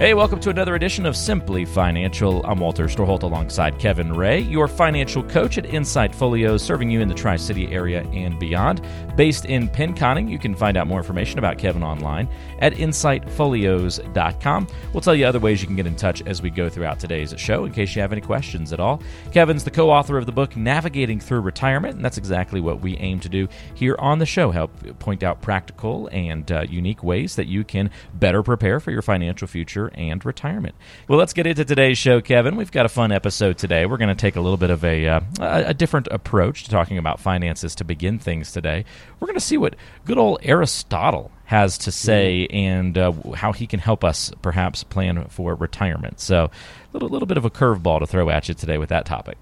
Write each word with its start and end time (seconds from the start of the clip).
Hey, 0.00 0.14
welcome 0.14 0.40
to 0.40 0.48
another 0.48 0.76
edition 0.76 1.04
of 1.04 1.14
Simply 1.14 1.66
Financial. 1.66 2.42
I'm 2.46 2.58
Walter 2.58 2.86
Storholt 2.86 3.22
alongside 3.22 3.78
Kevin 3.78 4.14
Ray, 4.14 4.40
your 4.40 4.66
financial 4.66 5.22
coach 5.22 5.58
at 5.58 5.66
Insight 5.66 6.14
Folios, 6.14 6.62
serving 6.62 6.90
you 6.90 7.02
in 7.02 7.08
the 7.08 7.14
Tri 7.14 7.36
City 7.36 7.70
area 7.70 8.00
and 8.04 8.38
beyond. 8.38 8.80
Based 9.14 9.44
in 9.44 9.68
Pinconning, 9.68 10.30
you 10.30 10.38
can 10.38 10.54
find 10.54 10.78
out 10.78 10.86
more 10.86 11.00
information 11.00 11.38
about 11.38 11.58
Kevin 11.58 11.82
online 11.82 12.30
at 12.60 12.72
insightfolios.com. 12.72 14.66
We'll 14.94 15.02
tell 15.02 15.14
you 15.14 15.26
other 15.26 15.38
ways 15.38 15.60
you 15.60 15.66
can 15.66 15.76
get 15.76 15.86
in 15.86 15.96
touch 15.96 16.22
as 16.22 16.40
we 16.40 16.48
go 16.48 16.70
throughout 16.70 16.98
today's 16.98 17.34
show 17.36 17.66
in 17.66 17.72
case 17.72 17.94
you 17.94 18.00
have 18.00 18.12
any 18.12 18.22
questions 18.22 18.72
at 18.72 18.80
all. 18.80 19.02
Kevin's 19.32 19.64
the 19.64 19.70
co 19.70 19.90
author 19.90 20.16
of 20.16 20.24
the 20.24 20.32
book 20.32 20.56
Navigating 20.56 21.20
Through 21.20 21.40
Retirement, 21.40 21.96
and 21.96 22.02
that's 22.02 22.16
exactly 22.16 22.62
what 22.62 22.80
we 22.80 22.96
aim 22.96 23.20
to 23.20 23.28
do 23.28 23.48
here 23.74 23.96
on 23.98 24.18
the 24.18 24.24
show 24.24 24.50
help 24.50 24.72
point 24.98 25.22
out 25.22 25.42
practical 25.42 26.08
and 26.10 26.50
uh, 26.50 26.62
unique 26.70 27.04
ways 27.04 27.36
that 27.36 27.48
you 27.48 27.64
can 27.64 27.90
better 28.14 28.42
prepare 28.42 28.80
for 28.80 28.92
your 28.92 29.02
financial 29.02 29.46
future 29.46 29.89
and 29.94 30.24
retirement. 30.24 30.74
Well, 31.08 31.18
let's 31.18 31.32
get 31.32 31.46
into 31.46 31.64
today's 31.64 31.98
show, 31.98 32.20
Kevin. 32.20 32.56
We've 32.56 32.70
got 32.70 32.86
a 32.86 32.88
fun 32.88 33.12
episode 33.12 33.58
today. 33.58 33.86
We're 33.86 33.96
going 33.96 34.08
to 34.08 34.14
take 34.14 34.36
a 34.36 34.40
little 34.40 34.56
bit 34.56 34.70
of 34.70 34.84
a, 34.84 35.06
uh, 35.08 35.20
a 35.40 35.74
different 35.74 36.08
approach 36.10 36.64
to 36.64 36.70
talking 36.70 36.98
about 36.98 37.20
finances 37.20 37.74
to 37.76 37.84
begin 37.84 38.18
things 38.18 38.52
today. 38.52 38.84
We're 39.18 39.26
going 39.26 39.38
to 39.38 39.44
see 39.44 39.58
what 39.58 39.76
good 40.04 40.18
old 40.18 40.40
Aristotle 40.42 41.30
has 41.44 41.78
to 41.78 41.92
say 41.92 42.46
and 42.46 42.96
uh, 42.96 43.12
how 43.34 43.52
he 43.52 43.66
can 43.66 43.80
help 43.80 44.04
us 44.04 44.32
perhaps 44.40 44.84
plan 44.84 45.26
for 45.28 45.54
retirement. 45.54 46.20
So, 46.20 46.44
a 46.44 46.50
little, 46.92 47.08
little 47.08 47.26
bit 47.26 47.36
of 47.36 47.44
a 47.44 47.50
curveball 47.50 48.00
to 48.00 48.06
throw 48.06 48.30
at 48.30 48.48
you 48.48 48.54
today 48.54 48.78
with 48.78 48.88
that 48.90 49.04
topic. 49.04 49.36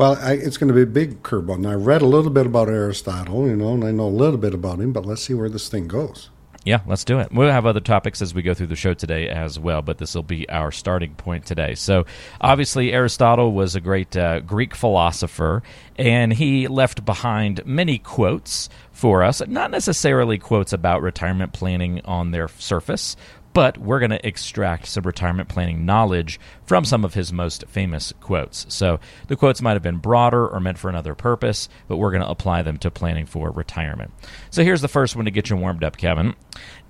Well, 0.00 0.16
I, 0.20 0.32
it's 0.32 0.56
going 0.56 0.68
to 0.68 0.74
be 0.74 0.82
a 0.82 0.86
big 0.86 1.22
curveball. 1.22 1.56
And 1.56 1.66
I 1.66 1.74
read 1.74 2.00
a 2.00 2.06
little 2.06 2.30
bit 2.30 2.46
about 2.46 2.68
Aristotle, 2.68 3.46
you 3.46 3.54
know, 3.54 3.74
and 3.74 3.84
I 3.84 3.90
know 3.90 4.06
a 4.06 4.08
little 4.08 4.38
bit 4.38 4.54
about 4.54 4.78
him, 4.80 4.92
but 4.92 5.04
let's 5.04 5.22
see 5.22 5.34
where 5.34 5.50
this 5.50 5.68
thing 5.68 5.88
goes. 5.88 6.30
Yeah, 6.64 6.80
let's 6.86 7.04
do 7.04 7.18
it. 7.20 7.32
We'll 7.32 7.50
have 7.50 7.64
other 7.64 7.80
topics 7.80 8.20
as 8.20 8.34
we 8.34 8.42
go 8.42 8.52
through 8.52 8.66
the 8.66 8.76
show 8.76 8.92
today 8.92 9.28
as 9.30 9.58
well, 9.58 9.80
but 9.80 9.96
this 9.96 10.14
will 10.14 10.22
be 10.22 10.46
our 10.50 10.70
starting 10.70 11.14
point 11.14 11.46
today. 11.46 11.74
So, 11.74 12.04
obviously, 12.38 12.92
Aristotle 12.92 13.52
was 13.52 13.74
a 13.74 13.80
great 13.80 14.14
uh, 14.14 14.40
Greek 14.40 14.74
philosopher, 14.74 15.62
and 15.96 16.32
he 16.34 16.68
left 16.68 17.06
behind 17.06 17.64
many 17.64 17.96
quotes 17.98 18.68
for 18.92 19.22
us. 19.22 19.40
Not 19.46 19.70
necessarily 19.70 20.36
quotes 20.36 20.74
about 20.74 21.00
retirement 21.00 21.54
planning 21.54 22.02
on 22.04 22.30
their 22.30 22.48
surface, 22.48 23.16
but 23.52 23.78
we're 23.78 23.98
going 23.98 24.10
to 24.10 24.26
extract 24.26 24.86
some 24.86 25.02
retirement 25.04 25.48
planning 25.48 25.84
knowledge 25.84 26.38
from 26.64 26.84
some 26.84 27.04
of 27.04 27.14
his 27.14 27.32
most 27.32 27.64
famous 27.68 28.12
quotes. 28.20 28.66
So 28.72 29.00
the 29.28 29.36
quotes 29.36 29.60
might 29.60 29.72
have 29.72 29.82
been 29.82 29.98
broader 29.98 30.46
or 30.46 30.60
meant 30.60 30.78
for 30.78 30.88
another 30.88 31.14
purpose, 31.14 31.68
but 31.88 31.96
we're 31.96 32.12
going 32.12 32.22
to 32.22 32.28
apply 32.28 32.62
them 32.62 32.78
to 32.78 32.90
planning 32.90 33.26
for 33.26 33.50
retirement. 33.50 34.12
So 34.50 34.62
here's 34.62 34.82
the 34.82 34.88
first 34.88 35.16
one 35.16 35.24
to 35.24 35.30
get 35.30 35.50
you 35.50 35.56
warmed 35.56 35.84
up, 35.84 35.96
Kevin. 35.96 36.34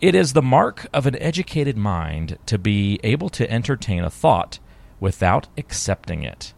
It 0.01 0.15
is 0.15 0.33
the 0.33 0.43
mark 0.43 0.87
of 0.93 1.07
an 1.07 1.17
educated 1.17 1.77
mind 1.77 2.39
to 2.47 2.59
be 2.59 3.01
able 3.03 3.31
to 3.31 3.51
entertain 3.51 4.05
a 4.05 4.11
thought 4.11 4.59
without 4.99 5.49
accepting 5.57 6.23
it. 6.23 6.53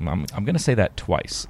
I'm, 0.00 0.26
I'm 0.34 0.44
going 0.44 0.56
to 0.56 0.62
say 0.62 0.74
that 0.74 0.96
twice. 0.96 1.46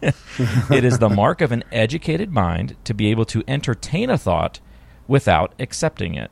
it 0.02 0.84
is 0.84 0.98
the 0.98 1.08
mark 1.08 1.40
of 1.40 1.52
an 1.52 1.62
educated 1.70 2.32
mind 2.32 2.76
to 2.84 2.94
be 2.94 3.08
able 3.12 3.24
to 3.26 3.44
entertain 3.46 4.10
a 4.10 4.18
thought 4.18 4.58
without 5.06 5.54
accepting 5.60 6.14
it. 6.14 6.30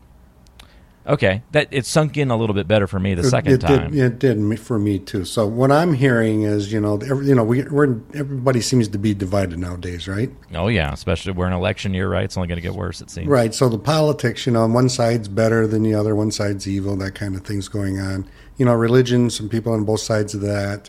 Okay, 1.05 1.43
that 1.51 1.69
it 1.73 1.85
sunk 1.85 2.17
in 2.17 2.31
a 2.31 2.37
little 2.37 2.55
bit 2.55 2.69
better 2.69 2.87
for 2.87 3.01
me 3.01 3.15
the 3.15 3.25
second 3.25 3.55
it 3.55 3.61
time. 3.61 3.91
Did, 3.91 4.01
it 4.01 4.19
did 4.21 4.61
for 4.61 4.79
me 4.79 5.01
too. 5.01 5.25
So 5.25 5.47
what 5.47 5.73
I'm 5.73 5.95
hearing 5.95 6.43
is, 6.43 6.73
you 6.73 6.81
know, 6.81 6.97
every, 6.99 7.27
you 7.27 7.35
know, 7.35 7.43
we, 7.43 7.63
are 7.63 8.01
everybody 8.15 8.61
seems 8.61 8.87
to 8.89 8.99
be 8.99 9.13
divided 9.13 9.59
nowadays, 9.59 10.07
right? 10.07 10.31
Oh 10.55 10.69
yeah, 10.69 10.93
especially 10.93 11.33
we're 11.33 11.49
in 11.49 11.53
election 11.53 11.93
year, 11.93 12.09
right? 12.09 12.25
It's 12.25 12.37
only 12.37 12.47
going 12.47 12.57
to 12.57 12.63
get 12.63 12.75
worse, 12.75 13.01
it 13.01 13.11
seems. 13.11 13.27
Right. 13.27 13.53
So 13.53 13.69
the 13.69 13.79
politics, 13.79 14.47
you 14.47 14.53
know, 14.53 14.63
on 14.63 14.73
one 14.75 14.89
side's 14.89 15.27
better 15.27 15.67
than 15.67 15.83
the 15.83 15.95
other, 15.95 16.15
one 16.15 16.31
side's 16.31 16.69
evil, 16.69 16.97
that 16.99 17.17
kind 17.17 17.35
of 17.35 17.43
thing's 17.43 17.67
going 17.67 17.99
on. 17.99 18.29
You 18.57 18.67
know, 18.67 18.75
religion, 18.75 19.29
some 19.29 19.49
people 19.49 19.73
on 19.73 19.85
both 19.85 20.01
sides 20.01 20.35
of 20.35 20.41
that. 20.43 20.89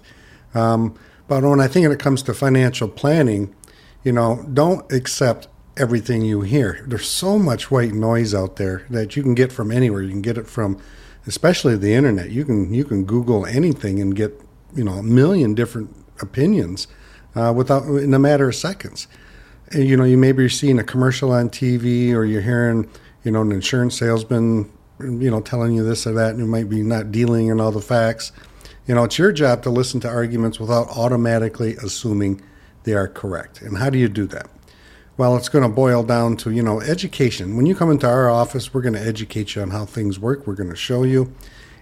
Um, 0.53 0.95
but 1.27 1.43
when 1.43 1.59
I 1.59 1.67
think 1.67 1.85
when 1.85 1.91
it 1.91 1.99
comes 1.99 2.21
to 2.23 2.33
financial 2.35 2.87
planning, 2.87 3.55
you 4.03 4.11
know, 4.11 4.45
don't 4.53 4.91
accept 4.91 5.47
everything 5.77 6.21
you 6.21 6.41
hear. 6.41 6.83
There's 6.87 7.07
so 7.07 7.39
much 7.39 7.71
white 7.71 7.93
noise 7.93 8.33
out 8.33 8.57
there 8.57 8.85
that 8.89 9.15
you 9.15 9.23
can 9.23 9.33
get 9.33 9.51
from 9.51 9.71
anywhere. 9.71 10.01
You 10.01 10.09
can 10.09 10.21
get 10.21 10.37
it 10.37 10.47
from, 10.47 10.79
especially 11.25 11.75
the 11.77 11.93
internet. 11.93 12.29
You 12.29 12.45
can 12.45 12.73
you 12.73 12.85
can 12.85 13.05
Google 13.05 13.45
anything 13.45 13.99
and 13.99 14.15
get 14.15 14.39
you 14.75 14.83
know 14.83 14.93
a 14.93 15.03
million 15.03 15.53
different 15.53 15.95
opinions 16.21 16.87
uh, 17.35 17.53
without 17.55 17.83
in 17.83 18.13
a 18.13 18.19
matter 18.19 18.49
of 18.49 18.55
seconds. 18.55 19.07
And, 19.71 19.87
you 19.87 19.97
know, 19.97 20.03
you 20.03 20.17
maybe 20.17 20.43
you're 20.43 20.49
seeing 20.49 20.77
a 20.79 20.83
commercial 20.83 21.31
on 21.31 21.49
TV 21.49 22.13
or 22.13 22.25
you're 22.25 22.41
hearing 22.41 22.89
you 23.23 23.31
know 23.31 23.41
an 23.41 23.51
insurance 23.51 23.97
salesman 23.97 24.71
you 24.99 25.29
know 25.29 25.41
telling 25.41 25.73
you 25.73 25.83
this 25.83 26.05
or 26.05 26.13
that, 26.13 26.31
and 26.31 26.39
you 26.39 26.45
might 26.45 26.69
be 26.69 26.81
not 26.81 27.11
dealing 27.11 27.47
in 27.47 27.59
all 27.59 27.71
the 27.71 27.81
facts. 27.81 28.31
You 28.85 28.95
know, 28.95 29.03
it's 29.05 29.17
your 29.17 29.31
job 29.31 29.63
to 29.63 29.69
listen 29.69 29.99
to 30.01 30.09
arguments 30.09 30.59
without 30.59 30.89
automatically 30.89 31.75
assuming 31.77 32.41
they 32.83 32.93
are 32.93 33.07
correct. 33.07 33.61
And 33.61 33.77
how 33.77 33.89
do 33.89 33.97
you 33.97 34.09
do 34.09 34.25
that? 34.27 34.49
Well, 35.15 35.37
it's 35.37 35.49
going 35.49 35.63
to 35.63 35.69
boil 35.69 36.03
down 36.03 36.37
to, 36.37 36.49
you 36.51 36.63
know, 36.63 36.81
education. 36.81 37.55
When 37.55 37.65
you 37.65 37.75
come 37.75 37.91
into 37.91 38.07
our 38.07 38.29
office, 38.29 38.73
we're 38.73 38.81
going 38.81 38.95
to 38.95 39.05
educate 39.05 39.55
you 39.55 39.61
on 39.61 39.69
how 39.69 39.85
things 39.85 40.17
work. 40.17 40.47
We're 40.47 40.55
going 40.55 40.71
to 40.71 40.75
show 40.75 41.03
you. 41.03 41.33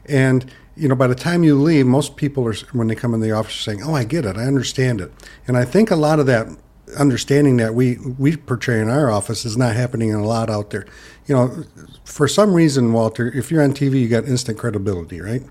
And, 0.05 0.51
you 0.75 0.89
know, 0.89 0.95
by 0.95 1.07
the 1.07 1.15
time 1.15 1.43
you 1.43 1.55
leave, 1.55 1.85
most 1.85 2.17
people 2.17 2.45
are, 2.47 2.53
when 2.73 2.87
they 2.87 2.95
come 2.95 3.13
in 3.13 3.21
the 3.21 3.31
office, 3.31 3.55
saying, 3.55 3.83
oh, 3.83 3.93
I 3.93 4.03
get 4.03 4.25
it. 4.25 4.35
I 4.35 4.43
understand 4.43 4.99
it. 4.99 5.11
And 5.47 5.55
I 5.57 5.63
think 5.63 5.91
a 5.91 5.95
lot 5.95 6.19
of 6.19 6.25
that 6.25 6.47
understanding 6.97 7.55
that 7.57 7.73
we, 7.73 7.97
we 7.97 8.35
portray 8.35 8.81
in 8.81 8.89
our 8.89 9.09
office 9.09 9.45
is 9.45 9.55
not 9.55 9.75
happening 9.75 10.09
in 10.09 10.15
a 10.15 10.25
lot 10.25 10.49
out 10.49 10.71
there. 10.71 10.85
You 11.25 11.35
know, 11.35 11.63
for 12.03 12.27
some 12.27 12.53
reason, 12.53 12.91
Walter, 12.91 13.31
if 13.31 13.49
you're 13.49 13.63
on 13.63 13.73
TV, 13.73 14.01
you 14.01 14.09
got 14.09 14.25
instant 14.25 14.57
credibility, 14.57 15.21
right? 15.21 15.43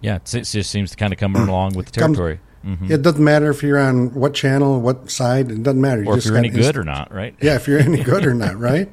Yeah, 0.00 0.16
it 0.16 0.24
just 0.26 0.70
seems 0.70 0.90
to 0.90 0.96
kind 0.96 1.12
of 1.12 1.18
come 1.18 1.34
along 1.34 1.74
with 1.74 1.86
the 1.86 1.92
territory. 1.92 2.38
Mm-hmm. 2.64 2.90
It 2.90 3.02
doesn't 3.02 3.22
matter 3.22 3.50
if 3.50 3.62
you're 3.62 3.78
on 3.78 4.14
what 4.14 4.32
channel, 4.32 4.80
what 4.80 5.10
side. 5.10 5.50
It 5.50 5.62
doesn't 5.62 5.80
matter. 5.80 6.02
You 6.02 6.08
or 6.08 6.18
if 6.18 6.24
you're 6.24 6.36
any 6.36 6.48
good 6.48 6.76
or 6.76 6.84
not, 6.84 7.12
right? 7.12 7.34
Yeah, 7.40 7.56
if 7.56 7.68
you're 7.68 7.78
any 7.78 8.02
good 8.02 8.24
or 8.24 8.34
not, 8.34 8.58
right? 8.58 8.88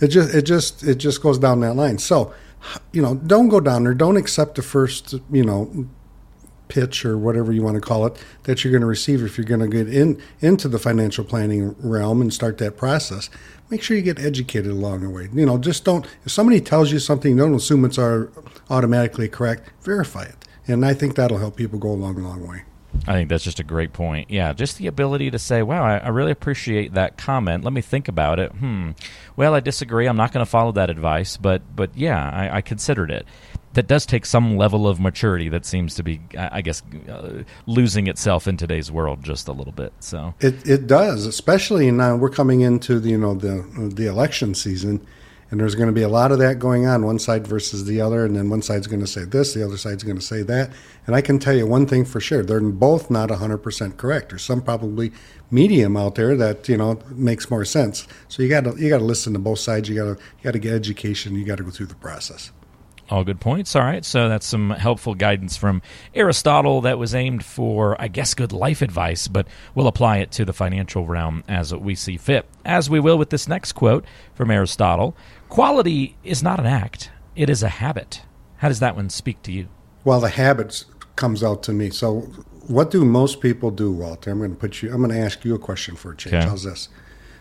It 0.00 0.08
just 0.08 0.34
it 0.34 0.42
just 0.42 0.82
it 0.82 0.96
just 0.96 1.22
goes 1.22 1.38
down 1.38 1.60
that 1.60 1.74
line. 1.74 1.98
So, 1.98 2.34
you 2.92 3.02
know, 3.02 3.14
don't 3.14 3.48
go 3.48 3.60
down 3.60 3.84
there. 3.84 3.94
Don't 3.94 4.16
accept 4.16 4.54
the 4.54 4.62
first 4.62 5.14
you 5.30 5.44
know 5.44 5.86
pitch 6.68 7.04
or 7.04 7.18
whatever 7.18 7.52
you 7.52 7.62
want 7.62 7.74
to 7.74 7.80
call 7.80 8.06
it 8.06 8.24
that 8.44 8.64
you're 8.64 8.70
going 8.70 8.80
to 8.80 8.86
receive 8.86 9.22
if 9.22 9.36
you're 9.36 9.44
going 9.44 9.60
to 9.60 9.68
get 9.68 9.92
in 9.92 10.20
into 10.40 10.66
the 10.66 10.78
financial 10.78 11.22
planning 11.22 11.76
realm 11.78 12.22
and 12.22 12.32
start 12.32 12.56
that 12.58 12.76
process. 12.76 13.28
Make 13.68 13.82
sure 13.82 13.96
you 13.96 14.02
get 14.02 14.18
educated 14.18 14.70
along 14.70 15.02
the 15.02 15.10
way. 15.10 15.28
You 15.32 15.44
know, 15.44 15.58
just 15.58 15.84
don't. 15.84 16.06
If 16.24 16.32
somebody 16.32 16.60
tells 16.60 16.90
you 16.90 16.98
something, 16.98 17.36
don't 17.36 17.54
assume 17.54 17.84
it's 17.84 17.98
are 17.98 18.32
automatically 18.70 19.28
correct. 19.28 19.70
Verify 19.82 20.24
it, 20.24 20.36
and 20.66 20.84
I 20.86 20.94
think 20.94 21.16
that'll 21.16 21.38
help 21.38 21.56
people 21.56 21.78
go 21.78 21.90
a 21.90 21.92
long, 21.92 22.16
long 22.16 22.46
way. 22.46 22.64
I 23.06 23.12
think 23.12 23.28
that's 23.28 23.44
just 23.44 23.60
a 23.60 23.64
great 23.64 23.92
point. 23.92 24.30
Yeah, 24.30 24.52
just 24.52 24.78
the 24.78 24.86
ability 24.86 25.30
to 25.30 25.38
say, 25.38 25.62
wow, 25.62 25.84
I, 25.84 25.98
I, 25.98 26.08
really 26.08 26.32
appreciate 26.32 26.94
that 26.94 27.18
comment. 27.18 27.64
Let 27.64 27.72
me 27.72 27.80
think 27.80 28.08
about 28.08 28.38
it. 28.38 28.52
Hmm. 28.52 28.92
Well, 29.36 29.54
I 29.54 29.60
disagree. 29.60 30.06
I'm 30.06 30.16
not 30.16 30.32
going 30.32 30.44
to 30.44 30.50
follow 30.50 30.72
that 30.72 30.90
advice, 30.90 31.36
but 31.36 31.62
but 31.74 31.96
yeah, 31.96 32.30
I, 32.30 32.56
I, 32.56 32.60
considered 32.60 33.10
it. 33.10 33.26
That 33.74 33.88
does 33.88 34.06
take 34.06 34.24
some 34.24 34.56
level 34.56 34.86
of 34.86 35.00
maturity 35.00 35.48
that 35.48 35.66
seems 35.66 35.96
to 35.96 36.02
be, 36.04 36.20
I 36.38 36.62
guess, 36.62 36.82
uh, 37.08 37.42
losing 37.66 38.06
itself 38.06 38.46
in 38.46 38.56
today's 38.56 38.90
world 38.90 39.24
just 39.24 39.48
a 39.48 39.52
little 39.52 39.72
bit. 39.72 39.92
So 40.00 40.34
it 40.40 40.66
it 40.66 40.86
does, 40.86 41.26
especially 41.26 41.90
now 41.90 42.16
we're 42.16 42.30
coming 42.30 42.60
into 42.60 43.00
the 43.00 43.10
you 43.10 43.18
know 43.18 43.34
the 43.34 43.64
the 43.94 44.06
election 44.06 44.54
season 44.54 45.04
and 45.54 45.60
there's 45.60 45.76
going 45.76 45.86
to 45.86 45.92
be 45.92 46.02
a 46.02 46.08
lot 46.08 46.32
of 46.32 46.40
that 46.40 46.58
going 46.58 46.84
on, 46.84 47.06
one 47.06 47.20
side 47.20 47.46
versus 47.46 47.84
the 47.84 48.00
other, 48.00 48.24
and 48.24 48.34
then 48.34 48.50
one 48.50 48.60
side's 48.60 48.88
going 48.88 48.98
to 48.98 49.06
say 49.06 49.24
this, 49.24 49.54
the 49.54 49.64
other 49.64 49.76
side's 49.76 50.02
going 50.02 50.16
to 50.16 50.22
say 50.22 50.42
that. 50.42 50.72
And 51.06 51.14
I 51.14 51.20
can 51.20 51.38
tell 51.38 51.54
you 51.54 51.64
one 51.64 51.86
thing 51.86 52.04
for 52.04 52.18
sure: 52.18 52.42
they're 52.42 52.58
both 52.58 53.08
not 53.08 53.28
100% 53.28 53.96
correct. 53.96 54.30
There's 54.30 54.42
some 54.42 54.60
probably 54.60 55.12
medium 55.52 55.96
out 55.96 56.16
there 56.16 56.36
that 56.36 56.68
you 56.68 56.76
know 56.76 56.98
makes 57.10 57.52
more 57.52 57.64
sense. 57.64 58.08
So 58.26 58.42
you 58.42 58.48
got 58.48 58.64
to 58.64 58.74
you 58.76 58.88
got 58.88 58.98
to 58.98 59.04
listen 59.04 59.32
to 59.34 59.38
both 59.38 59.60
sides. 59.60 59.88
You 59.88 59.94
got 59.94 60.16
to 60.16 60.24
you 60.38 60.42
got 60.42 60.54
to 60.54 60.58
get 60.58 60.72
education. 60.72 61.36
You 61.36 61.44
got 61.44 61.58
to 61.58 61.62
go 61.62 61.70
through 61.70 61.86
the 61.86 61.94
process. 61.94 62.50
All 63.10 63.22
good 63.22 63.40
points. 63.40 63.76
All 63.76 63.82
right. 63.82 64.04
So 64.04 64.28
that's 64.28 64.46
some 64.46 64.70
helpful 64.70 65.14
guidance 65.14 65.56
from 65.56 65.82
Aristotle 66.14 66.80
that 66.82 66.98
was 66.98 67.14
aimed 67.14 67.44
for, 67.44 68.00
I 68.00 68.08
guess, 68.08 68.32
good 68.32 68.52
life 68.52 68.80
advice, 68.80 69.28
but 69.28 69.46
we'll 69.74 69.88
apply 69.88 70.18
it 70.18 70.30
to 70.32 70.44
the 70.44 70.54
financial 70.54 71.06
realm 71.06 71.44
as 71.46 71.74
we 71.74 71.94
see 71.94 72.16
fit. 72.16 72.48
As 72.64 72.88
we 72.88 73.00
will 73.00 73.18
with 73.18 73.28
this 73.28 73.46
next 73.46 73.72
quote 73.72 74.06
from 74.34 74.50
Aristotle 74.50 75.14
Quality 75.48 76.16
is 76.24 76.42
not 76.42 76.58
an 76.58 76.66
act, 76.66 77.10
It 77.36 77.50
is 77.50 77.62
a 77.62 77.68
habit. 77.68 78.22
How 78.58 78.68
does 78.68 78.80
that 78.80 78.96
one 78.96 79.10
speak 79.10 79.42
to 79.42 79.52
you? 79.52 79.68
Well, 80.04 80.20
the 80.20 80.28
habits 80.28 80.86
comes 81.16 81.42
out 81.42 81.62
to 81.64 81.72
me. 81.72 81.90
So, 81.90 82.20
what 82.66 82.90
do 82.90 83.04
most 83.04 83.40
people 83.40 83.70
do, 83.70 83.92
Walter? 83.92 84.30
I'm 84.30 84.38
going 84.38 84.50
to 84.50 84.56
put 84.56 84.82
you. 84.82 84.92
I'm 84.92 84.98
going 84.98 85.10
to 85.10 85.18
ask 85.18 85.44
you 85.44 85.54
a 85.54 85.58
question 85.58 85.96
for 85.96 86.12
a 86.12 86.16
change. 86.16 86.34
Okay. 86.34 86.48
How's 86.48 86.64
this? 86.64 86.88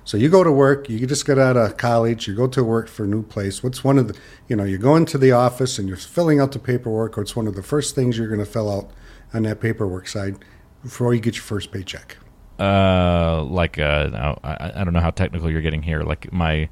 So 0.05 0.17
you 0.17 0.29
go 0.29 0.43
to 0.43 0.51
work. 0.51 0.89
You 0.89 1.07
just 1.07 1.25
get 1.25 1.39
out 1.39 1.55
of 1.55 1.77
college. 1.77 2.27
You 2.27 2.35
go 2.35 2.47
to 2.47 2.63
work 2.63 2.89
for 2.89 3.05
a 3.05 3.07
new 3.07 3.23
place. 3.23 3.63
What's 3.63 3.83
one 3.85 3.97
of 3.97 4.09
the? 4.09 4.19
You 4.49 4.55
know, 4.57 4.65
you 4.65 4.77
go 4.77 4.95
into 4.97 5.17
the 5.17 5.31
office 5.31 5.79
and 5.79 5.87
you're 5.87 5.95
filling 5.95 6.41
out 6.41 6.51
the 6.51 6.59
paperwork. 6.59 7.17
Or 7.17 7.21
it's 7.21 7.35
one 7.35 7.47
of 7.47 7.55
the 7.55 7.63
first 7.63 7.95
things 7.95 8.17
you're 8.17 8.27
going 8.27 8.39
to 8.39 8.45
fill 8.45 8.69
out 8.69 8.91
on 9.33 9.43
that 9.43 9.61
paperwork 9.61 10.07
side 10.07 10.35
before 10.83 11.13
you 11.13 11.21
get 11.21 11.35
your 11.35 11.43
first 11.43 11.71
paycheck. 11.71 12.17
Uh, 12.59 13.43
like 13.43 13.79
uh, 13.79 14.35
I, 14.43 14.71
I 14.75 14.83
don't 14.83 14.93
know 14.93 14.99
how 14.99 15.09
technical 15.11 15.49
you're 15.49 15.61
getting 15.61 15.81
here. 15.81 16.01
Like 16.01 16.31
my 16.33 16.69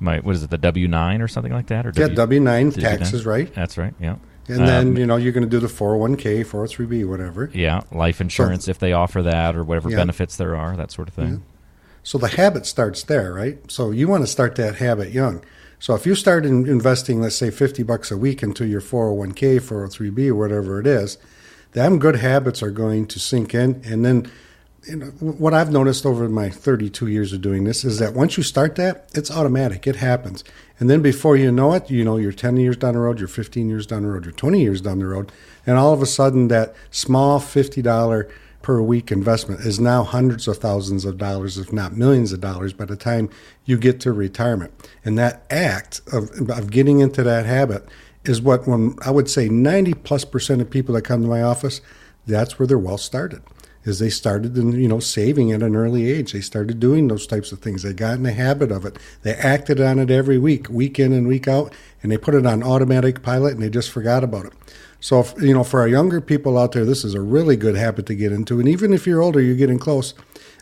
my 0.00 0.18
what 0.20 0.34
is 0.34 0.42
it, 0.42 0.50
the 0.50 0.58
W 0.58 0.88
nine 0.88 1.20
or 1.22 1.28
something 1.28 1.52
like 1.52 1.66
that, 1.68 1.86
or 1.86 1.92
Yeah, 1.94 2.08
W- 2.08 2.40
nine 2.40 2.72
W9? 2.72 2.80
taxes, 2.80 3.24
right? 3.26 3.52
That's 3.54 3.76
right. 3.78 3.94
Yeah. 4.00 4.16
And 4.48 4.66
then 4.66 4.88
Um, 4.88 4.96
you 4.96 5.06
know 5.06 5.16
you're 5.16 5.32
going 5.32 5.44
to 5.44 5.48
do 5.50 5.60
the 5.60 5.68
401k, 5.68 6.42
403b, 6.44 7.04
whatever. 7.04 7.50
yeah, 7.54 7.82
life 7.92 8.20
insurance 8.20 8.66
if 8.66 8.78
they 8.80 8.92
offer 8.92 9.22
that, 9.22 9.54
or 9.54 9.62
whatever 9.62 9.90
Yeah. 9.90 9.96
benefits 9.98 10.34
there 10.36 10.56
are, 10.56 10.76
that 10.76 10.90
sort 10.90 11.06
of 11.08 11.14
thing. 11.14 11.42
So 12.02 12.18
the 12.18 12.28
habit 12.28 12.66
starts 12.66 13.02
there, 13.04 13.32
right? 13.32 13.58
So 13.70 13.90
you 13.92 14.08
want 14.08 14.22
to 14.24 14.26
start 14.26 14.56
that 14.56 14.76
habit 14.76 15.12
young. 15.12 15.42
So 15.78 15.94
if 15.94 16.04
you 16.06 16.14
start 16.14 16.44
in 16.44 16.66
investing, 16.66 17.20
let's 17.20 17.36
say 17.36 17.50
50 17.50 17.82
bucks 17.84 18.10
a 18.10 18.16
week 18.16 18.42
into 18.42 18.66
your 18.66 18.80
401k, 18.80 19.60
403b, 19.60 20.28
or 20.28 20.34
whatever 20.34 20.80
it 20.80 20.86
is, 20.86 21.16
them 21.72 21.98
good 21.98 22.16
habits 22.16 22.62
are 22.62 22.70
going 22.70 23.06
to 23.06 23.20
sink 23.20 23.54
in. 23.54 23.80
And 23.84 24.04
then, 24.04 24.26
you 24.88 24.96
know, 24.96 25.06
what 25.06 25.52
I've 25.52 25.70
noticed 25.70 26.06
over 26.06 26.28
my 26.28 26.48
32 26.48 27.06
years 27.06 27.32
of 27.32 27.42
doing 27.42 27.64
this 27.64 27.84
is 27.84 27.98
that 27.98 28.14
once 28.14 28.36
you 28.36 28.42
start 28.42 28.76
that, 28.76 29.08
it's 29.14 29.30
automatic. 29.30 29.86
It 29.86 29.96
happens. 29.96 30.42
And 30.78 30.88
then 30.88 31.02
before 31.02 31.36
you 31.36 31.52
know 31.52 31.74
it, 31.74 31.90
you 31.90 32.04
know, 32.04 32.16
you're 32.16 32.32
10 32.32 32.56
years 32.56 32.76
down 32.76 32.94
the 32.94 33.00
road, 33.00 33.18
you're 33.18 33.28
15 33.28 33.68
years 33.68 33.86
down 33.86 34.02
the 34.02 34.08
road, 34.08 34.24
you're 34.24 34.32
20 34.32 34.60
years 34.60 34.80
down 34.80 34.98
the 34.98 35.06
road. 35.06 35.32
And 35.66 35.76
all 35.76 35.92
of 35.92 36.00
a 36.00 36.06
sudden, 36.06 36.48
that 36.48 36.74
small 36.90 37.40
$50 37.40 38.30
per 38.62 38.80
week 38.80 39.10
investment 39.10 39.60
is 39.60 39.78
now 39.78 40.02
hundreds 40.02 40.48
of 40.48 40.58
thousands 40.58 41.04
of 41.04 41.18
dollars, 41.18 41.58
if 41.58 41.72
not 41.72 41.96
millions 41.96 42.32
of 42.32 42.40
dollars, 42.40 42.72
by 42.72 42.84
the 42.84 42.96
time 42.96 43.28
you 43.64 43.76
get 43.76 44.00
to 44.00 44.12
retirement. 44.12 44.72
And 45.04 45.18
that 45.18 45.44
act 45.50 46.00
of, 46.12 46.30
of 46.50 46.70
getting 46.70 47.00
into 47.00 47.22
that 47.22 47.46
habit 47.46 47.86
is 48.24 48.40
what, 48.40 48.66
when 48.66 48.96
I 49.04 49.10
would 49.10 49.30
say 49.30 49.48
90 49.48 49.94
plus 49.94 50.24
percent 50.24 50.60
of 50.60 50.70
people 50.70 50.94
that 50.94 51.02
come 51.02 51.22
to 51.22 51.28
my 51.28 51.42
office, 51.42 51.80
that's 52.26 52.58
where 52.58 52.66
their 52.66 52.78
wealth 52.78 53.00
started. 53.00 53.42
Is 53.84 53.98
they 53.98 54.10
started, 54.10 54.56
you 54.56 54.88
know, 54.88 55.00
saving 55.00 55.52
at 55.52 55.62
an 55.62 55.74
early 55.74 56.10
age. 56.10 56.32
They 56.32 56.42
started 56.42 56.80
doing 56.80 57.08
those 57.08 57.26
types 57.26 57.50
of 57.50 57.60
things. 57.60 57.82
They 57.82 57.94
got 57.94 58.14
in 58.14 58.24
the 58.24 58.32
habit 58.32 58.70
of 58.70 58.84
it. 58.84 58.98
They 59.22 59.32
acted 59.32 59.80
on 59.80 59.98
it 59.98 60.10
every 60.10 60.36
week, 60.36 60.68
week 60.68 60.98
in 60.98 61.14
and 61.14 61.26
week 61.26 61.48
out, 61.48 61.72
and 62.02 62.12
they 62.12 62.18
put 62.18 62.34
it 62.34 62.44
on 62.44 62.62
automatic 62.62 63.22
pilot, 63.22 63.54
and 63.54 63.62
they 63.62 63.70
just 63.70 63.90
forgot 63.90 64.22
about 64.22 64.46
it. 64.46 64.52
So, 65.00 65.20
if, 65.20 65.34
you 65.40 65.54
know, 65.54 65.64
for 65.64 65.80
our 65.80 65.88
younger 65.88 66.20
people 66.20 66.58
out 66.58 66.72
there, 66.72 66.84
this 66.84 67.04
is 67.04 67.14
a 67.14 67.22
really 67.22 67.56
good 67.56 67.74
habit 67.74 68.04
to 68.06 68.14
get 68.14 68.32
into. 68.32 68.60
And 68.60 68.68
even 68.68 68.92
if 68.92 69.06
you're 69.06 69.22
older, 69.22 69.40
you're 69.40 69.56
getting 69.56 69.78
close. 69.78 70.12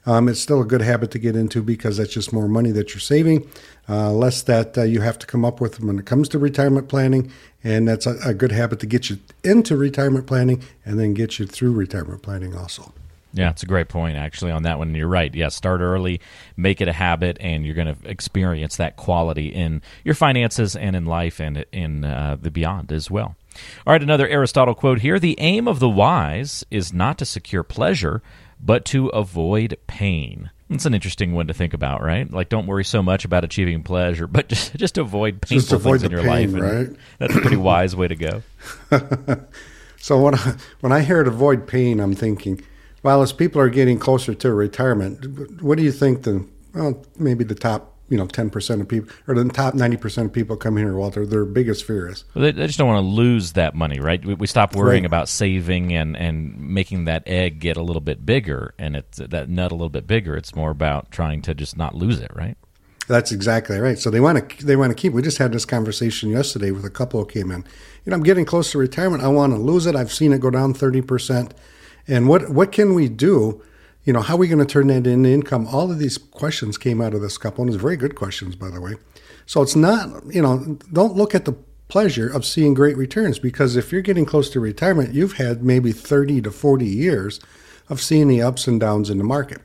Um, 0.07 0.29
it's 0.29 0.41
still 0.41 0.63
a 0.63 0.65
good 0.65 0.81
habit 0.81 1.11
to 1.11 1.19
get 1.19 1.35
into 1.35 1.61
because 1.61 1.97
that's 1.97 2.13
just 2.13 2.33
more 2.33 2.49
money 2.49 2.71
that 2.71 2.95
you're 2.95 3.01
saving, 3.01 3.49
uh, 3.89 4.13
less 4.13 4.43
that 4.43 4.79
uh, 4.79 4.83
you 4.83 5.01
have 5.01 5.19
to 5.19 5.27
come 5.27 5.45
up 5.45 5.61
with 5.61 5.81
when 5.81 5.99
it 5.99 6.07
comes 6.07 6.29
to 6.31 6.39
retirement 6.39 6.89
planning. 6.89 7.31
And 7.65 7.89
that's 7.89 8.07
a, 8.07 8.17
a 8.25 8.33
good 8.33 8.53
habit 8.53 8.79
to 8.81 8.87
get 8.87 9.11
you 9.11 9.19
into 9.43 9.77
retirement 9.77 10.27
planning 10.27 10.63
and 10.85 10.99
then 11.01 11.15
get 11.15 11.39
you 11.41 11.47
through 11.47 11.73
retirement 11.73 12.23
planning 12.23 12.57
also. 12.57 12.93
Yeah, 13.33 13.51
it's 13.51 13.63
a 13.63 13.67
great 13.67 13.89
point 13.89 14.17
actually 14.17 14.53
on 14.53 14.63
that 14.63 14.79
one. 14.79 14.95
You're 14.95 15.07
right. 15.09 15.35
Yeah, 15.35 15.49
start 15.49 15.81
early, 15.81 16.21
make 16.57 16.81
it 16.81 16.89
a 16.89 16.93
habit, 16.93 17.37
and 17.41 17.65
you're 17.67 17.75
going 17.75 17.95
to 17.95 18.09
experience 18.09 18.77
that 18.77 18.97
quality 18.97 19.49
in 19.49 19.83
your 20.05 20.15
finances 20.15 20.75
and 20.75 20.97
in 20.97 21.05
life 21.05 21.39
and 21.41 21.65
in 21.73 22.05
uh, 22.05 22.37
the 22.41 22.51
beyond 22.51 22.91
as 22.93 23.11
well. 23.11 23.37
All 23.87 23.93
right, 23.93 24.03
another 24.03 24.27
Aristotle 24.29 24.75
quote 24.75 25.01
here: 25.01 25.19
"The 25.19 25.37
aim 25.39 25.69
of 25.69 25.79
the 25.81 25.89
wise 25.89 26.65
is 26.71 26.93
not 26.93 27.19
to 27.19 27.25
secure 27.25 27.63
pleasure, 27.63 28.23
but 28.61 28.85
to 28.87 29.09
avoid 29.09 29.77
pain." 29.87 30.51
It's 30.71 30.85
an 30.85 30.93
interesting 30.95 31.33
one 31.33 31.47
to 31.47 31.55
think 31.55 31.73
about, 31.73 32.03
right? 32.03 32.31
Like, 32.31 32.51
don't 32.51 32.67
worry 32.67 32.85
so 32.85 33.03
much 33.03 33.25
about 33.25 33.43
achieving 33.43 33.83
pleasure, 33.83 34.27
but 34.27 34.49
just 34.51 34.75
just 34.77 34.97
avoid 34.99 35.41
painful 35.43 35.57
Just 35.57 35.73
avoid 35.73 36.01
things 36.01 36.05
in 36.05 36.11
your 36.13 36.23
pain, 36.23 36.53
life. 36.53 36.63
right? 36.63 36.97
That's 37.19 37.35
a 37.37 37.41
pretty 37.41 37.57
wise 37.71 37.95
way 37.97 38.09
to 38.09 38.17
go. 38.17 38.43
So 40.01 40.21
when 40.23 40.37
I, 40.37 40.55
when 40.79 40.93
I 40.93 41.01
hear 41.01 41.21
it 41.21 41.27
avoid 41.27 41.67
pain, 41.67 41.99
I'm 41.99 42.15
thinking, 42.15 42.63
well, 43.03 43.23
as 43.23 43.33
people 43.33 43.61
are 43.61 43.69
getting 43.71 43.99
closer 43.99 44.35
to 44.35 44.53
retirement, 44.55 45.63
what 45.63 45.79
do 45.79 45.85
you 45.85 45.93
think 45.93 46.23
the 46.23 46.45
well 46.75 47.05
maybe 47.19 47.45
the 47.45 47.55
top 47.55 47.95
you 48.09 48.17
know 48.17 48.27
ten 48.27 48.49
percent 48.51 48.81
of 48.81 48.89
people 48.89 49.11
or 49.27 49.35
the 49.35 49.45
top 49.51 49.75
ninety 49.75 49.97
percent 49.97 50.27
of 50.27 50.33
people 50.33 50.57
come 50.57 50.77
here, 50.77 50.95
Walter, 50.97 51.27
their 51.27 51.45
biggest 51.45 51.85
fear 51.85 52.09
is 52.09 52.25
Well, 52.35 52.43
they, 52.45 52.53
they 52.53 52.67
just 52.67 52.79
don't 52.79 52.89
want 52.89 53.05
to 53.05 53.09
lose 53.09 53.53
that 53.53 53.75
money, 53.75 54.01
right? 54.01 54.25
We, 54.25 54.35
we 54.35 54.47
stop 54.47 54.75
worrying 54.75 55.03
Right. 55.03 55.07
about 55.07 55.29
saving 55.29 55.93
and, 55.95 56.17
and 56.17 56.59
making 56.59 57.05
that 57.05 57.23
egg 57.27 57.61
get 57.61 57.77
a 57.77 57.83
little 57.83 58.01
bit 58.01 58.25
bigger 58.25 58.75
and 58.79 58.97
it's 58.97 59.19
that 59.19 59.49
nut 59.49 59.73
a 59.73 59.75
little 59.75 59.91
bit 59.91 60.07
bigger. 60.07 60.37
It's 60.37 60.55
more 60.55 60.71
about 60.71 61.11
trying 61.11 61.43
to 61.43 61.55
just 61.55 61.77
not 61.77 61.95
lose 61.95 62.21
it, 62.21 62.31
right? 62.35 62.57
That's 63.09 63.33
exactly 63.33 63.79
right. 63.79 63.99
So 63.99 64.11
they 64.11 64.21
want 64.21 64.51
to 64.51 64.67
they 64.67 64.77
want 64.77 64.91
to 64.91 64.95
keep. 64.95 65.15
We 65.15 65.23
just 65.23 65.39
had 65.39 65.53
this 65.53 65.65
conversation 65.65 66.29
yesterday 66.29 66.71
with 66.73 66.85
a 66.85 66.91
couple 66.91 67.21
who 67.21 67.27
came 67.27 67.51
in. 67.51 67.65
You 68.05 68.11
know, 68.11 68.17
I'm 68.17 68.23
getting 68.23 68.45
close 68.45 68.71
to 68.73 68.79
retirement. 68.79 69.23
I 69.23 69.29
want 69.29 69.55
to 69.55 69.59
lose 69.59 69.87
it. 69.87 69.97
I've 69.97 70.13
seen 70.13 70.33
it 70.35 70.41
go 70.43 70.51
down 70.51 70.75
thirty 70.75 71.01
percent. 71.01 71.55
And 72.09 72.27
what 72.27 72.51
what 72.51 72.73
can 72.73 72.95
we 72.95 73.09
do? 73.09 73.63
You 74.05 74.15
know, 74.15 74.23
how 74.23 74.35
are 74.35 74.39
we 74.39 74.49
going 74.49 74.59
to 74.59 74.65
turn 74.65 74.87
that 74.87 75.07
into 75.07 75.29
income? 75.29 75.67
All 75.67 75.91
of 75.91 75.99
these 75.99 76.17
questions 76.17 76.79
came 76.79 77.01
out 77.03 77.13
of 77.13 77.21
this 77.21 77.37
couple, 77.37 77.63
and 77.63 77.73
it's 77.73 77.81
very 77.81 77.97
good 77.97 78.15
questions, 78.15 78.57
by 78.57 78.71
the 78.71 78.81
way. 78.81 78.95
So 79.45 79.61
it's 79.61 79.77
not 79.77 80.25
you 80.35 80.43
know, 80.43 80.79
don't 80.93 81.15
look 81.15 81.35
at 81.35 81.45
the 81.45 81.55
pleasure 81.89 82.29
of 82.29 82.45
seeing 82.45 82.75
great 82.75 82.97
returns 82.97 83.39
because 83.39 83.77
if 83.77 83.93
you're 83.93 84.03
getting 84.03 84.27
close 84.27 84.51
to 84.51 84.61
retirement, 84.61 85.15
you've 85.15 85.35
had 85.35 85.63
maybe 85.63 85.93
thirty 85.93 86.41
to 86.41 86.51
forty 86.51 86.87
years 86.87 87.41
of 87.91 88.01
seeing 88.01 88.29
the 88.29 88.43
ups 88.43 88.67
and 88.67 88.81
downs 88.81 89.11
in 89.11 89.19
the 89.19 89.25
market. 89.25 89.61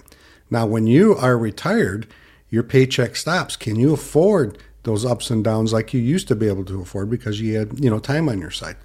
Now, 0.49 0.65
when 0.65 0.87
you 0.87 1.15
are 1.15 1.37
retired, 1.37 2.07
your 2.49 2.63
paycheck 2.63 3.15
stops. 3.15 3.55
Can 3.55 3.77
you 3.77 3.93
afford 3.93 4.57
those 4.83 5.05
ups 5.05 5.29
and 5.29 5.43
downs 5.43 5.73
like 5.73 5.93
you 5.93 5.99
used 5.99 6.27
to 6.27 6.35
be 6.35 6.47
able 6.47 6.65
to 6.65 6.81
afford 6.81 7.09
because 7.09 7.41
you 7.41 7.57
had 7.57 7.83
you 7.83 7.89
know 7.89 7.99
time 7.99 8.27
on 8.29 8.39
your 8.39 8.51
side? 8.51 8.75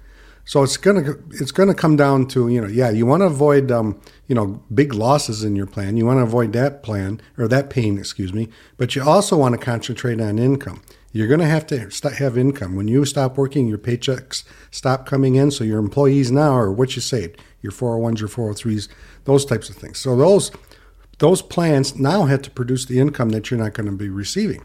So 0.49 0.63
it's 0.63 0.77
gonna 0.77 1.13
it's 1.29 1.51
gonna 1.51 1.75
come 1.75 1.95
down 1.95 2.25
to 2.29 2.49
you 2.49 2.59
know 2.59 2.65
yeah 2.67 2.89
you 2.89 3.05
want 3.05 3.21
to 3.21 3.27
avoid 3.27 3.71
um, 3.71 4.01
you 4.25 4.33
know 4.33 4.59
big 4.73 4.95
losses 4.95 5.43
in 5.43 5.55
your 5.55 5.67
plan. 5.67 5.95
You 5.95 6.07
want 6.07 6.17
to 6.17 6.23
avoid 6.23 6.53
that 6.53 6.81
plan 6.81 7.21
or 7.37 7.47
that 7.49 7.69
pain, 7.69 7.99
excuse 7.99 8.33
me. 8.33 8.49
But 8.75 8.95
you 8.95 9.03
also 9.03 9.37
want 9.37 9.53
to 9.53 9.63
concentrate 9.63 10.19
on 10.19 10.39
income. 10.39 10.81
You're 11.11 11.37
to 11.37 11.45
have 11.45 11.67
to 11.67 11.91
st- 11.91 12.15
have 12.15 12.35
income. 12.35 12.75
When 12.75 12.87
you 12.87 13.05
stop 13.05 13.37
working, 13.37 13.67
your 13.67 13.77
paychecks 13.77 14.43
stop 14.71 15.05
coming 15.05 15.35
in. 15.35 15.51
So 15.51 15.63
your 15.63 15.77
employees 15.77 16.31
now 16.31 16.53
are 16.53 16.71
what 16.71 16.95
you 16.95 17.01
saved, 17.03 17.39
your 17.61 17.71
401s, 17.71 18.19
your 18.19 18.29
403s, 18.29 18.87
those 19.25 19.45
types 19.45 19.69
of 19.69 19.75
things. 19.75 19.99
So 19.99 20.15
those 20.15 20.51
those 21.19 21.43
plans 21.43 21.95
now 21.95 22.25
have 22.25 22.41
to 22.41 22.49
produce 22.49 22.85
the 22.85 22.99
income 22.99 23.29
that 23.29 23.51
you're 23.51 23.59
not 23.59 23.73
going 23.73 23.85
to 23.85 23.95
be 23.95 24.09
receiving. 24.09 24.63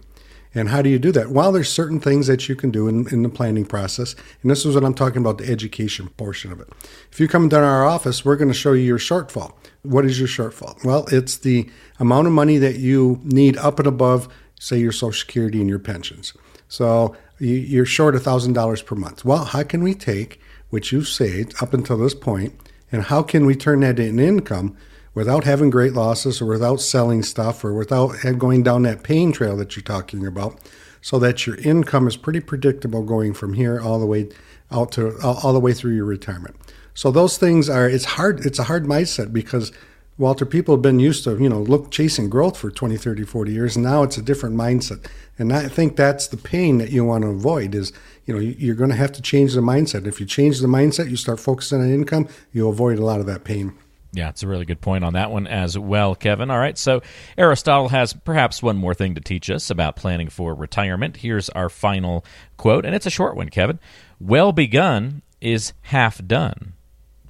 And 0.54 0.68
how 0.68 0.82
do 0.82 0.88
you 0.88 0.98
do 0.98 1.10
that? 1.12 1.30
Well, 1.30 1.50
there's 1.50 1.68
certain 1.68 1.98
things 1.98 2.26
that 2.28 2.48
you 2.48 2.54
can 2.54 2.70
do 2.70 2.86
in, 2.86 3.08
in 3.08 3.22
the 3.22 3.28
planning 3.28 3.64
process. 3.64 4.14
And 4.42 4.50
this 4.50 4.64
is 4.64 4.74
what 4.74 4.84
I'm 4.84 4.94
talking 4.94 5.20
about 5.20 5.38
the 5.38 5.50
education 5.50 6.08
portion 6.10 6.52
of 6.52 6.60
it. 6.60 6.68
If 7.10 7.18
you 7.18 7.26
come 7.26 7.48
down 7.48 7.62
to 7.62 7.66
our 7.66 7.84
office, 7.84 8.24
we're 8.24 8.36
going 8.36 8.48
to 8.52 8.54
show 8.54 8.72
you 8.72 8.84
your 8.84 8.98
shortfall. 8.98 9.54
What 9.82 10.04
is 10.04 10.18
your 10.18 10.28
shortfall? 10.28 10.82
Well, 10.84 11.06
it's 11.10 11.38
the 11.38 11.68
amount 11.98 12.28
of 12.28 12.32
money 12.32 12.58
that 12.58 12.76
you 12.76 13.20
need 13.24 13.56
up 13.56 13.78
and 13.80 13.88
above, 13.88 14.28
say, 14.60 14.78
your 14.78 14.92
Social 14.92 15.12
Security 15.18 15.60
and 15.60 15.68
your 15.68 15.80
pensions. 15.80 16.32
So 16.68 17.16
you- 17.38 17.54
you're 17.54 17.84
short 17.86 18.14
$1,000 18.14 18.80
per 18.82 18.94
month. 18.94 19.24
Well, 19.24 19.44
how 19.46 19.64
can 19.64 19.82
we 19.82 19.94
take 19.94 20.40
what 20.70 20.92
you've 20.92 21.08
saved 21.08 21.54
up 21.60 21.74
until 21.74 21.98
this 21.98 22.14
point 22.14 22.54
and 22.92 23.02
how 23.02 23.22
can 23.22 23.44
we 23.44 23.56
turn 23.56 23.80
that 23.80 23.98
into 23.98 24.22
income 24.22 24.76
without 25.14 25.44
having 25.44 25.70
great 25.70 25.92
losses 25.92 26.40
or 26.40 26.46
without 26.46 26.80
selling 26.80 27.22
stuff 27.22 27.64
or 27.64 27.72
without 27.72 28.14
going 28.38 28.62
down 28.62 28.82
that 28.82 29.02
pain 29.02 29.32
trail 29.32 29.56
that 29.56 29.76
you're 29.76 29.82
talking 29.82 30.26
about 30.26 30.58
so 31.00 31.18
that 31.18 31.46
your 31.46 31.56
income 31.56 32.06
is 32.08 32.16
pretty 32.16 32.40
predictable 32.40 33.02
going 33.02 33.32
from 33.34 33.54
here 33.54 33.80
all 33.80 33.98
the 34.00 34.06
way 34.06 34.28
out 34.70 34.90
to 34.92 35.16
all, 35.22 35.52
the 35.52 35.60
way 35.60 35.72
through 35.72 35.94
your 35.94 36.04
retirement. 36.06 36.56
So 36.94 37.10
those 37.10 37.38
things 37.38 37.68
are 37.68 37.88
it's 37.88 38.04
hard 38.04 38.44
it's 38.44 38.58
a 38.58 38.64
hard 38.64 38.84
mindset 38.84 39.32
because 39.32 39.70
walter 40.16 40.46
people 40.46 40.74
have 40.76 40.82
been 40.82 41.00
used 41.00 41.24
to 41.24 41.36
you 41.42 41.48
know 41.48 41.60
look 41.60 41.90
chasing 41.90 42.30
growth 42.30 42.56
for 42.56 42.70
20 42.70 42.96
30 42.96 43.24
40 43.24 43.52
years 43.52 43.76
now 43.76 44.04
it's 44.04 44.16
a 44.16 44.22
different 44.22 44.56
mindset. 44.56 45.04
And 45.38 45.52
i 45.52 45.68
think 45.68 45.96
that's 45.96 46.28
the 46.28 46.36
pain 46.36 46.78
that 46.78 46.90
you 46.90 47.04
want 47.04 47.22
to 47.22 47.28
avoid 47.30 47.74
is 47.74 47.92
you 48.24 48.32
know 48.32 48.40
you- 48.40 48.54
you're 48.58 48.76
going 48.76 48.90
to 48.90 48.96
have 48.96 49.12
to 49.12 49.22
change 49.22 49.54
the 49.54 49.60
mindset. 49.60 50.06
If 50.06 50.20
you 50.20 50.26
change 50.26 50.60
the 50.60 50.68
mindset 50.68 51.10
you 51.10 51.16
start 51.16 51.40
focusing 51.40 51.80
on 51.80 51.90
income 51.92 52.28
you'll 52.52 52.70
avoid 52.70 52.98
a 52.98 53.04
lot 53.04 53.20
of 53.20 53.26
that 53.26 53.44
pain 53.44 53.74
Yeah, 54.14 54.28
it's 54.28 54.42
a 54.42 54.48
really 54.48 54.64
good 54.64 54.80
point 54.80 55.04
on 55.04 55.12
that 55.14 55.30
one 55.30 55.46
as 55.46 55.76
well, 55.78 56.14
Kevin. 56.14 56.50
All 56.50 56.58
right, 56.58 56.78
so 56.78 57.02
Aristotle 57.36 57.88
has 57.88 58.12
perhaps 58.12 58.62
one 58.62 58.76
more 58.76 58.94
thing 58.94 59.14
to 59.16 59.20
teach 59.20 59.50
us 59.50 59.70
about 59.70 59.96
planning 59.96 60.28
for 60.28 60.54
retirement. 60.54 61.16
Here's 61.18 61.50
our 61.50 61.68
final 61.68 62.24
quote, 62.56 62.84
and 62.86 62.94
it's 62.94 63.06
a 63.06 63.10
short 63.10 63.36
one, 63.36 63.48
Kevin. 63.48 63.80
Well 64.20 64.52
begun 64.52 65.22
is 65.40 65.72
half 65.82 66.24
done. 66.26 66.74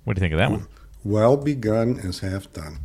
What 0.05 0.14
do 0.14 0.21
you 0.21 0.25
think 0.25 0.35
of 0.35 0.38
that 0.38 0.50
one? 0.50 0.67
well 1.07 1.37
begun 1.37 1.99
is 1.99 2.21
half 2.21 2.50
done 2.55 2.79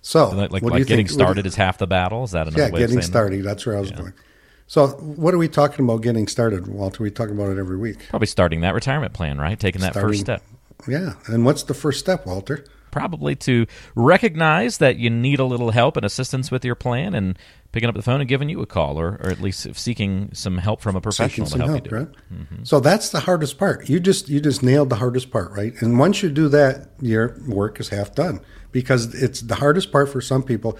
so 0.00 0.30
Like, 0.30 0.50
like, 0.50 0.62
like 0.62 0.86
getting 0.86 1.06
think? 1.06 1.10
Started 1.10 1.44
is 1.46 1.56
half 1.56 1.76
the 1.76 1.86
battle. 1.86 2.24
Is 2.24 2.30
that 2.30 2.46
another 2.48 2.62
yeah 2.62 2.70
way 2.70 2.78
getting 2.78 2.88
saying 2.88 3.00
that? 3.00 3.06
started 3.06 3.44
that's 3.44 3.66
where 3.66 3.76
i 3.76 3.80
was 3.80 3.90
going 3.90 4.14
So, 4.66 4.86
what 4.88 5.34
are 5.34 5.38
we 5.38 5.46
talking 5.48 5.84
about 5.84 6.00
getting 6.02 6.26
started, 6.26 6.68
Walter? 6.68 7.02
We 7.02 7.10
talk 7.10 7.28
about 7.28 7.50
it 7.50 7.58
every 7.58 7.76
week. 7.76 7.98
Probably 8.08 8.28
starting 8.28 8.60
that 8.62 8.72
retirement 8.74 9.12
plan, 9.12 9.36
right? 9.38 9.58
Taking 9.60 9.80
that 9.82 9.92
Starting- 9.92 10.10
first 10.10 10.20
step. 10.20 10.42
Yeah. 10.88 11.14
And 11.26 11.44
what's 11.44 11.64
the 11.64 11.74
first 11.74 11.98
step, 12.00 12.24
Walter? 12.24 12.64
Probably 12.90 13.36
to 13.36 13.66
recognize 13.94 14.78
that 14.78 14.96
you 14.96 15.10
need 15.10 15.38
a 15.38 15.44
little 15.44 15.70
help 15.70 15.96
and 15.96 16.04
assistance 16.04 16.50
with 16.50 16.64
your 16.64 16.74
plan 16.74 17.14
and 17.14 17.38
picking 17.72 17.88
up 17.88 17.94
the 17.94 18.02
phone 18.02 18.20
and 18.20 18.28
giving 18.28 18.48
you 18.48 18.60
a 18.60 18.66
call 18.66 18.98
or, 18.98 19.20
or 19.22 19.30
at 19.30 19.40
least 19.40 19.74
seeking 19.76 20.30
some 20.32 20.58
help 20.58 20.80
from 20.80 20.96
a 20.96 21.00
professional 21.00 21.46
Seeking 21.46 21.60
to 21.60 21.66
help, 21.66 21.76
help, 21.76 21.84
you 21.84 21.90
do 21.90 21.96
right? 21.96 22.16
Mm-hmm. 22.32 22.64
So 22.64 22.80
that's 22.80 23.10
the 23.10 23.20
hardest 23.20 23.58
part. 23.58 23.88
You 23.88 24.00
just 24.00 24.28
you 24.28 24.40
just 24.40 24.62
nailed 24.62 24.90
the 24.90 24.96
hardest 24.96 25.30
part, 25.30 25.52
right? 25.52 25.72
And 25.80 25.98
once 25.98 26.22
you 26.22 26.30
do 26.30 26.48
that, 26.48 26.90
your 27.00 27.36
work 27.46 27.80
is 27.80 27.88
half 27.88 28.14
done 28.14 28.40
because 28.72 29.14
it's 29.14 29.40
the 29.40 29.56
hardest 29.56 29.92
part 29.92 30.08
for 30.08 30.20
some 30.20 30.42
people 30.42 30.78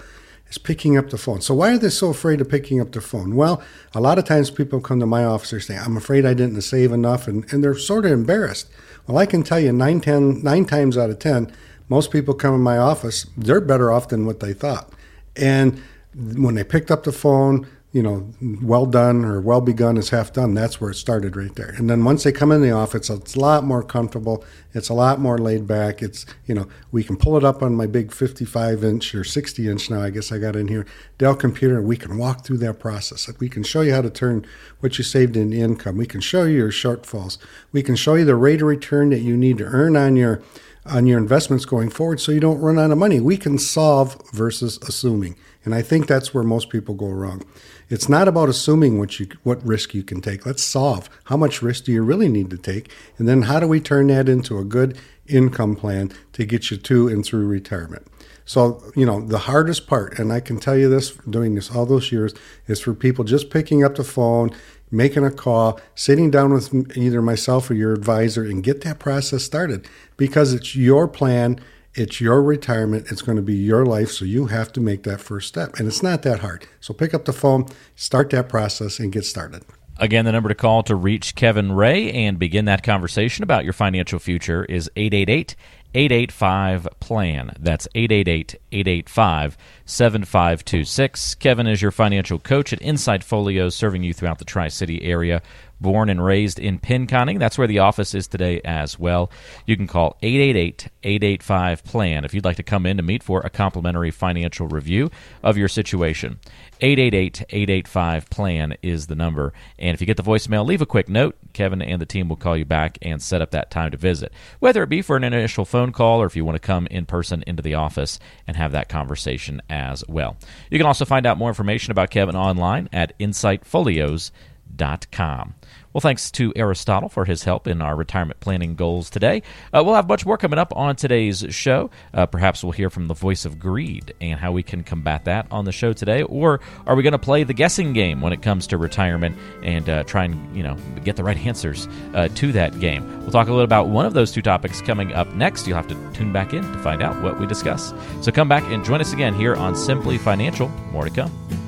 is 0.51 0.57
picking 0.57 0.97
up 0.97 1.09
the 1.09 1.17
phone. 1.17 1.41
So 1.41 1.53
why 1.53 1.73
are 1.73 1.77
they 1.77 1.89
so 1.89 2.09
afraid 2.09 2.41
of 2.41 2.49
picking 2.49 2.81
up 2.81 2.91
the 2.91 3.01
phone? 3.01 3.35
Well, 3.35 3.61
a 3.95 4.01
lot 4.01 4.19
of 4.19 4.25
times 4.25 4.51
people 4.51 4.81
come 4.81 4.99
to 4.99 5.05
my 5.05 5.23
office 5.23 5.53
and 5.53 5.63
say, 5.63 5.77
"I'm 5.77 5.97
afraid 5.97 6.25
I 6.25 6.33
didn't 6.33 6.61
save 6.61 6.91
enough," 6.91 7.27
and, 7.27 7.51
and 7.51 7.63
they're 7.63 7.75
sort 7.75 8.05
of 8.05 8.11
embarrassed. 8.11 8.69
Well, 9.07 9.17
I 9.17 9.25
can 9.25 9.43
tell 9.43 9.59
you, 9.59 9.71
nine, 9.71 10.01
ten, 10.01 10.43
nine 10.43 10.65
times 10.65 10.97
out 10.97 11.09
of 11.09 11.19
ten, 11.19 11.51
most 11.91 12.09
people 12.09 12.33
come 12.33 12.55
in 12.55 12.61
my 12.61 12.77
office, 12.77 13.25
they're 13.35 13.59
better 13.59 13.91
off 13.91 14.07
than 14.07 14.25
what 14.25 14.39
they 14.39 14.53
thought. 14.53 14.89
And 15.35 15.83
when 16.15 16.55
they 16.55 16.63
picked 16.63 16.89
up 16.89 17.03
the 17.03 17.11
phone, 17.11 17.67
you 17.91 18.01
know, 18.01 18.31
well 18.61 18.85
done 18.85 19.25
or 19.25 19.41
well 19.41 19.59
begun 19.59 19.97
is 19.97 20.11
half 20.11 20.31
done. 20.31 20.53
That's 20.53 20.79
where 20.79 20.91
it 20.91 20.95
started 20.95 21.35
right 21.35 21.53
there. 21.55 21.75
And 21.77 21.89
then 21.89 22.05
once 22.05 22.23
they 22.23 22.31
come 22.31 22.49
in 22.53 22.61
the 22.61 22.71
office, 22.71 23.09
it's 23.09 23.35
a 23.35 23.39
lot 23.41 23.65
more 23.65 23.83
comfortable. 23.83 24.45
It's 24.73 24.87
a 24.87 24.93
lot 24.93 25.19
more 25.19 25.37
laid 25.37 25.67
back. 25.67 26.01
It's, 26.01 26.25
you 26.45 26.55
know, 26.55 26.69
we 26.93 27.03
can 27.03 27.17
pull 27.17 27.35
it 27.35 27.43
up 27.43 27.61
on 27.61 27.75
my 27.75 27.87
big 27.87 28.13
55 28.13 28.85
inch 28.85 29.13
or 29.13 29.25
60 29.25 29.67
inch 29.67 29.89
now, 29.89 30.01
I 30.01 30.11
guess 30.11 30.31
I 30.31 30.37
got 30.37 30.55
in 30.55 30.69
here, 30.69 30.85
Dell 31.17 31.35
computer, 31.35 31.81
we 31.81 31.97
can 31.97 32.17
walk 32.17 32.45
through 32.45 32.59
that 32.59 32.79
process. 32.79 33.29
We 33.37 33.49
can 33.49 33.63
show 33.63 33.81
you 33.81 33.93
how 33.93 34.01
to 34.01 34.09
turn 34.09 34.47
what 34.79 34.97
you 34.97 35.03
saved 35.03 35.35
into 35.35 35.57
income. 35.57 35.97
We 35.97 36.07
can 36.07 36.21
show 36.21 36.45
you 36.45 36.55
your 36.55 36.71
shortfalls. 36.71 37.37
We 37.73 37.83
can 37.83 37.97
show 37.97 38.15
you 38.15 38.23
the 38.23 38.35
rate 38.35 38.61
of 38.61 38.69
return 38.69 39.09
that 39.09 39.19
you 39.19 39.35
need 39.35 39.57
to 39.57 39.65
earn 39.65 39.97
on 39.97 40.15
your 40.15 40.41
on 40.85 41.05
your 41.05 41.17
investments 41.17 41.65
going 41.65 41.89
forward 41.89 42.19
so 42.19 42.31
you 42.31 42.39
don't 42.39 42.59
run 42.59 42.79
out 42.79 42.91
of 42.91 42.97
money. 42.97 43.19
We 43.19 43.37
can 43.37 43.57
solve 43.57 44.21
versus 44.33 44.79
assuming. 44.87 45.35
And 45.63 45.75
I 45.75 45.81
think 45.81 46.07
that's 46.07 46.33
where 46.33 46.43
most 46.43 46.69
people 46.69 46.95
go 46.95 47.09
wrong. 47.09 47.43
It's 47.89 48.09
not 48.09 48.27
about 48.27 48.49
assuming 48.49 48.97
what 48.97 49.19
you 49.19 49.27
what 49.43 49.63
risk 49.65 49.93
you 49.93 50.01
can 50.01 50.21
take. 50.21 50.45
Let's 50.45 50.63
solve 50.63 51.09
how 51.25 51.37
much 51.37 51.61
risk 51.61 51.83
do 51.83 51.91
you 51.91 52.01
really 52.01 52.29
need 52.29 52.49
to 52.49 52.57
take, 52.57 52.89
and 53.17 53.27
then 53.27 53.43
how 53.43 53.59
do 53.59 53.67
we 53.67 53.79
turn 53.79 54.07
that 54.07 54.29
into 54.29 54.57
a 54.57 54.63
good 54.63 54.97
income 55.27 55.75
plan 55.75 56.11
to 56.33 56.45
get 56.45 56.71
you 56.71 56.77
to 56.77 57.07
and 57.07 57.23
through 57.23 57.45
retirement. 57.45 58.07
So, 58.45 58.81
you 58.95 59.05
know, 59.05 59.21
the 59.21 59.39
hardest 59.39 59.87
part, 59.87 60.17
and 60.17 60.33
I 60.33 60.39
can 60.39 60.59
tell 60.59 60.75
you 60.75 60.89
this 60.89 61.11
doing 61.29 61.55
this 61.55 61.73
all 61.73 61.85
those 61.85 62.11
years, 62.11 62.33
is 62.67 62.81
for 62.81 62.93
people 62.93 63.23
just 63.23 63.49
picking 63.49 63.83
up 63.83 63.95
the 63.95 64.03
phone, 64.03 64.51
making 64.91 65.25
a 65.25 65.31
call, 65.31 65.79
sitting 65.95 66.29
down 66.29 66.53
with 66.53 66.97
either 66.97 67.21
myself 67.21 67.69
or 67.69 67.73
your 67.73 67.93
advisor 67.93 68.43
and 68.43 68.63
get 68.63 68.81
that 68.81 68.99
process 68.99 69.43
started 69.43 69.87
because 70.17 70.53
it's 70.53 70.75
your 70.75 71.07
plan, 71.07 71.59
it's 71.93 72.21
your 72.21 72.43
retirement, 72.43 73.07
it's 73.09 73.21
going 73.21 73.37
to 73.37 73.41
be 73.41 73.55
your 73.55 73.85
life. 73.85 74.11
So 74.11 74.25
you 74.25 74.47
have 74.47 74.71
to 74.73 74.81
make 74.81 75.03
that 75.03 75.21
first 75.21 75.47
step. 75.47 75.79
And 75.79 75.87
it's 75.87 76.03
not 76.03 76.23
that 76.23 76.39
hard. 76.39 76.67
So 76.79 76.93
pick 76.93 77.13
up 77.13 77.25
the 77.25 77.33
phone, 77.33 77.65
start 77.95 78.29
that 78.31 78.49
process, 78.49 78.99
and 78.99 79.11
get 79.11 79.25
started. 79.25 79.63
Again, 79.97 80.25
the 80.25 80.31
number 80.31 80.49
to 80.49 80.55
call 80.55 80.83
to 80.83 80.95
reach 80.95 81.35
Kevin 81.35 81.73
Ray 81.73 82.11
and 82.11 82.39
begin 82.39 82.65
that 82.65 82.81
conversation 82.81 83.43
about 83.43 83.63
your 83.63 83.73
financial 83.73 84.19
future 84.19 84.65
is 84.65 84.89
888 84.95 85.55
885 85.93 86.87
PLAN. 86.99 87.51
That's 87.59 87.87
888 87.93 88.55
885 88.71 89.57
7526. 89.85 91.35
Kevin 91.35 91.67
is 91.67 91.81
your 91.81 91.91
financial 91.91 92.39
coach 92.39 92.71
at 92.71 92.81
Insight 92.81 93.23
Folios, 93.23 93.75
serving 93.75 94.03
you 94.03 94.13
throughout 94.13 94.39
the 94.39 94.45
Tri 94.45 94.69
City 94.69 95.03
area. 95.03 95.41
Born 95.81 96.09
and 96.09 96.23
raised 96.23 96.59
in 96.59 96.77
Pinconning. 96.77 97.39
That's 97.39 97.57
where 97.57 97.67
the 97.67 97.79
office 97.79 98.13
is 98.13 98.27
today 98.27 98.61
as 98.63 98.99
well. 98.99 99.31
You 99.65 99.75
can 99.75 99.87
call 99.87 100.15
888 100.21 100.87
885 101.03 101.83
PLAN 101.83 102.23
if 102.23 102.35
you'd 102.35 102.45
like 102.45 102.57
to 102.57 102.63
come 102.63 102.85
in 102.85 102.97
to 102.97 103.03
meet 103.03 103.23
for 103.23 103.41
a 103.41 103.49
complimentary 103.49 104.11
financial 104.11 104.67
review 104.67 105.09
of 105.41 105.57
your 105.57 105.67
situation. 105.67 106.39
888 106.81 107.43
885 107.49 108.29
PLAN 108.29 108.77
is 108.81 109.07
the 109.07 109.15
number. 109.15 109.53
And 109.77 109.93
if 109.93 110.01
you 110.01 110.07
get 110.07 110.17
the 110.17 110.23
voicemail, 110.23 110.65
leave 110.65 110.81
a 110.81 110.85
quick 110.85 111.07
note. 111.07 111.37
Kevin 111.53 111.81
and 111.81 112.01
the 112.01 112.05
team 112.05 112.27
will 112.27 112.35
call 112.35 112.57
you 112.57 112.65
back 112.65 112.97
and 113.01 113.21
set 113.21 113.41
up 113.41 113.51
that 113.51 113.71
time 113.71 113.91
to 113.91 113.97
visit, 113.97 114.33
whether 114.59 114.83
it 114.83 114.89
be 114.89 115.01
for 115.01 115.15
an 115.15 115.23
initial 115.23 115.65
phone 115.65 115.91
call 115.91 116.21
or 116.21 116.25
if 116.25 116.35
you 116.35 116.43
want 116.43 116.55
to 116.55 116.59
come 116.59 116.87
in 116.87 117.05
person 117.05 117.43
into 117.45 117.61
the 117.61 117.75
office 117.75 118.19
and 118.47 118.57
have 118.57 118.71
that 118.71 118.89
conversation 118.89 119.61
as 119.69 120.03
well. 120.07 120.37
You 120.69 120.77
can 120.77 120.87
also 120.87 121.05
find 121.05 121.25
out 121.25 121.37
more 121.37 121.49
information 121.49 121.91
about 121.91 122.09
Kevin 122.09 122.35
online 122.35 122.89
at 122.91 123.17
insightfolios.com. 123.19 125.55
Well, 125.93 126.01
thanks 126.01 126.31
to 126.31 126.53
Aristotle 126.55 127.09
for 127.09 127.25
his 127.25 127.43
help 127.43 127.67
in 127.67 127.81
our 127.81 127.95
retirement 127.95 128.39
planning 128.39 128.75
goals 128.75 129.09
today. 129.09 129.43
Uh, 129.73 129.83
we'll 129.83 129.95
have 129.95 130.07
much 130.07 130.25
more 130.25 130.37
coming 130.37 130.57
up 130.57 130.71
on 130.75 130.95
today's 130.95 131.45
show. 131.49 131.89
Uh, 132.13 132.25
perhaps 132.25 132.63
we'll 132.63 132.71
hear 132.71 132.89
from 132.89 133.07
the 133.07 133.13
voice 133.13 133.43
of 133.43 133.59
greed 133.59 134.13
and 134.21 134.39
how 134.39 134.53
we 134.53 134.63
can 134.63 134.83
combat 134.83 135.25
that 135.25 135.47
on 135.51 135.65
the 135.65 135.71
show 135.73 135.91
today. 135.91 136.23
Or 136.23 136.61
are 136.87 136.95
we 136.95 137.03
going 137.03 137.11
to 137.11 137.19
play 137.19 137.43
the 137.43 137.53
guessing 137.53 137.91
game 137.91 138.21
when 138.21 138.31
it 138.31 138.41
comes 138.41 138.67
to 138.67 138.77
retirement 138.77 139.37
and 139.63 139.89
uh, 139.89 140.03
try 140.05 140.25
and 140.25 140.55
you 140.55 140.63
know 140.63 140.77
get 141.03 141.17
the 141.17 141.23
right 141.23 141.37
answers 141.45 141.87
uh, 142.13 142.29
to 142.35 142.53
that 142.53 142.79
game? 142.79 143.19
We'll 143.21 143.31
talk 143.31 143.47
a 143.47 143.51
little 143.51 143.65
about 143.65 143.89
one 143.89 144.05
of 144.05 144.13
those 144.13 144.31
two 144.31 144.41
topics 144.41 144.81
coming 144.81 145.13
up 145.13 145.33
next. 145.33 145.67
You'll 145.67 145.77
have 145.77 145.89
to 145.89 146.13
tune 146.13 146.31
back 146.31 146.53
in 146.53 146.63
to 146.63 146.79
find 146.79 147.01
out 147.01 147.21
what 147.21 147.39
we 147.39 147.47
discuss. 147.47 147.93
So 148.21 148.31
come 148.31 148.47
back 148.47 148.63
and 148.71 148.85
join 148.85 149.01
us 149.01 149.11
again 149.11 149.33
here 149.33 149.55
on 149.55 149.75
Simply 149.75 150.17
Financial. 150.17 150.69
More 150.93 151.03
to 151.03 151.11
come. 151.11 151.60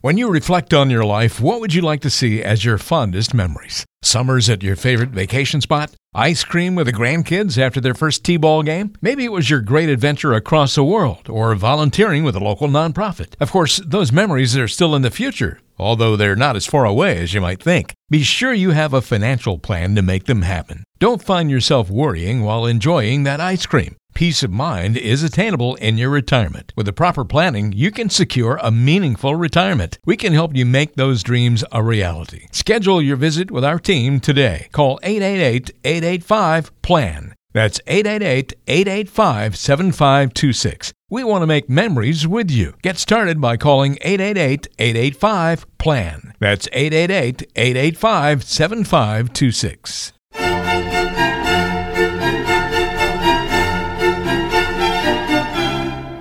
When 0.00 0.16
you 0.16 0.30
reflect 0.30 0.72
on 0.72 0.90
your 0.90 1.02
life, 1.02 1.40
what 1.40 1.60
would 1.60 1.74
you 1.74 1.82
like 1.82 2.02
to 2.02 2.10
see 2.10 2.40
as 2.40 2.64
your 2.64 2.78
fondest 2.78 3.34
memories? 3.34 3.84
Summers 4.00 4.48
at 4.48 4.62
your 4.62 4.76
favorite 4.76 5.08
vacation 5.08 5.60
spot? 5.60 5.90
Ice 6.14 6.44
cream 6.44 6.76
with 6.76 6.86
the 6.86 6.92
grandkids 6.92 7.58
after 7.58 7.80
their 7.80 7.94
first 7.94 8.22
T 8.22 8.36
ball 8.36 8.62
game? 8.62 8.92
Maybe 9.02 9.24
it 9.24 9.32
was 9.32 9.50
your 9.50 9.60
great 9.60 9.88
adventure 9.88 10.34
across 10.34 10.76
the 10.76 10.84
world 10.84 11.28
or 11.28 11.52
volunteering 11.56 12.22
with 12.22 12.36
a 12.36 12.44
local 12.44 12.68
nonprofit. 12.68 13.34
Of 13.40 13.50
course, 13.50 13.82
those 13.84 14.12
memories 14.12 14.56
are 14.56 14.68
still 14.68 14.94
in 14.94 15.02
the 15.02 15.10
future, 15.10 15.58
although 15.78 16.14
they're 16.14 16.36
not 16.36 16.54
as 16.54 16.64
far 16.64 16.84
away 16.84 17.18
as 17.18 17.34
you 17.34 17.40
might 17.40 17.60
think. 17.60 17.92
Be 18.08 18.22
sure 18.22 18.52
you 18.52 18.70
have 18.70 18.94
a 18.94 19.02
financial 19.02 19.58
plan 19.58 19.96
to 19.96 20.02
make 20.02 20.26
them 20.26 20.42
happen. 20.42 20.84
Don't 21.00 21.24
find 21.24 21.50
yourself 21.50 21.90
worrying 21.90 22.44
while 22.44 22.66
enjoying 22.66 23.24
that 23.24 23.40
ice 23.40 23.66
cream. 23.66 23.96
Peace 24.18 24.42
of 24.42 24.50
mind 24.50 24.96
is 24.96 25.22
attainable 25.22 25.76
in 25.76 25.96
your 25.96 26.10
retirement. 26.10 26.72
With 26.74 26.86
the 26.86 26.92
proper 26.92 27.24
planning, 27.24 27.70
you 27.70 27.92
can 27.92 28.10
secure 28.10 28.58
a 28.60 28.72
meaningful 28.72 29.36
retirement. 29.36 30.00
We 30.04 30.16
can 30.16 30.32
help 30.32 30.56
you 30.56 30.66
make 30.66 30.96
those 30.96 31.22
dreams 31.22 31.62
a 31.70 31.84
reality. 31.84 32.48
Schedule 32.50 33.00
your 33.00 33.14
visit 33.14 33.52
with 33.52 33.64
our 33.64 33.78
team 33.78 34.18
today. 34.18 34.70
Call 34.72 34.98
888 35.04 35.70
885 35.84 36.82
PLAN. 36.82 37.34
That's 37.54 37.80
888 37.86 38.54
885 38.66 39.56
7526. 39.56 40.92
We 41.08 41.22
want 41.22 41.42
to 41.42 41.46
make 41.46 41.70
memories 41.70 42.26
with 42.26 42.50
you. 42.50 42.74
Get 42.82 42.98
started 42.98 43.40
by 43.40 43.56
calling 43.56 43.98
888 44.00 44.66
885 44.80 45.78
PLAN. 45.78 46.32
That's 46.40 46.66
888 46.72 47.52
885 47.54 48.42
7526. 48.42 50.12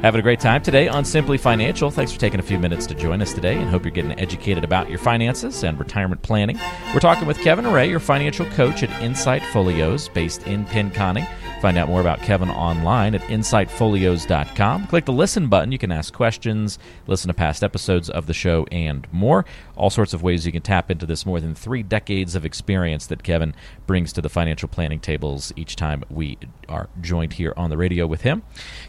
Having 0.07 0.19
a 0.19 0.23
great 0.23 0.39
time 0.39 0.61
today 0.61 0.87
on 0.87 1.03
Simply 1.03 1.37
Financial. 1.37 1.91
Thanks 1.91 2.13
for 2.13 2.19
taking 2.21 2.39
a 2.39 2.43
few 2.43 2.57
minutes 2.57 2.87
to 2.87 2.93
join 2.95 3.21
us 3.21 3.33
today 3.33 3.57
and 3.57 3.69
hope 3.69 3.83
you're 3.83 3.91
getting 3.91 4.17
educated 4.17 4.63
about 4.63 4.89
your 4.89 4.99
finances 4.99 5.65
and 5.65 5.77
retirement 5.77 6.21
planning. 6.21 6.57
We're 6.93 7.01
talking 7.01 7.27
with 7.27 7.37
Kevin 7.39 7.67
Ray, 7.67 7.89
your 7.89 7.99
financial 7.99 8.45
coach 8.51 8.83
at 8.83 9.01
Insight 9.01 9.43
Folios, 9.43 10.07
based 10.07 10.47
in 10.47 10.65
Pinconning. 10.67 11.27
Find 11.61 11.77
out 11.77 11.87
more 11.87 12.01
about 12.01 12.21
Kevin 12.21 12.49
online 12.51 13.15
at 13.15 13.21
insightfolios.com. 13.21 14.87
Click 14.87 15.05
the 15.05 15.11
listen 15.11 15.47
button. 15.47 15.71
You 15.71 15.79
can 15.79 15.91
ask 15.91 16.13
questions, 16.13 16.77
listen 17.07 17.29
to 17.29 17.33
past 17.33 17.63
episodes 17.63 18.11
of 18.11 18.27
the 18.27 18.33
show, 18.33 18.67
and 18.71 19.07
more. 19.11 19.43
All 19.75 19.89
sorts 19.89 20.13
of 20.13 20.21
ways 20.21 20.45
you 20.45 20.51
can 20.51 20.61
tap 20.61 20.91
into 20.91 21.07
this 21.07 21.25
more 21.25 21.41
than 21.41 21.55
three 21.55 21.81
decades 21.81 22.35
of 22.35 22.45
experience 22.45 23.07
that 23.07 23.23
Kevin 23.23 23.55
brings 23.87 24.13
to 24.13 24.21
the 24.21 24.29
financial 24.29 24.69
planning 24.69 24.99
tables 24.99 25.51
each 25.55 25.75
time 25.75 26.03
we 26.11 26.37
are 26.69 26.89
joined 27.01 27.33
here 27.33 27.53
on 27.57 27.71
the 27.71 27.77
radio 27.77 28.05
with 28.05 28.21
him. 28.21 28.43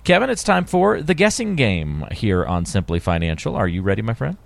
Kevin, 0.04 0.28
it's 0.28 0.44
time 0.44 0.66
for 0.66 1.00
the 1.00 1.14
guessing 1.14 1.56
game 1.56 2.04
here 2.12 2.44
on 2.44 2.66
Simply 2.66 3.00
Financial. 3.00 3.56
Are 3.56 3.68
you 3.68 3.80
ready, 3.80 4.02
my 4.02 4.14
friend? 4.14 4.36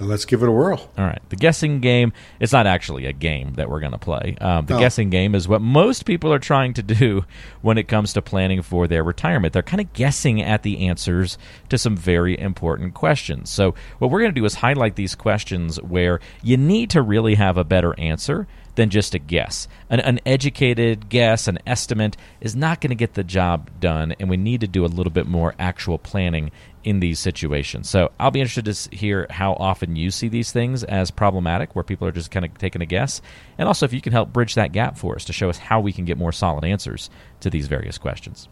Let's 0.00 0.24
give 0.24 0.42
it 0.42 0.48
a 0.48 0.52
whirl. 0.52 0.90
All 0.96 1.04
right. 1.04 1.20
The 1.28 1.36
guessing 1.36 1.80
game, 1.80 2.12
it's 2.38 2.52
not 2.52 2.66
actually 2.66 3.06
a 3.06 3.12
game 3.12 3.54
that 3.54 3.68
we're 3.68 3.80
going 3.80 3.92
to 3.92 3.98
play. 3.98 4.36
Um, 4.40 4.66
the 4.66 4.76
Oh. 4.76 4.78
guessing 4.78 5.10
game 5.10 5.34
is 5.34 5.48
what 5.48 5.60
most 5.60 6.04
people 6.04 6.32
are 6.32 6.38
trying 6.38 6.72
to 6.74 6.82
do 6.82 7.24
when 7.62 7.78
it 7.78 7.88
comes 7.88 8.12
to 8.12 8.22
planning 8.22 8.62
for 8.62 8.86
their 8.86 9.02
retirement. 9.02 9.52
They're 9.52 9.62
kind 9.62 9.80
of 9.80 9.92
guessing 9.92 10.40
at 10.40 10.62
the 10.62 10.86
answers 10.86 11.36
to 11.68 11.78
some 11.78 11.96
very 11.96 12.38
important 12.38 12.94
questions. 12.94 13.50
So, 13.50 13.74
what 13.98 14.10
we're 14.10 14.20
going 14.20 14.34
to 14.34 14.40
do 14.40 14.44
is 14.44 14.54
highlight 14.54 14.94
these 14.96 15.14
questions 15.16 15.80
where 15.82 16.20
you 16.42 16.56
need 16.56 16.90
to 16.90 17.02
really 17.02 17.34
have 17.34 17.56
a 17.56 17.64
better 17.64 17.98
answer 17.98 18.46
than 18.78 18.90
just 18.90 19.12
a 19.12 19.18
guess. 19.18 19.66
An, 19.90 19.98
an 19.98 20.20
educated 20.24 21.08
guess, 21.08 21.48
an 21.48 21.58
estimate, 21.66 22.16
is 22.40 22.54
not 22.54 22.80
going 22.80 22.90
to 22.90 22.94
get 22.94 23.14
the 23.14 23.24
job 23.24 23.68
done, 23.80 24.14
and 24.20 24.30
we 24.30 24.36
need 24.36 24.60
to 24.60 24.68
do 24.68 24.84
a 24.84 24.86
little 24.86 25.10
bit 25.10 25.26
more 25.26 25.52
actual 25.58 25.98
planning 25.98 26.52
in 26.84 27.00
these 27.00 27.18
situations. 27.18 27.90
So 27.90 28.12
I'll 28.20 28.30
be 28.30 28.40
interested 28.40 28.72
to 28.72 28.96
hear 28.96 29.26
how 29.30 29.54
often 29.54 29.96
you 29.96 30.12
see 30.12 30.28
these 30.28 30.52
things 30.52 30.84
as 30.84 31.10
problematic, 31.10 31.74
where 31.74 31.82
people 31.82 32.06
are 32.06 32.12
just 32.12 32.30
kind 32.30 32.46
of 32.46 32.56
taking 32.56 32.80
a 32.80 32.86
guess, 32.86 33.20
and 33.58 33.66
also 33.66 33.84
if 33.84 33.92
you 33.92 34.00
can 34.00 34.12
help 34.12 34.32
bridge 34.32 34.54
that 34.54 34.70
gap 34.70 34.96
for 34.96 35.16
us 35.16 35.24
to 35.24 35.32
show 35.32 35.50
us 35.50 35.58
how 35.58 35.80
we 35.80 35.92
can 35.92 36.04
get 36.04 36.16
more 36.16 36.30
solid 36.30 36.64
answers 36.64 37.10
to 37.40 37.50
these 37.50 37.66
various 37.66 37.98
questions. 37.98 38.48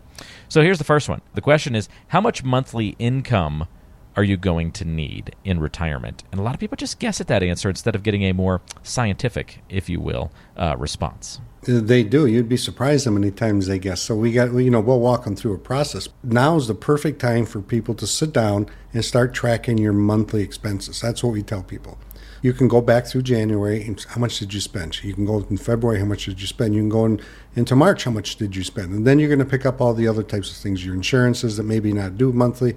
So 0.49 0.61
here's 0.61 0.79
the 0.79 0.85
first 0.85 1.09
one. 1.09 1.21
The 1.35 1.41
question 1.41 1.77
is 1.77 1.89
How 2.09 2.21
much 2.21 2.43
monthly 2.43 2.97
income 2.99 3.69
are 4.17 4.25
you 4.25 4.37
going 4.37 4.73
to 4.73 4.85
need 4.85 5.37
in 5.45 5.61
retirement? 5.61 6.25
And 6.33 6.41
a 6.41 6.43
lot 6.43 6.55
of 6.55 6.61
people 6.61 6.77
just 6.77 6.99
guess 6.99 7.21
at 7.21 7.27
that 7.29 7.43
answer 7.43 7.69
instead 7.69 7.95
of 7.95 8.03
getting 8.03 8.23
a 8.23 8.33
more 8.33 8.63
scientific, 8.83 9.63
if 9.69 9.89
you 9.89 10.01
will, 10.01 10.33
uh, 10.57 10.75
response. 10.79 11.41
They 11.63 12.05
do. 12.05 12.27
You'd 12.27 12.49
be 12.49 12.57
surprised 12.57 13.07
how 13.07 13.11
many 13.11 13.31
times 13.31 13.67
they 13.67 13.79
guess. 13.79 14.01
So 14.01 14.15
we 14.15 14.33
got, 14.33 14.53
you 14.55 14.71
know, 14.71 14.81
we'll 14.81 15.01
walk 15.01 15.25
them 15.25 15.35
through 15.35 15.55
a 15.55 15.59
process. 15.59 16.09
Now 16.23 16.57
is 16.57 16.69
the 16.69 16.75
perfect 16.75 17.21
time 17.21 17.45
for 17.45 17.61
people 17.61 17.95
to 17.97 18.07
sit 18.07 18.33
down 18.33 18.69
and 18.95 19.05
start 19.05 19.35
tracking 19.35 19.77
your 19.77 19.93
monthly 19.93 20.43
expenses. 20.43 21.01
That's 21.01 21.23
what 21.25 21.33
we 21.33 21.43
tell 21.43 21.63
people. 21.63 21.99
You 22.41 22.53
can 22.53 22.69
go 22.69 22.81
back 22.81 23.07
through 23.07 23.23
January 23.23 23.85
and 23.85 24.01
how 24.11 24.21
much 24.21 24.39
did 24.39 24.55
you 24.55 24.61
spend? 24.61 25.03
You 25.03 25.15
can 25.15 25.27
go 25.27 25.45
in 25.51 25.57
February, 25.57 25.99
how 25.99 26.05
much 26.05 26.27
did 26.27 26.41
you 26.41 26.47
spend? 26.47 26.75
You 26.75 26.83
can 26.83 26.89
go 26.89 27.05
in, 27.05 27.21
into 27.57 27.75
March, 27.75 28.05
how 28.05 28.13
much 28.13 28.37
did 28.37 28.55
you 28.55 28.63
spend? 28.63 28.93
And 28.93 29.07
then 29.07 29.19
you're 29.19 29.29
going 29.29 29.41
to 29.41 29.45
pick 29.45 29.67
up 29.67 29.81
all 29.81 29.93
the 29.93 30.07
other 30.07 30.23
types 30.23 30.51
of 30.53 30.57
things, 30.57 30.87
your 30.87 30.95
insurances 30.95 31.57
that 31.57 31.65
maybe 31.65 31.93
not 31.93 32.17
due 32.17 32.33
monthly. 32.33 32.77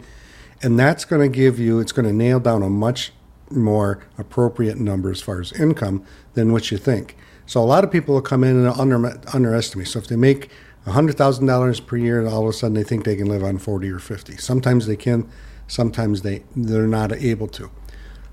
And 0.61 0.77
that's 0.77 1.05
going 1.05 1.21
to 1.21 1.35
give 1.35 1.59
you, 1.59 1.79
it's 1.79 1.91
going 1.91 2.05
to 2.05 2.13
nail 2.13 2.39
down 2.39 2.63
a 2.63 2.69
much 2.69 3.13
more 3.49 4.05
appropriate 4.17 4.77
number 4.77 5.09
as 5.11 5.21
far 5.21 5.39
as 5.39 5.51
income 5.53 6.05
than 6.33 6.51
what 6.51 6.71
you 6.71 6.77
think. 6.77 7.15
So 7.45 7.61
a 7.61 7.65
lot 7.65 7.83
of 7.83 7.91
people 7.91 8.13
will 8.13 8.21
come 8.21 8.43
in 8.43 8.57
and 8.57 8.67
under, 8.67 9.19
underestimate. 9.33 9.87
So 9.87 9.99
if 9.99 10.07
they 10.07 10.15
make 10.15 10.49
$100,000 10.85 11.87
per 11.87 11.97
year, 11.97 12.27
all 12.27 12.43
of 12.43 12.49
a 12.49 12.53
sudden 12.53 12.75
they 12.75 12.83
think 12.83 13.05
they 13.05 13.15
can 13.15 13.27
live 13.27 13.43
on 13.43 13.57
40 13.57 13.89
or 13.89 13.99
50. 13.99 14.37
Sometimes 14.37 14.85
they 14.85 14.95
can, 14.95 15.29
sometimes 15.67 16.21
they, 16.21 16.43
they're 16.55 16.87
not 16.87 17.11
able 17.13 17.47
to. 17.47 17.71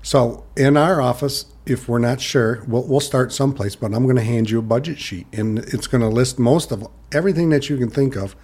So 0.03 0.45
in 0.55 0.77
our 0.77 1.01
office, 1.01 1.45
if 1.65 1.89
we're 1.89 1.99
not 1.99 2.21
sure, 2.21 2.63
we'll, 2.67 2.83
we'll 2.83 2.99
start 2.99 3.33
someplace, 3.33 3.75
but 3.75 3.93
I'm 3.93 4.03
going 4.03 4.15
to 4.15 4.23
hand 4.23 4.49
you 4.49 4.59
a 4.59 4.61
budget 4.61 4.99
sheet 4.99 5.27
and 5.33 5.59
it's 5.59 5.87
going 5.87 6.01
to 6.01 6.07
list 6.07 6.39
most 6.39 6.71
of 6.71 6.87
everything 7.11 7.49
that 7.49 7.69
you 7.69 7.77
can 7.77 7.89
think 7.89 8.15
of 8.15 8.35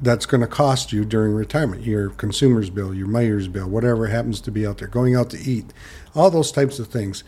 that's 0.00 0.26
going 0.26 0.40
to 0.40 0.46
cost 0.46 0.92
you 0.92 1.04
during 1.04 1.34
retirement 1.34 1.82
your 1.82 2.10
consumer's 2.10 2.70
bill, 2.70 2.94
your 2.94 3.08
mayor's 3.08 3.48
bill, 3.48 3.68
whatever 3.68 4.06
happens 4.06 4.40
to 4.40 4.50
be 4.50 4.66
out 4.66 4.78
there, 4.78 4.88
going 4.88 5.16
out 5.16 5.30
to 5.30 5.38
eat, 5.38 5.72
all 6.14 6.30
those 6.30 6.52
types 6.52 6.78
of 6.78 6.88
things 6.88 7.24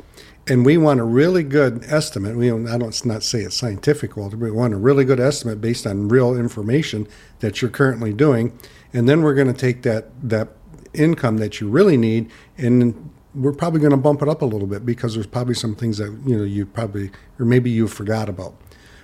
and 0.50 0.64
we 0.64 0.76
want 0.76 1.00
a 1.00 1.04
really 1.04 1.42
good 1.42 1.84
estimate. 1.84 2.36
We 2.36 2.48
don't, 2.48 2.66
I 2.66 2.78
don't 2.78 3.04
not 3.04 3.22
say 3.22 3.40
it's 3.40 3.56
scientific, 3.56 4.16
Walter, 4.16 4.36
but 4.36 4.46
we 4.46 4.50
want 4.50 4.74
a 4.74 4.78
really 4.78 5.04
good 5.04 5.20
estimate 5.20 5.60
based 5.60 5.86
on 5.86 6.08
real 6.08 6.34
information 6.34 7.06
that 7.40 7.60
you're 7.60 7.70
currently 7.70 8.12
doing, 8.12 8.58
and 8.92 9.08
then 9.08 9.22
we're 9.22 9.34
going 9.34 9.52
to 9.52 9.58
take 9.58 9.82
that 9.82 10.08
that 10.28 10.48
income 10.92 11.36
that 11.36 11.60
you 11.60 11.68
really 11.68 11.96
need, 11.96 12.30
and 12.58 13.10
we're 13.34 13.52
probably 13.52 13.78
going 13.78 13.92
to 13.92 13.96
bump 13.96 14.22
it 14.22 14.28
up 14.28 14.42
a 14.42 14.46
little 14.46 14.66
bit 14.66 14.84
because 14.84 15.14
there's 15.14 15.26
probably 15.26 15.54
some 15.54 15.76
things 15.76 15.98
that 15.98 16.10
you 16.26 16.36
know 16.36 16.44
you 16.44 16.66
probably 16.66 17.10
or 17.38 17.44
maybe 17.44 17.70
you 17.70 17.86
forgot 17.86 18.28
about. 18.28 18.54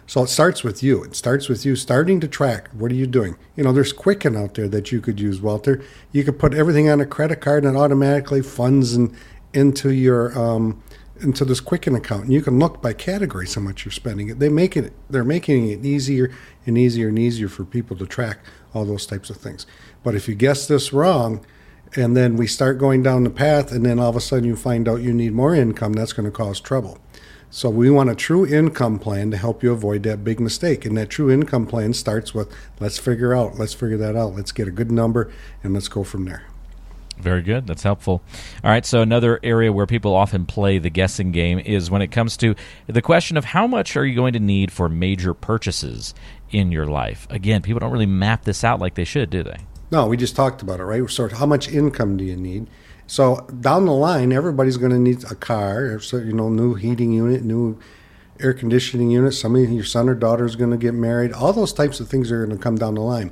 So 0.07 0.23
it 0.23 0.29
starts 0.29 0.63
with 0.63 0.83
you. 0.83 1.03
It 1.03 1.17
starts 1.17 1.49
with 1.49 1.67
you 1.67 1.75
starting 1.75 2.21
to 2.21 2.29
track. 2.29 2.69
What 2.73 2.93
are 2.93 2.95
you 2.95 3.07
doing? 3.07 3.37
You 3.57 3.65
know, 3.65 3.73
there's 3.73 3.93
Quicken 3.93 4.37
out 4.37 4.55
there 4.55 4.69
that 4.69 4.93
you 4.93 5.01
could 5.01 5.19
use, 5.19 5.41
Walter. 5.41 5.83
You 6.13 6.23
could 6.23 6.39
put 6.39 6.55
everything 6.55 6.89
on 6.89 7.01
a 7.01 7.07
credit 7.07 7.41
card 7.41 7.65
and 7.65 7.77
it 7.77 7.79
automatically 7.79 8.43
funds 8.43 8.95
and 8.95 9.15
into 9.53 9.91
your 9.91 10.39
um, 10.39 10.83
into 11.21 11.45
this 11.45 11.61
Quicken 11.61 11.95
account, 11.95 12.25
and 12.25 12.33
you 12.33 12.43
can 12.43 12.59
look 12.59 12.83
by 12.83 12.93
categories 12.93 13.55
how 13.55 13.63
much 13.63 13.85
you're 13.85 13.93
spending. 13.93 14.29
It. 14.29 14.39
They 14.39 14.49
make 14.49 14.77
it 14.77 14.93
they're 15.09 15.25
making 15.25 15.69
it 15.71 15.85
easier 15.85 16.31
and 16.67 16.77
easier 16.77 17.09
and 17.09 17.19
easier 17.19 17.49
for 17.49 17.65
people 17.65 17.97
to 17.97 18.07
track 18.07 18.39
all 18.75 18.85
those 18.85 19.07
types 19.07 19.31
of 19.31 19.39
things. 19.39 19.67
But 20.03 20.15
if 20.15 20.29
you 20.29 20.35
guess 20.35 20.69
this 20.69 20.93
wrong, 20.93 21.45
and 21.95 22.17
then 22.17 22.37
we 22.37 22.47
start 22.47 22.79
going 22.79 23.03
down 23.03 23.25
the 23.25 23.31
path, 23.31 23.73
and 23.73 23.85
then 23.85 23.99
all 23.99 24.11
of 24.11 24.17
a 24.17 24.21
sudden 24.21 24.45
you 24.45 24.57
find 24.57 24.89
out 24.89 25.01
you 25.01 25.13
need 25.13 25.33
more 25.33 25.55
income, 25.55 25.95
that's 25.95 26.13
going 26.13 26.27
to 26.27 26.33
cause 26.33 26.61
trouble. 26.61 26.99
So 27.57 27.71
we 27.71 27.89
want 27.89 28.11
a 28.11 28.15
true 28.15 28.47
income 28.47 28.99
plan 28.99 29.31
to 29.31 29.39
help 29.39 29.63
you 29.63 29.73
avoid 29.73 30.03
that 30.03 30.23
big 30.23 30.41
mistake. 30.41 30.85
And 30.85 30.95
that 30.99 31.09
true 31.09 31.31
income 31.31 31.67
plan 31.67 31.95
starts 31.95 32.35
with 32.35 32.55
let's 32.81 32.99
figure 32.99 33.35
out, 33.35 33.59
let's 33.59 33.73
figure 33.73 33.97
that 33.97 34.15
out, 34.15 34.35
let's 34.35 34.53
get 34.53 34.69
a 34.69 34.71
good 34.71 34.93
number, 34.93 35.33
and 35.65 35.73
let's 35.73 35.89
go 35.89 36.05
from 36.05 36.27
there. 36.27 36.45
Very 37.17 37.41
good. 37.41 37.67
That's 37.67 37.83
helpful. 37.83 38.21
All 38.63 38.71
right. 38.71 38.85
So, 38.85 39.01
another 39.01 39.41
area 39.43 39.73
where 39.73 39.87
people 39.87 40.15
often 40.15 40.45
play 40.45 40.77
the 40.77 40.91
guessing 40.91 41.33
game 41.33 41.59
is 41.59 41.91
when 41.91 42.03
it 42.03 42.09
comes 42.09 42.37
to 42.37 42.55
the 42.89 43.01
question 43.01 43.39
of 43.39 43.47
how 43.47 43.67
much 43.67 43.97
are 43.97 44.05
you 44.05 44.15
going 44.15 44.35
to 44.35 44.39
need 44.39 44.71
for 44.71 44.91
major 44.91 45.33
purchases 45.33 46.13
in 46.51 46.71
your 46.71 46.85
life. 46.85 47.27
Again, 47.31 47.63
people 47.63 47.81
don't 47.81 47.91
really 47.91 48.05
map 48.05 48.45
this 48.45 48.65
out 48.65 48.81
like 48.81 48.97
they 48.97 49.05
should, 49.05 49.31
do 49.31 49.43
they? 49.43 49.57
No, 49.91 50.07
we 50.09 50.19
just 50.19 50.37
talked 50.37 50.61
about 50.61 50.79
it, 50.79 50.85
right? 50.85 51.09
So, 51.09 51.27
how 51.31 51.47
much 51.47 51.71
income 51.71 52.19
do 52.19 52.25
you 52.25 52.37
need? 52.37 52.67
So, 53.07 53.47
down 53.61 53.87
the 53.87 53.93
line, 53.93 54.33
everybody's 54.33 54.77
going 54.77 54.93
to 54.93 54.99
need 54.99 55.25
a 55.31 55.35
car, 55.35 56.01
so, 56.01 56.17
you 56.17 56.33
know, 56.33 56.49
new 56.49 56.75
heating 56.75 57.13
unit, 57.13 57.45
new 57.45 57.79
air 58.41 58.53
conditioning 58.53 59.11
unit. 59.11 59.33
Somebody, 59.33 59.75
your 59.75 59.85
son 59.85 60.09
or 60.09 60.15
daughter 60.15 60.45
is 60.45 60.57
going 60.57 60.73
to 60.73 60.77
get 60.77 60.93
married. 60.93 61.33
All 61.33 61.53
those 61.53 61.73
types 61.73 62.01
of 62.01 62.09
things 62.09 62.33
are 62.33 62.45
going 62.45 62.57
to 62.57 62.63
come 62.63 62.77
down 62.77 62.95
the 62.95 63.01
line 63.01 63.31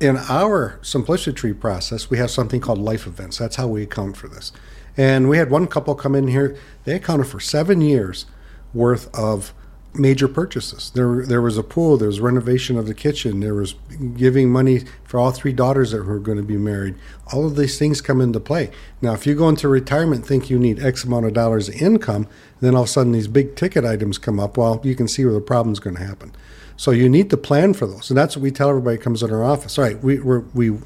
in 0.00 0.16
our 0.28 0.78
simplicity 0.82 1.52
process, 1.52 2.10
we 2.10 2.18
have 2.18 2.30
something 2.30 2.60
called 2.60 2.78
life 2.78 3.06
events. 3.06 3.38
That's 3.38 3.56
how 3.56 3.68
we 3.68 3.82
account 3.82 4.16
for 4.16 4.28
this. 4.28 4.52
And 4.96 5.28
we 5.28 5.38
had 5.38 5.50
one 5.50 5.66
couple 5.66 5.94
come 5.94 6.14
in 6.14 6.28
here, 6.28 6.56
they 6.84 6.94
accounted 6.94 7.26
for 7.26 7.40
seven 7.40 7.80
years 7.80 8.26
worth 8.72 9.12
of 9.14 9.54
major 9.94 10.26
purchases. 10.26 10.90
There, 10.90 11.24
there 11.24 11.40
was 11.40 11.56
a 11.56 11.62
pool, 11.62 11.96
there 11.96 12.08
was 12.08 12.20
renovation 12.20 12.76
of 12.76 12.86
the 12.86 12.94
kitchen, 12.94 13.40
there 13.40 13.54
was 13.54 13.74
giving 14.16 14.50
money 14.50 14.82
for 15.04 15.20
all 15.20 15.30
three 15.30 15.52
daughters 15.52 15.92
that 15.92 16.04
were 16.04 16.18
going 16.18 16.38
to 16.38 16.44
be 16.44 16.56
married. 16.56 16.96
All 17.32 17.46
of 17.46 17.56
these 17.56 17.78
things 17.78 18.00
come 18.00 18.20
into 18.20 18.40
play. 18.40 18.70
Now, 19.00 19.12
if 19.12 19.26
you 19.26 19.34
go 19.34 19.48
into 19.48 19.68
retirement 19.68 20.26
think 20.26 20.50
you 20.50 20.58
need 20.58 20.82
X 20.82 21.04
amount 21.04 21.26
of 21.26 21.32
dollars 21.32 21.68
income, 21.68 22.26
then 22.60 22.74
all 22.74 22.82
of 22.82 22.88
a 22.88 22.90
sudden 22.92 23.12
these 23.12 23.28
big 23.28 23.56
ticket 23.56 23.84
items 23.84 24.18
come 24.18 24.40
up, 24.40 24.56
well, 24.56 24.80
you 24.82 24.94
can 24.94 25.08
see 25.08 25.24
where 25.24 25.34
the 25.34 25.40
problem's 25.40 25.80
going 25.80 25.96
to 25.96 26.04
happen. 26.04 26.32
So 26.76 26.90
you 26.90 27.08
need 27.08 27.30
to 27.30 27.36
plan 27.36 27.72
for 27.74 27.86
those, 27.86 28.10
and 28.10 28.18
that's 28.18 28.36
what 28.36 28.42
we 28.42 28.50
tell 28.50 28.68
everybody 28.68 28.98
comes 28.98 29.22
in 29.22 29.30
our 29.30 29.44
office. 29.44 29.78
All 29.78 29.84
right, 29.84 30.02
we 30.02 30.18
we 30.18 30.38
we, 30.54 30.78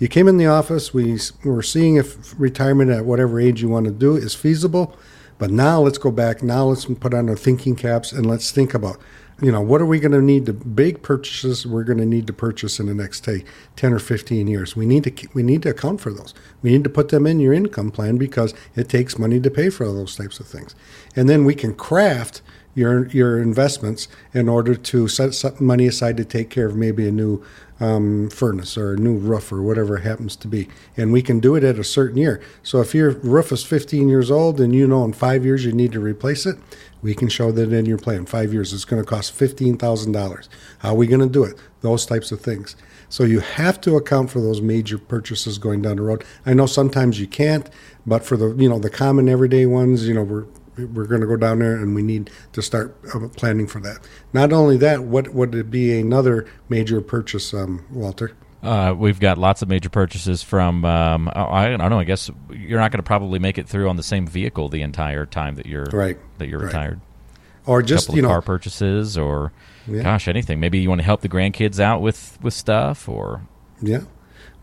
you 0.00 0.08
came 0.08 0.26
in 0.26 0.38
the 0.38 0.46
office. 0.46 0.92
We 0.92 1.20
we're 1.44 1.62
seeing 1.62 1.94
if 1.94 2.34
retirement 2.36 2.90
at 2.90 3.04
whatever 3.04 3.38
age 3.38 3.62
you 3.62 3.68
want 3.68 3.86
to 3.86 3.92
do 3.92 4.16
is 4.16 4.34
feasible, 4.34 4.96
but 5.38 5.50
now 5.50 5.80
let's 5.80 5.98
go 5.98 6.10
back. 6.10 6.42
Now 6.42 6.66
let's 6.66 6.84
put 6.86 7.14
on 7.14 7.28
our 7.28 7.36
thinking 7.36 7.76
caps 7.76 8.12
and 8.12 8.26
let's 8.26 8.50
think 8.50 8.74
about, 8.74 8.98
you 9.40 9.52
know, 9.52 9.60
what 9.60 9.82
are 9.82 9.86
we 9.86 10.00
going 10.00 10.12
to 10.12 10.22
need 10.22 10.46
to 10.46 10.52
big 10.52 11.02
purchases 11.02 11.66
we're 11.66 11.84
going 11.84 11.98
to 11.98 12.06
need 12.06 12.26
to 12.26 12.32
purchase 12.32 12.80
in 12.80 12.86
the 12.86 12.94
next 12.94 13.24
say, 13.24 13.44
ten 13.76 13.92
or 13.92 13.98
fifteen 13.98 14.46
years. 14.46 14.74
We 14.74 14.86
need 14.86 15.04
to 15.04 15.28
we 15.34 15.42
need 15.42 15.62
to 15.62 15.70
account 15.70 16.00
for 16.00 16.12
those. 16.12 16.32
We 16.62 16.70
need 16.70 16.84
to 16.84 16.90
put 16.90 17.10
them 17.10 17.26
in 17.26 17.40
your 17.40 17.52
income 17.52 17.90
plan 17.90 18.16
because 18.16 18.54
it 18.74 18.88
takes 18.88 19.18
money 19.18 19.38
to 19.40 19.50
pay 19.50 19.68
for 19.68 19.84
those 19.84 20.16
types 20.16 20.40
of 20.40 20.46
things, 20.46 20.74
and 21.14 21.28
then 21.28 21.44
we 21.44 21.54
can 21.54 21.74
craft 21.74 22.40
your 22.74 23.08
your 23.08 23.40
investments 23.40 24.06
in 24.32 24.48
order 24.48 24.74
to 24.74 25.08
set 25.08 25.60
money 25.60 25.86
aside 25.86 26.16
to 26.18 26.24
take 26.24 26.50
care 26.50 26.66
of 26.66 26.76
maybe 26.76 27.08
a 27.08 27.12
new 27.12 27.42
um, 27.80 28.30
furnace 28.30 28.76
or 28.76 28.94
a 28.94 28.96
new 28.96 29.16
roof 29.16 29.52
or 29.52 29.62
whatever 29.62 29.98
happens 29.98 30.36
to 30.36 30.48
be. 30.48 30.68
And 30.96 31.12
we 31.12 31.22
can 31.22 31.40
do 31.40 31.54
it 31.54 31.64
at 31.64 31.78
a 31.78 31.84
certain 31.84 32.16
year. 32.16 32.40
So 32.62 32.80
if 32.80 32.94
your 32.94 33.10
roof 33.10 33.52
is 33.52 33.64
15 33.64 34.08
years 34.08 34.30
old 34.30 34.60
and 34.60 34.74
you 34.74 34.86
know 34.86 35.04
in 35.04 35.12
five 35.12 35.44
years 35.44 35.64
you 35.64 35.72
need 35.72 35.92
to 35.92 36.00
replace 36.00 36.46
it, 36.46 36.58
we 37.02 37.14
can 37.14 37.28
show 37.28 37.52
that 37.52 37.72
in 37.72 37.86
your 37.86 37.98
plan. 37.98 38.26
Five 38.26 38.52
years, 38.52 38.72
it's 38.72 38.84
going 38.84 39.02
to 39.02 39.08
cost 39.08 39.38
$15,000. 39.38 40.48
How 40.78 40.88
are 40.90 40.94
we 40.94 41.06
going 41.06 41.20
to 41.20 41.28
do 41.28 41.44
it? 41.44 41.56
Those 41.80 42.06
types 42.06 42.32
of 42.32 42.40
things. 42.40 42.74
So 43.08 43.22
you 43.22 43.40
have 43.40 43.80
to 43.82 43.96
account 43.96 44.30
for 44.30 44.40
those 44.40 44.60
major 44.60 44.98
purchases 44.98 45.58
going 45.58 45.82
down 45.82 45.96
the 45.96 46.02
road. 46.02 46.24
I 46.44 46.54
know 46.54 46.66
sometimes 46.66 47.20
you 47.20 47.28
can't, 47.28 47.70
but 48.06 48.24
for 48.24 48.36
the 48.36 48.54
you 48.56 48.68
know 48.68 48.78
the 48.78 48.90
common 48.90 49.28
everyday 49.28 49.66
ones, 49.66 50.08
you 50.08 50.14
know 50.14 50.24
we're 50.24 50.46
we're 50.76 51.06
going 51.06 51.20
to 51.20 51.26
go 51.26 51.36
down 51.36 51.58
there 51.58 51.76
and 51.76 51.94
we 51.94 52.02
need 52.02 52.30
to 52.52 52.62
start 52.62 52.96
uh, 53.14 53.28
planning 53.28 53.66
for 53.66 53.80
that. 53.80 53.98
Not 54.32 54.52
only 54.52 54.76
that, 54.78 55.04
what 55.04 55.34
would 55.34 55.54
it 55.54 55.70
be 55.70 55.98
another 55.98 56.46
major 56.68 57.00
purchase, 57.00 57.54
um, 57.54 57.84
Walter? 57.90 58.32
Uh, 58.62 58.94
we've 58.96 59.20
got 59.20 59.38
lots 59.38 59.62
of 59.62 59.68
major 59.68 59.88
purchases 59.88 60.42
from. 60.42 60.84
Um, 60.84 61.30
I, 61.34 61.66
I, 61.66 61.76
don't 61.76 61.90
know. 61.90 62.00
I 62.00 62.04
guess 62.04 62.30
you're 62.50 62.80
not 62.80 62.90
going 62.90 62.98
to 62.98 63.06
probably 63.06 63.38
make 63.38 63.58
it 63.58 63.68
through 63.68 63.88
on 63.88 63.96
the 63.96 64.02
same 64.02 64.26
vehicle 64.26 64.68
the 64.68 64.82
entire 64.82 65.24
time 65.24 65.54
that 65.56 65.66
you're 65.66 65.86
right. 65.92 66.18
that 66.38 66.48
you're 66.48 66.58
right. 66.58 66.66
retired. 66.66 67.00
Or 67.66 67.82
just 67.82 68.12
you 68.12 68.22
know 68.22 68.28
car 68.28 68.42
purchases, 68.42 69.18
or 69.18 69.52
yeah. 69.86 70.02
gosh, 70.02 70.28
anything. 70.28 70.60
Maybe 70.60 70.78
you 70.78 70.88
want 70.88 71.00
to 71.00 71.04
help 71.04 71.20
the 71.20 71.28
grandkids 71.28 71.80
out 71.80 72.00
with 72.00 72.38
with 72.42 72.54
stuff, 72.54 73.08
or 73.08 73.42
yeah. 73.80 74.02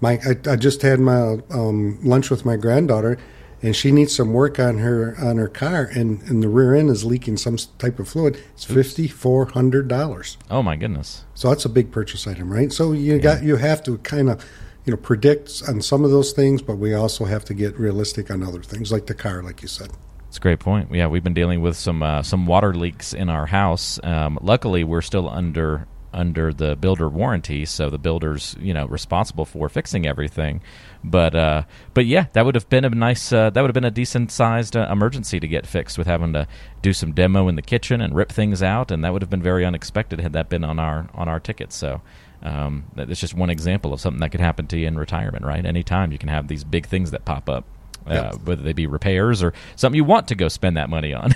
My 0.02 0.20
I, 0.26 0.52
I 0.52 0.56
just 0.56 0.82
had 0.82 1.00
my 1.00 1.40
um, 1.52 2.00
lunch 2.02 2.30
with 2.30 2.46
my 2.46 2.58
granddaughter, 2.58 3.18
and 3.64 3.74
she 3.74 3.92
needs 3.92 4.14
some 4.14 4.34
work 4.34 4.60
on 4.60 4.78
her 4.80 5.16
on 5.20 5.38
her 5.38 5.48
car, 5.48 5.90
and, 5.96 6.22
and 6.24 6.44
the 6.44 6.50
rear 6.50 6.76
end 6.76 6.90
is 6.90 7.06
leaking 7.06 7.38
some 7.38 7.58
type 7.80 7.98
of 7.98 8.10
fluid. 8.10 8.38
It's 8.54 8.66
fifty 8.66 9.08
four 9.08 9.46
hundred 9.46 9.88
dollars. 9.88 10.38
Oh 10.52 10.62
my 10.62 10.76
goodness! 10.76 11.26
So 11.34 11.50
that's 11.50 11.66
a 11.66 11.70
big 11.70 11.92
purchase 11.92 12.28
item, 12.28 12.52
right? 12.52 12.72
So 12.72 12.92
you 12.92 13.14
yeah. 13.14 13.20
got 13.20 13.44
you 13.44 13.56
have 13.56 13.82
to 13.84 13.98
kind 14.00 14.30
of 14.30 14.46
you 14.86 14.92
know 14.92 14.98
predict 14.98 15.64
on 15.68 15.82
some 15.82 16.04
of 16.04 16.12
those 16.12 16.34
things, 16.34 16.62
but 16.62 16.76
we 16.76 16.94
also 16.94 17.26
have 17.26 17.46
to 17.46 17.54
get 17.54 17.80
realistic 17.80 18.30
on 18.30 18.44
other 18.44 18.62
things 18.62 18.92
like 18.92 19.08
the 19.08 19.16
car, 19.16 19.42
like 19.42 19.62
you 19.62 19.70
said. 19.70 19.90
It's 20.28 20.38
a 20.38 20.42
great 20.42 20.60
point. 20.60 20.90
Yeah, 20.92 21.08
we've 21.08 21.24
been 21.24 21.34
dealing 21.34 21.62
with 21.62 21.78
some 21.78 22.04
uh, 22.04 22.22
some 22.22 22.46
water 22.46 22.74
leaks 22.74 23.14
in 23.14 23.30
our 23.30 23.46
house. 23.46 24.00
Um, 24.04 24.38
luckily, 24.42 24.84
we're 24.84 25.02
still 25.02 25.30
under 25.30 25.88
under 26.14 26.54
the 26.54 26.76
builder 26.76 27.10
warranty, 27.10 27.66
so 27.66 27.90
the 27.90 27.98
builder's 27.98 28.56
you 28.60 28.74
know 28.74 28.86
responsible 28.88 29.46
for 29.46 29.70
fixing 29.70 30.06
everything. 30.06 30.62
But 31.04 31.36
uh, 31.36 31.64
but 31.94 32.06
yeah, 32.06 32.28
that 32.34 32.46
would 32.46 32.56
have 32.56 32.70
been 32.70 32.86
a 32.86 32.90
nice 32.90 33.34
uh, 33.34 33.50
that 33.50 33.62
would 33.62 33.70
have 33.70 33.74
been 33.74 33.84
a 33.84 33.92
decent 33.92 34.32
sized 34.32 34.76
uh, 34.76 34.88
emergency 34.90 35.40
to 35.40 35.48
get 35.48 35.68
fixed 35.68 35.98
with 35.98 36.08
having 36.08 36.34
to 36.34 36.48
do 36.82 36.94
some 36.94 37.12
demo 37.12 37.48
in 37.48 37.56
the 37.56 37.62
kitchen 37.62 38.00
and 38.00 38.16
rip 38.16 38.32
things 38.32 38.64
out, 38.64 38.92
and 38.92 39.04
that 39.04 39.12
would 39.12 39.22
have 39.22 39.30
been 39.30 39.44
very 39.44 39.66
unexpected 39.66 40.22
had 40.22 40.34
that 40.34 40.50
been 40.50 40.64
on 40.64 40.80
our 40.80 41.10
on 41.14 41.28
our 41.28 41.40
ticket. 41.40 41.74
So. 41.74 42.02
Um, 42.46 42.84
that's 42.94 43.22
just 43.22 43.34
one 43.34 43.50
example 43.50 43.94
of 43.94 44.02
something 44.02 44.20
that 44.20 44.32
could 44.32 44.42
happen 44.42 44.68
to 44.68 44.78
you 44.78 44.86
in 44.86 44.98
retirement, 44.98 45.46
right? 45.46 45.66
Anytime 45.66 46.12
you 46.12 46.18
can 46.18 46.28
have 46.28 46.50
these 46.50 46.66
big 46.66 46.88
things 46.88 47.12
that 47.12 47.24
pop 47.24 47.48
up. 47.48 47.64
Uh, 48.06 48.36
whether 48.38 48.62
they 48.62 48.74
be 48.74 48.88
repairs 48.88 49.42
or 49.42 49.54
something 49.76 49.96
you 49.96 50.04
want 50.04 50.28
to 50.28 50.36
go 50.36 50.48
spend 50.48 50.78
that 50.78 50.90
money 50.90 51.14
on. 51.14 51.36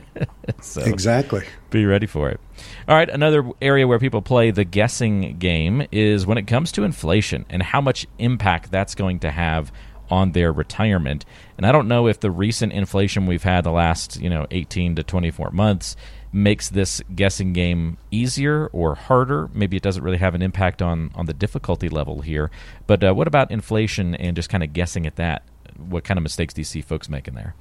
so 0.60 0.82
exactly. 0.82 1.44
Be 1.70 1.86
ready 1.86 2.06
for 2.06 2.28
it. 2.28 2.40
All 2.88 2.94
right, 2.94 3.08
another 3.08 3.48
area 3.60 3.86
where 3.86 3.98
people 3.98 4.22
play 4.22 4.50
the 4.50 4.64
guessing 4.64 5.38
game 5.38 5.86
is 5.90 6.26
when 6.26 6.38
it 6.38 6.46
comes 6.46 6.72
to 6.72 6.84
inflation 6.84 7.46
and 7.48 7.62
how 7.62 7.80
much 7.80 8.06
impact 8.18 8.70
that's 8.70 8.94
going 8.94 9.20
to 9.20 9.30
have 9.30 9.72
on 10.10 10.32
their 10.32 10.52
retirement. 10.52 11.24
And 11.56 11.66
I 11.66 11.72
don't 11.72 11.88
know 11.88 12.06
if 12.06 12.20
the 12.20 12.30
recent 12.30 12.72
inflation 12.72 13.26
we've 13.26 13.42
had 13.42 13.64
the 13.64 13.70
last, 13.70 14.20
you 14.20 14.28
know, 14.28 14.46
18 14.50 14.96
to 14.96 15.02
24 15.02 15.50
months 15.52 15.96
makes 16.32 16.68
this 16.70 17.02
guessing 17.14 17.52
game 17.52 17.98
easier 18.10 18.66
or 18.68 18.94
harder. 18.94 19.48
Maybe 19.54 19.76
it 19.76 19.82
doesn't 19.82 20.02
really 20.02 20.18
have 20.18 20.34
an 20.34 20.42
impact 20.42 20.82
on 20.82 21.10
on 21.14 21.26
the 21.26 21.34
difficulty 21.34 21.88
level 21.88 22.20
here. 22.20 22.50
But 22.86 23.04
uh, 23.04 23.14
what 23.14 23.26
about 23.26 23.50
inflation 23.50 24.14
and 24.14 24.36
just 24.36 24.48
kind 24.48 24.62
of 24.62 24.72
guessing 24.72 25.06
at 25.06 25.16
that? 25.16 25.44
What 25.88 26.04
kind 26.04 26.18
of 26.18 26.22
mistakes 26.22 26.54
do 26.54 26.60
you 26.60 26.64
see 26.64 26.80
folks 26.80 27.08
making 27.08 27.34
there? 27.34 27.54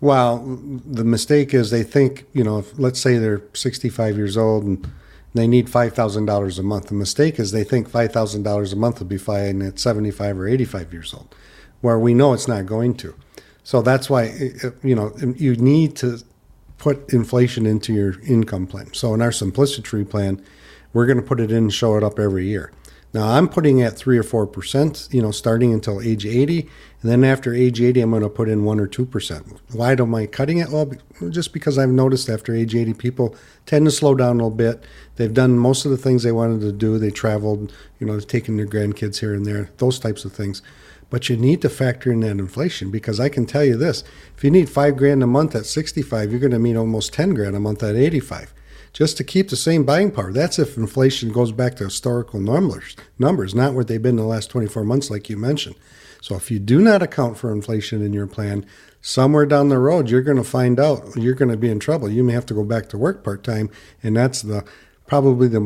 Well, 0.00 0.38
the 0.84 1.04
mistake 1.04 1.54
is 1.54 1.70
they 1.70 1.82
think, 1.82 2.26
you 2.32 2.44
know, 2.44 2.58
if, 2.58 2.78
let's 2.78 3.00
say 3.00 3.16
they're 3.16 3.42
65 3.54 4.16
years 4.16 4.36
old 4.36 4.64
and 4.64 4.86
they 5.34 5.46
need 5.46 5.66
$5,000 5.66 6.58
a 6.58 6.62
month. 6.62 6.86
The 6.88 6.94
mistake 6.94 7.38
is 7.38 7.52
they 7.52 7.64
think 7.64 7.90
$5,000 7.90 8.72
a 8.72 8.76
month 8.76 8.98
will 8.98 9.06
be 9.06 9.18
fine 9.18 9.62
at 9.62 9.78
75 9.78 10.38
or 10.38 10.48
85 10.48 10.92
years 10.92 11.14
old, 11.14 11.34
where 11.80 11.98
we 11.98 12.14
know 12.14 12.32
it's 12.32 12.48
not 12.48 12.66
going 12.66 12.94
to. 12.96 13.14
So 13.62 13.82
that's 13.82 14.10
why, 14.10 14.52
you 14.82 14.94
know, 14.94 15.12
you 15.36 15.56
need 15.56 15.96
to 15.96 16.18
put 16.78 17.12
inflation 17.12 17.66
into 17.66 17.92
your 17.92 18.20
income 18.22 18.66
plan. 18.66 18.92
So 18.92 19.14
in 19.14 19.22
our 19.22 19.32
simplicity 19.32 20.04
plan, 20.04 20.44
we're 20.92 21.06
going 21.06 21.16
to 21.16 21.22
put 21.22 21.40
it 21.40 21.50
in 21.50 21.56
and 21.56 21.72
show 21.72 21.96
it 21.96 22.04
up 22.04 22.18
every 22.18 22.46
year. 22.46 22.70
Now 23.14 23.28
I'm 23.28 23.48
putting 23.48 23.80
at 23.80 23.96
three 23.96 24.18
or 24.18 24.24
four 24.24 24.44
percent, 24.44 25.08
you 25.12 25.22
know, 25.22 25.30
starting 25.30 25.72
until 25.72 26.02
age 26.02 26.26
80, 26.26 26.62
and 27.00 27.10
then 27.10 27.22
after 27.22 27.54
age 27.54 27.80
80, 27.80 28.00
I'm 28.00 28.10
going 28.10 28.24
to 28.24 28.28
put 28.28 28.48
in 28.48 28.64
one 28.64 28.80
or 28.80 28.88
two 28.88 29.06
percent. 29.06 29.46
Why 29.72 29.92
am 29.92 30.14
I 30.16 30.26
cutting 30.26 30.58
it? 30.58 30.70
Well, 30.70 30.90
just 31.30 31.52
because 31.52 31.78
I've 31.78 31.90
noticed 31.90 32.28
after 32.28 32.52
age 32.52 32.74
80, 32.74 32.94
people 32.94 33.36
tend 33.66 33.86
to 33.86 33.92
slow 33.92 34.16
down 34.16 34.40
a 34.40 34.44
little 34.44 34.50
bit. 34.50 34.82
They've 35.14 35.32
done 35.32 35.60
most 35.60 35.84
of 35.84 35.92
the 35.92 35.96
things 35.96 36.24
they 36.24 36.32
wanted 36.32 36.60
to 36.62 36.72
do. 36.72 36.98
They 36.98 37.12
traveled, 37.12 37.72
you 38.00 38.06
know, 38.06 38.14
they've 38.14 38.26
taken 38.26 38.56
their 38.56 38.66
grandkids 38.66 39.20
here 39.20 39.32
and 39.32 39.46
there, 39.46 39.70
those 39.76 40.00
types 40.00 40.24
of 40.24 40.32
things. 40.32 40.60
But 41.08 41.28
you 41.28 41.36
need 41.36 41.62
to 41.62 41.68
factor 41.68 42.10
in 42.10 42.18
that 42.20 42.30
inflation 42.32 42.90
because 42.90 43.20
I 43.20 43.28
can 43.28 43.46
tell 43.46 43.64
you 43.64 43.76
this: 43.76 44.02
if 44.36 44.42
you 44.42 44.50
need 44.50 44.68
five 44.68 44.96
grand 44.96 45.22
a 45.22 45.28
month 45.28 45.54
at 45.54 45.66
65, 45.66 46.32
you're 46.32 46.40
going 46.40 46.50
to 46.50 46.58
need 46.58 46.76
almost 46.76 47.12
10 47.12 47.34
grand 47.34 47.54
a 47.54 47.60
month 47.60 47.84
at 47.84 47.94
85 47.94 48.52
just 48.94 49.16
to 49.18 49.24
keep 49.24 49.50
the 49.50 49.56
same 49.56 49.84
buying 49.84 50.10
power. 50.10 50.32
That's 50.32 50.58
if 50.58 50.78
inflation 50.78 51.32
goes 51.32 51.52
back 51.52 51.74
to 51.76 51.84
historical 51.84 52.40
numbers, 52.40 52.96
numbers, 53.18 53.54
not 53.54 53.74
what 53.74 53.88
they've 53.88 54.00
been 54.00 54.10
in 54.10 54.16
the 54.16 54.24
last 54.24 54.48
24 54.48 54.84
months, 54.84 55.10
like 55.10 55.28
you 55.28 55.36
mentioned. 55.36 55.74
So 56.22 56.36
if 56.36 56.50
you 56.50 56.58
do 56.58 56.80
not 56.80 57.02
account 57.02 57.36
for 57.36 57.52
inflation 57.52 58.00
in 58.00 58.14
your 58.14 58.26
plan, 58.26 58.64
somewhere 59.02 59.44
down 59.44 59.68
the 59.68 59.78
road 59.78 60.08
you're 60.08 60.22
going 60.22 60.38
to 60.38 60.44
find 60.44 60.80
out 60.80 61.14
you're 61.16 61.34
going 61.34 61.50
to 61.50 61.56
be 61.58 61.68
in 61.68 61.78
trouble. 61.78 62.08
You 62.08 62.24
may 62.24 62.32
have 62.32 62.46
to 62.46 62.54
go 62.54 62.64
back 62.64 62.88
to 62.90 62.98
work 62.98 63.22
part 63.22 63.44
time, 63.44 63.68
and 64.02 64.16
that's 64.16 64.40
the 64.40 64.64
probably 65.06 65.48
the 65.48 65.60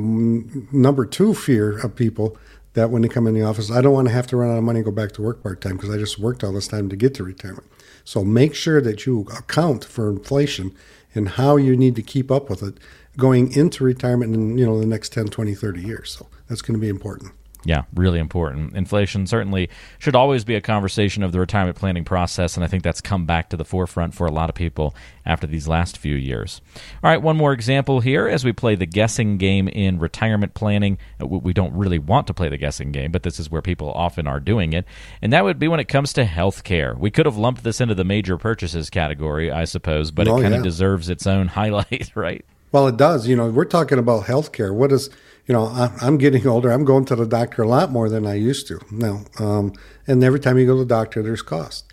number 0.73 1.07
two 1.07 1.35
fear 1.35 1.79
of 1.79 1.95
people 1.95 2.37
that 2.73 2.91
when 2.91 3.03
they 3.03 3.09
come 3.09 3.27
in 3.27 3.35
the 3.35 3.43
office, 3.43 3.71
I 3.71 3.81
don't 3.81 3.93
want 3.93 4.09
to 4.09 4.15
have 4.15 4.27
to 4.29 4.37
run 4.37 4.51
out 4.51 4.59
of 4.59 4.65
money 4.65 4.79
and 4.79 4.85
go 4.85 4.91
back 4.91 5.13
to 5.13 5.23
work 5.23 5.43
part 5.43 5.61
time 5.61 5.77
because 5.77 5.91
I 5.91 5.97
just 5.97 6.19
worked 6.19 6.43
all 6.43 6.53
this 6.53 6.69
time 6.69 6.89
to 6.89 6.97
get 6.97 7.15
to 7.15 7.25
retirement. 7.25 7.67
So 8.05 8.25
make 8.25 8.55
sure 8.55 8.81
that 8.81 9.07
you 9.07 9.27
account 9.37 9.85
for 9.85 10.09
inflation 10.09 10.75
and 11.15 11.31
how 11.31 11.57
you 11.57 11.77
need 11.77 11.97
to 11.97 12.03
keep 12.03 12.31
up 12.31 12.51
with 12.51 12.63
it 12.63 12.79
going 13.19 13.53
into 13.53 13.85
retirement 13.85 14.35
in 14.35 14.57
you 14.57 14.65
know 14.65 14.81
the 14.81 14.87
next 14.87 15.13
10 15.13 15.27
20 15.27 15.55
30 15.55 15.83
years 15.83 16.17
so 16.19 16.27
that's 16.49 16.63
going 16.63 16.79
to 16.79 16.81
be 16.81 16.89
important 16.89 17.33
yeah, 17.65 17.83
really 17.95 18.21
important. 18.21 18.77
Inflation 18.77 19.27
certainly 19.27 19.69
should 19.99 20.15
always 20.15 20.45
be 20.45 20.55
a 20.55 20.61
conversation 20.61 21.23
of 21.23 21.33
the 21.33 21.41
retirement 21.41 21.77
planning 21.77 22.05
process, 22.05 22.57
and 22.57 22.65
I 22.65 22.69
think 22.69 22.83
that's 22.83 23.01
come 23.01 23.27
back 23.27 23.51
to 23.51 23.57
the 23.57 23.65
forefront 23.65 24.15
for 24.15 24.27
a 24.27 24.31
lot 24.31 24.49
of 24.49 24.55
people 24.55 24.95
after 25.27 25.47
these 25.47 25.67
last 25.67 25.99
few 25.99 26.15
years. 26.15 26.61
All 27.03 27.11
right, 27.11 27.21
one 27.21 27.37
more 27.37 27.53
example 27.53 28.01
here 28.01 28.29
as 28.29 28.45
we 28.45 28.53
play 28.53 28.77
the 28.77 28.87
guessing 28.87 29.39
game 29.39 29.67
in 29.67 29.99
retirement 29.99 30.55
planning. 30.55 30.99
Uh, 31.21 31.27
we 31.27 31.53
don't 31.53 31.75
really 31.75 31.99
want 31.99 32.29
to 32.29 32.35
play 32.35 32.49
the 32.49 32.57
guessing 32.57 32.93
game, 32.93 33.11
but 33.11 33.25
this 33.25 33.41
is 33.41 33.51
where 33.51 33.63
people 33.63 33.91
often 33.91 34.29
are 34.29 34.41
doing 34.41 34.73
it, 34.73 34.85
and 35.21 35.33
that 35.33 35.45
would 35.45 35.59
be 35.59 35.69
when 35.69 35.81
it 35.81 35.89
comes 35.89 36.13
to 36.13 36.25
health 36.25 36.63
care. 36.63 36.95
We 36.95 37.11
could 37.11 37.27
have 37.27 37.37
lumped 37.37 37.65
this 37.65 37.81
into 37.81 37.95
the 37.95 38.05
major 38.05 38.39
purchases 38.39 38.89
category, 38.89 39.51
I 39.51 39.65
suppose, 39.65 40.13
but 40.13 40.29
oh, 40.29 40.39
it 40.39 40.43
kind 40.43 40.55
of 40.55 40.61
yeah. 40.61 40.65
deserves 40.65 41.09
its 41.09 41.27
own 41.27 41.49
highlight, 41.59 42.13
right? 42.15 42.45
Well, 42.73 42.87
it 42.89 42.97
does. 42.97 43.27
You 43.27 43.37
know, 43.37 43.49
we're 43.49 43.65
talking 43.65 43.99
about 43.99 44.25
healthcare. 44.25 44.75
What 44.75 44.93
is, 44.93 45.09
you 45.47 45.55
know, 45.55 45.67
I'm 46.01 46.19
getting 46.19 46.47
older. 46.47 46.71
I'm 46.71 46.85
going 46.85 47.05
to 47.07 47.17
the 47.17 47.27
doctor 47.27 47.63
a 47.63 47.69
lot 47.69 47.91
more 47.91 48.09
than 48.09 48.27
I 48.27 48.35
used 48.35 48.67
to 48.69 48.81
now. 48.91 49.25
Um, 49.39 49.73
and 50.07 50.23
every 50.23 50.41
time 50.41 50.59
you 50.59 50.67
go 50.67 50.75
to 50.75 50.81
the 50.81 50.87
doctor, 50.87 51.23
there's 51.23 51.43
cost. 51.43 51.91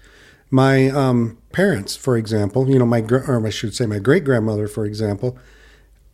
My 0.51 0.89
um, 0.89 1.37
parents, 1.51 1.95
for 1.95 2.17
example, 2.17 2.69
you 2.69 2.77
know, 2.77 2.85
my 2.85 3.01
or 3.01 3.45
I 3.45 3.49
should 3.49 3.73
say 3.73 3.85
my 3.85 3.99
great 3.99 4.23
grandmother, 4.23 4.67
for 4.67 4.85
example, 4.85 5.37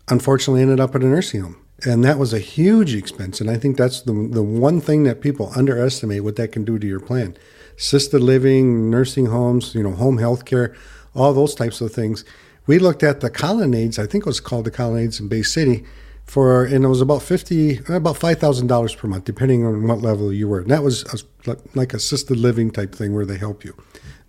unfortunately 0.08 0.62
ended 0.62 0.80
up 0.80 0.96
at 0.96 1.04
a 1.04 1.06
nursing 1.06 1.42
home, 1.42 1.58
and 1.84 2.04
that 2.06 2.18
was 2.18 2.34
a 2.34 2.40
huge 2.40 2.96
expense. 2.96 3.42
And 3.42 3.50
I 3.50 3.58
think 3.58 3.78
that's 3.78 4.02
the 4.02 4.14
the 4.14 4.42
one 4.42 4.80
thing 4.80 5.04
that 5.04 5.22
people 5.22 5.52
underestimate 5.56 6.24
what 6.24 6.38
that 6.38 6.54
can 6.54 6.64
do 6.64 6.80
to 6.80 6.88
your 6.88 7.00
plan. 7.02 7.36
Assisted 7.78 8.22
living, 8.22 8.90
nursing 8.90 9.28
homes, 9.28 9.76
you 9.76 9.84
know, 9.84 9.92
home 9.92 10.18
health 10.18 10.46
care, 10.46 10.76
all 11.14 11.34
those 11.34 11.54
types 11.54 11.82
of 11.82 11.92
things 11.92 12.24
we 12.68 12.80
looked 12.80 13.04
at 13.04 13.22
the 13.22 13.30
colonnades. 13.30 14.00
I 14.00 14.06
think 14.06 14.24
it 14.24 14.28
was 14.28 14.40
called 14.40 14.66
the 14.66 14.72
colonnades 14.72 15.20
in 15.20 15.28
Bay 15.28 15.42
City, 15.42 15.84
for 16.26 16.64
and 16.66 16.86
it 16.86 16.88
was 16.88 17.02
about 17.02 17.22
fifty, 17.22 17.78
about 17.90 18.18
five 18.18 18.40
thousand 18.40 18.68
dollars 18.68 18.96
per 18.96 19.08
month, 19.08 19.26
depending 19.26 19.66
on 19.66 19.88
what 19.88 20.02
level 20.02 20.32
you 20.32 20.48
were. 20.48 20.62
And 20.62 20.72
that 20.72 20.84
was 20.84 21.26
a, 21.48 21.58
like 21.76 21.94
assisted 21.94 22.38
living 22.38 22.72
type 22.72 22.94
thing 22.94 23.14
where 23.14 23.26
they 23.26 23.38
help 23.38 23.64
you. 23.66 23.76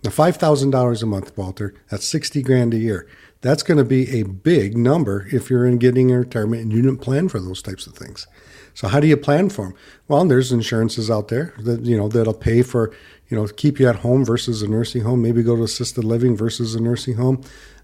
Now 0.03 0.11
five 0.11 0.37
thousand 0.37 0.71
dollars 0.71 1.01
a 1.01 1.05
month, 1.05 1.37
Walter. 1.37 1.73
That's 1.89 2.05
sixty 2.05 2.41
grand 2.41 2.73
a 2.73 2.77
year. 2.77 3.07
That's 3.41 3.63
going 3.63 3.77
to 3.77 3.83
be 3.83 4.19
a 4.19 4.23
big 4.23 4.77
number 4.77 5.27
if 5.31 5.49
you're 5.49 5.67
in 5.67 5.77
getting 5.77 6.11
a 6.11 6.19
retirement 6.19 6.61
and 6.61 6.71
you 6.71 6.81
didn't 6.81 7.01
plan 7.01 7.27
for 7.27 7.41
those 7.41 7.61
types 7.61 7.85
of 7.87 7.93
things. 7.93 8.25
So 8.73 8.87
how 8.87 9.01
do 9.01 9.07
you 9.07 9.17
plan 9.17 9.49
for 9.49 9.65
them? 9.65 9.75
Well, 10.07 10.25
there's 10.25 10.51
insurances 10.51 11.11
out 11.11 11.27
there 11.27 11.53
that 11.59 11.81
you 11.85 11.95
know 11.95 12.07
that'll 12.07 12.33
pay 12.33 12.63
for 12.63 12.93
you 13.29 13.37
know 13.37 13.47
keep 13.47 13.79
you 13.79 13.87
at 13.87 13.97
home 13.97 14.25
versus 14.25 14.61
a 14.61 14.67
nursing 14.67 15.03
home. 15.03 15.21
Maybe 15.21 15.43
go 15.43 15.55
to 15.55 15.63
assisted 15.63 16.03
living 16.03 16.35
versus 16.35 16.73
a 16.75 16.81
nursing 16.81 17.15
home. 17.15 17.43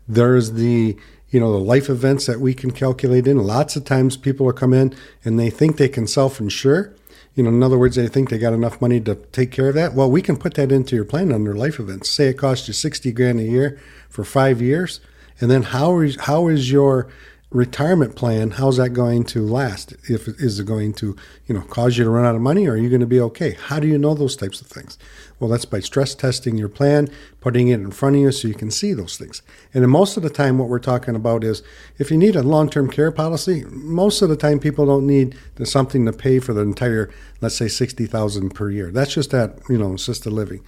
There's 0.10 0.54
the 0.54 0.98
you 1.30 1.40
know 1.40 1.52
the 1.52 1.60
life 1.60 1.90
events 1.90 2.26
that 2.26 2.40
we 2.40 2.56
can 2.56 2.72
calculate 2.72 3.28
in. 3.28 3.38
Lots 3.38 3.76
of 3.76 3.86
times 3.86 4.18
people 4.18 4.48
will 4.48 4.54
come 4.54 4.74
in 4.74 4.96
and 5.24 5.40
they 5.40 5.52
think 5.52 5.78
they 5.78 5.88
can 5.88 6.08
self-insure. 6.08 6.96
You 7.36 7.44
know, 7.44 7.50
in 7.50 7.62
other 7.64 7.78
words, 7.78 7.96
they 7.96 8.08
think 8.08 8.30
they 8.30 8.40
got 8.40 8.54
enough 8.54 8.82
money 8.82 9.00
to 9.02 9.16
take 9.32 9.52
care 9.52 9.70
of 9.70 9.76
that. 9.76 9.94
Well, 9.94 10.10
we 10.10 10.24
can 10.24 10.36
put 10.36 10.56
that 10.56 10.72
into 10.72 10.96
your 10.96 11.06
plan 11.06 11.32
under 11.32 11.56
life 11.56 11.80
events. 11.80 12.10
Say 12.10 12.28
it 12.30 12.40
costs 12.40 12.68
you 12.68 12.74
sixty 12.74 13.12
grand 13.12 13.40
a 13.40 13.44
year 13.44 13.80
for 14.10 14.24
five 14.24 14.62
years, 14.62 15.00
and 15.40 15.52
then 15.52 15.62
how 15.64 16.00
is 16.00 16.20
how 16.22 16.48
is 16.48 16.72
your 16.72 17.08
retirement 17.52 18.16
plan, 18.16 18.52
how's 18.52 18.78
that 18.78 18.90
going 18.90 19.24
to 19.24 19.46
last? 19.46 19.94
If 20.08 20.28
is 20.28 20.60
it 20.60 20.66
going 20.66 20.94
to, 20.94 21.16
you 21.48 21.56
know, 21.56 21.62
cause 21.62 21.98
you 21.98 22.04
to 22.04 22.10
run 22.10 22.26
out 22.26 22.36
of 22.36 22.42
money 22.42 22.68
or 22.68 22.74
are 22.74 22.78
you 22.78 22.90
going 22.90 23.02
to 23.02 23.08
be 23.08 23.20
okay? 23.22 23.52
How 23.54 23.80
do 23.80 23.88
you 23.88 23.98
know 23.98 24.14
those 24.14 24.36
types 24.36 24.62
of 24.62 24.68
things? 24.68 24.98
Well, 25.40 25.50
that's 25.50 25.66
by 25.66 25.80
stress 25.80 26.16
testing 26.16 26.58
your 26.58 26.68
plan, 26.68 27.08
putting 27.40 27.70
it 27.70 27.80
in 27.80 27.92
front 27.92 28.18
of 28.18 28.22
you 28.22 28.32
so 28.32 28.48
you 28.48 28.54
can 28.54 28.72
see 28.72 28.94
those 28.94 29.18
things. 29.18 29.42
And 29.74 29.88
most 29.90 30.18
of 30.18 30.24
the 30.24 30.30
time 30.30 30.58
what 30.58 30.68
we're 30.68 30.80
talking 30.80 31.16
about 31.16 31.44
is 31.44 31.64
if 31.98 32.12
you 32.12 32.18
need 32.18 32.36
a 32.36 32.44
long-term 32.44 32.90
care 32.90 33.12
policy, 33.12 33.64
most 33.70 34.22
of 34.22 34.28
the 34.30 34.36
time 34.36 34.60
people 34.60 34.86
don't 34.86 35.08
need 35.08 35.38
something 35.64 36.06
to 36.06 36.12
pay 36.12 36.40
for 36.40 36.54
the 36.54 36.62
entire, 36.62 37.10
let's 37.40 37.56
say 37.56 37.70
60,000 37.70 38.50
per 38.50 38.70
year. 38.70 38.92
That's 38.92 39.14
just 39.14 39.32
that, 39.32 39.60
you 39.70 39.78
know, 39.78 39.94
assisted 39.94 40.34
living 40.34 40.62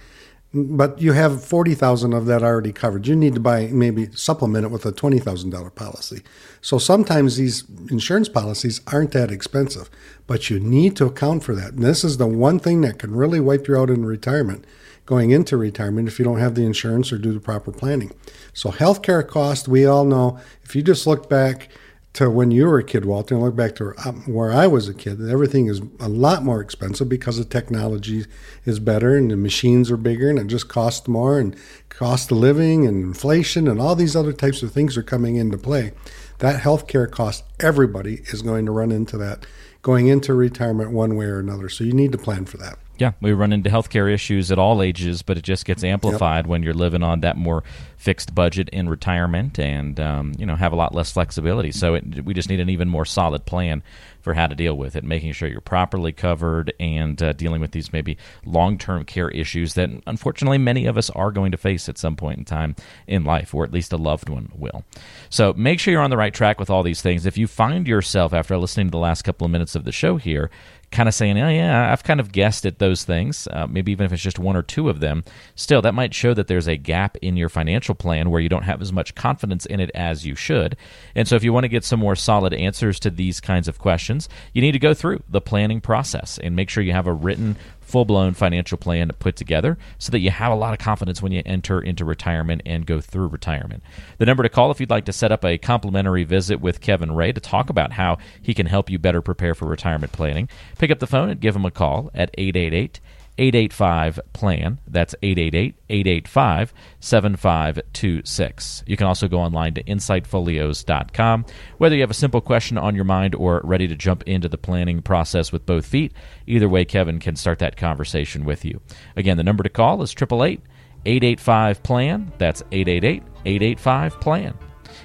but 0.54 1.00
you 1.00 1.12
have 1.12 1.42
40,000 1.42 2.12
of 2.12 2.26
that 2.26 2.42
already 2.42 2.72
covered. 2.72 3.06
You 3.06 3.16
need 3.16 3.34
to 3.34 3.40
buy 3.40 3.68
maybe 3.68 4.10
supplement 4.14 4.66
it 4.66 4.70
with 4.70 4.84
a 4.84 4.92
$20,000 4.92 5.74
policy. 5.74 6.22
So 6.60 6.78
sometimes 6.78 7.36
these 7.36 7.64
insurance 7.90 8.28
policies 8.28 8.82
aren't 8.92 9.12
that 9.12 9.30
expensive, 9.30 9.88
but 10.26 10.50
you 10.50 10.60
need 10.60 10.94
to 10.96 11.06
account 11.06 11.42
for 11.42 11.54
that. 11.54 11.72
And 11.72 11.82
this 11.82 12.04
is 12.04 12.18
the 12.18 12.26
one 12.26 12.58
thing 12.58 12.82
that 12.82 12.98
can 12.98 13.14
really 13.14 13.40
wipe 13.40 13.66
you 13.66 13.76
out 13.76 13.88
in 13.88 14.04
retirement, 14.04 14.66
going 15.06 15.30
into 15.30 15.56
retirement 15.56 16.08
if 16.08 16.18
you 16.18 16.24
don't 16.24 16.38
have 16.38 16.54
the 16.54 16.66
insurance 16.66 17.12
or 17.12 17.18
do 17.18 17.32
the 17.32 17.40
proper 17.40 17.72
planning. 17.72 18.12
So 18.52 18.70
healthcare 18.70 19.26
cost, 19.26 19.68
we 19.68 19.86
all 19.86 20.04
know, 20.04 20.38
if 20.62 20.76
you 20.76 20.82
just 20.82 21.06
look 21.06 21.30
back 21.30 21.68
to 22.14 22.28
when 22.28 22.50
you 22.50 22.66
were 22.66 22.78
a 22.78 22.84
kid, 22.84 23.04
Walter, 23.04 23.34
and 23.34 23.42
look 23.42 23.56
back 23.56 23.74
to 23.76 23.90
where 24.26 24.52
I 24.52 24.66
was 24.66 24.88
a 24.88 24.94
kid, 24.94 25.26
everything 25.26 25.66
is 25.66 25.80
a 25.98 26.08
lot 26.08 26.44
more 26.44 26.60
expensive 26.60 27.08
because 27.08 27.38
the 27.38 27.44
technology 27.44 28.26
is 28.66 28.78
better 28.78 29.16
and 29.16 29.30
the 29.30 29.36
machines 29.36 29.90
are 29.90 29.96
bigger 29.96 30.28
and 30.28 30.38
it 30.38 30.46
just 30.48 30.68
costs 30.68 31.08
more 31.08 31.38
and 31.38 31.56
cost 31.88 32.30
of 32.30 32.38
living 32.38 32.86
and 32.86 33.02
inflation 33.02 33.66
and 33.66 33.80
all 33.80 33.94
these 33.94 34.14
other 34.14 34.32
types 34.32 34.62
of 34.62 34.72
things 34.72 34.96
are 34.96 35.02
coming 35.02 35.36
into 35.36 35.56
play. 35.56 35.92
That 36.38 36.62
healthcare 36.62 37.10
cost, 37.10 37.44
everybody 37.60 38.20
is 38.26 38.42
going 38.42 38.66
to 38.66 38.72
run 38.72 38.92
into 38.92 39.16
that 39.18 39.46
going 39.82 40.06
into 40.06 40.32
retirement 40.32 40.92
one 40.92 41.16
way 41.16 41.26
or 41.26 41.40
another. 41.40 41.68
So 41.68 41.84
you 41.84 41.92
need 41.92 42.12
to 42.12 42.18
plan 42.18 42.46
for 42.46 42.56
that. 42.58 42.78
Yeah, 43.02 43.14
we 43.20 43.32
run 43.32 43.52
into 43.52 43.68
healthcare 43.68 44.08
issues 44.08 44.52
at 44.52 44.60
all 44.60 44.80
ages, 44.80 45.22
but 45.22 45.36
it 45.36 45.42
just 45.42 45.64
gets 45.64 45.82
amplified 45.82 46.44
yep. 46.44 46.46
when 46.46 46.62
you're 46.62 46.72
living 46.72 47.02
on 47.02 47.18
that 47.22 47.36
more 47.36 47.64
fixed 47.96 48.32
budget 48.32 48.68
in 48.68 48.88
retirement, 48.88 49.58
and 49.58 49.98
um, 49.98 50.34
you 50.38 50.46
know 50.46 50.54
have 50.54 50.72
a 50.72 50.76
lot 50.76 50.94
less 50.94 51.10
flexibility. 51.10 51.72
So 51.72 51.94
it, 51.94 52.24
we 52.24 52.32
just 52.32 52.48
need 52.48 52.60
an 52.60 52.68
even 52.68 52.88
more 52.88 53.04
solid 53.04 53.44
plan 53.44 53.82
for 54.20 54.34
how 54.34 54.46
to 54.46 54.54
deal 54.54 54.76
with 54.76 54.94
it, 54.94 55.02
making 55.02 55.32
sure 55.32 55.48
you're 55.48 55.60
properly 55.60 56.12
covered 56.12 56.72
and 56.78 57.20
uh, 57.20 57.32
dealing 57.32 57.60
with 57.60 57.72
these 57.72 57.92
maybe 57.92 58.18
long-term 58.46 59.04
care 59.04 59.30
issues 59.30 59.74
that 59.74 59.90
unfortunately 60.06 60.58
many 60.58 60.86
of 60.86 60.96
us 60.96 61.10
are 61.10 61.32
going 61.32 61.50
to 61.50 61.58
face 61.58 61.88
at 61.88 61.98
some 61.98 62.14
point 62.14 62.38
in 62.38 62.44
time 62.44 62.76
in 63.08 63.24
life, 63.24 63.52
or 63.52 63.64
at 63.64 63.72
least 63.72 63.92
a 63.92 63.96
loved 63.96 64.28
one 64.28 64.48
will. 64.54 64.84
So 65.28 65.54
make 65.54 65.80
sure 65.80 65.90
you're 65.90 66.02
on 66.02 66.10
the 66.10 66.16
right 66.16 66.32
track 66.32 66.60
with 66.60 66.70
all 66.70 66.84
these 66.84 67.02
things. 67.02 67.26
If 67.26 67.36
you 67.36 67.48
find 67.48 67.88
yourself 67.88 68.32
after 68.32 68.56
listening 68.56 68.86
to 68.86 68.92
the 68.92 68.98
last 68.98 69.22
couple 69.22 69.44
of 69.44 69.50
minutes 69.50 69.74
of 69.74 69.82
the 69.82 69.90
show 69.90 70.18
here 70.18 70.52
kind 70.92 71.08
of 71.08 71.14
saying, 71.14 71.38
oh, 71.38 71.48
yeah, 71.48 71.92
I've 71.92 72.04
kind 72.04 72.20
of 72.20 72.30
guessed 72.30 72.64
at 72.64 72.78
those 72.78 73.04
things, 73.04 73.48
uh, 73.50 73.66
maybe 73.66 73.90
even 73.92 74.06
if 74.06 74.12
it's 74.12 74.22
just 74.22 74.38
one 74.38 74.56
or 74.56 74.62
two 74.62 74.88
of 74.88 75.00
them, 75.00 75.24
still, 75.54 75.82
that 75.82 75.94
might 75.94 76.14
show 76.14 76.34
that 76.34 76.46
there's 76.46 76.68
a 76.68 76.76
gap 76.76 77.16
in 77.22 77.36
your 77.36 77.48
financial 77.48 77.94
plan 77.94 78.30
where 78.30 78.40
you 78.40 78.48
don't 78.48 78.62
have 78.62 78.80
as 78.80 78.92
much 78.92 79.14
confidence 79.14 79.66
in 79.66 79.80
it 79.80 79.90
as 79.94 80.24
you 80.26 80.34
should. 80.34 80.76
And 81.14 81.26
so, 81.26 81.34
if 81.34 81.42
you 81.42 81.52
want 81.52 81.64
to 81.64 81.68
get 81.68 81.84
some 81.84 82.00
more 82.00 82.14
solid 82.14 82.54
answers 82.54 83.00
to 83.00 83.10
these 83.10 83.40
kinds 83.40 83.66
of 83.66 83.78
questions, 83.78 84.28
you 84.52 84.62
need 84.62 84.72
to 84.72 84.78
go 84.78 84.94
through 84.94 85.22
the 85.28 85.40
planning 85.40 85.80
process 85.80 86.38
and 86.38 86.54
make 86.54 86.70
sure 86.70 86.84
you 86.84 86.92
have 86.92 87.06
a 87.06 87.12
written 87.12 87.56
full 87.92 88.04
blown 88.06 88.32
financial 88.32 88.78
plan 88.78 89.10
put 89.18 89.36
together 89.36 89.76
so 89.98 90.10
that 90.10 90.20
you 90.20 90.30
have 90.30 90.50
a 90.50 90.56
lot 90.56 90.72
of 90.72 90.78
confidence 90.78 91.20
when 91.20 91.30
you 91.30 91.42
enter 91.44 91.80
into 91.80 92.04
retirement 92.04 92.62
and 92.64 92.86
go 92.86 93.00
through 93.00 93.26
retirement. 93.28 93.82
The 94.18 94.24
number 94.24 94.42
to 94.42 94.48
call 94.48 94.70
if 94.70 94.80
you'd 94.80 94.88
like 94.88 95.04
to 95.06 95.12
set 95.12 95.30
up 95.30 95.44
a 95.44 95.58
complimentary 95.58 96.24
visit 96.24 96.60
with 96.60 96.80
Kevin 96.80 97.12
Ray 97.12 97.32
to 97.32 97.40
talk 97.40 97.68
about 97.68 97.92
how 97.92 98.16
he 98.40 98.54
can 98.54 98.66
help 98.66 98.88
you 98.88 98.98
better 98.98 99.20
prepare 99.20 99.54
for 99.54 99.66
retirement 99.66 100.12
planning, 100.12 100.48
pick 100.82 100.90
up 100.90 100.98
the 100.98 101.06
phone 101.06 101.30
and 101.30 101.40
give 101.40 101.54
him 101.54 101.64
a 101.64 101.70
call 101.70 102.10
at 102.12 102.34
888 102.36 102.98
885 103.38 104.18
plan. 104.32 104.80
That's 104.88 105.14
888 105.22 105.76
885 105.88 106.74
7526. 106.98 108.82
You 108.84 108.96
can 108.96 109.06
also 109.06 109.28
go 109.28 109.38
online 109.38 109.74
to 109.74 109.84
insightfolios.com. 109.84 111.46
Whether 111.78 111.94
you 111.94 112.00
have 112.00 112.10
a 112.10 112.14
simple 112.14 112.40
question 112.40 112.78
on 112.78 112.96
your 112.96 113.04
mind 113.04 113.36
or 113.36 113.60
ready 113.62 113.86
to 113.86 113.94
jump 113.94 114.24
into 114.24 114.48
the 114.48 114.58
planning 114.58 115.02
process 115.02 115.52
with 115.52 115.66
both 115.66 115.86
feet, 115.86 116.14
either 116.48 116.68
way, 116.68 116.84
Kevin 116.84 117.20
can 117.20 117.36
start 117.36 117.60
that 117.60 117.76
conversation 117.76 118.44
with 118.44 118.64
you. 118.64 118.80
Again, 119.14 119.36
the 119.36 119.44
number 119.44 119.62
to 119.62 119.68
call 119.70 120.02
is 120.02 120.10
888 120.10 120.60
885 121.06 121.82
plan. 121.84 122.32
That's 122.38 122.64
888 122.72 123.22
885 123.44 124.20
plan. 124.20 124.58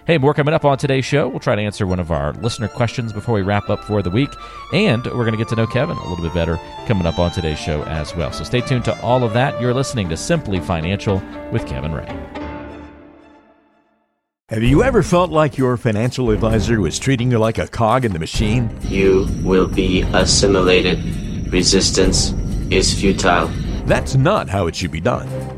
Hey, 0.07 0.17
more 0.17 0.33
coming 0.33 0.53
up 0.53 0.63
on 0.63 0.77
today's 0.77 1.03
show. 1.03 1.27
We'll 1.27 1.41
try 1.41 1.55
to 1.55 1.61
answer 1.61 1.85
one 1.85 1.99
of 1.99 2.11
our 2.11 2.31
listener 2.35 2.69
questions 2.69 3.11
before 3.11 3.35
we 3.35 3.41
wrap 3.41 3.69
up 3.69 3.83
for 3.83 4.01
the 4.01 4.09
week. 4.09 4.29
And 4.71 5.03
we're 5.03 5.25
going 5.25 5.33
to 5.33 5.37
get 5.37 5.49
to 5.49 5.57
know 5.57 5.67
Kevin 5.67 5.97
a 5.97 6.07
little 6.07 6.23
bit 6.23 6.33
better 6.33 6.57
coming 6.85 7.05
up 7.05 7.19
on 7.19 7.29
today's 7.31 7.59
show 7.59 7.83
as 7.83 8.15
well. 8.15 8.31
So 8.31 8.45
stay 8.45 8.61
tuned 8.61 8.85
to 8.85 8.97
all 9.01 9.25
of 9.25 9.33
that. 9.33 9.59
You're 9.59 9.73
listening 9.73 10.07
to 10.07 10.15
Simply 10.15 10.61
Financial 10.61 11.21
with 11.51 11.67
Kevin 11.67 11.91
Ray. 11.91 12.07
Have 14.47 14.63
you 14.63 14.81
ever 14.81 15.03
felt 15.03 15.29
like 15.29 15.57
your 15.57 15.75
financial 15.75 16.31
advisor 16.31 16.79
was 16.79 16.97
treating 16.97 17.29
you 17.29 17.37
like 17.37 17.57
a 17.57 17.67
cog 17.67 18.05
in 18.05 18.13
the 18.13 18.19
machine? 18.19 18.73
You 18.83 19.27
will 19.43 19.67
be 19.67 20.03
assimilated. 20.13 21.51
Resistance 21.51 22.31
is 22.71 22.97
futile. 22.97 23.49
That's 23.87 24.15
not 24.15 24.47
how 24.47 24.67
it 24.67 24.75
should 24.77 24.91
be 24.91 25.01
done. 25.01 25.56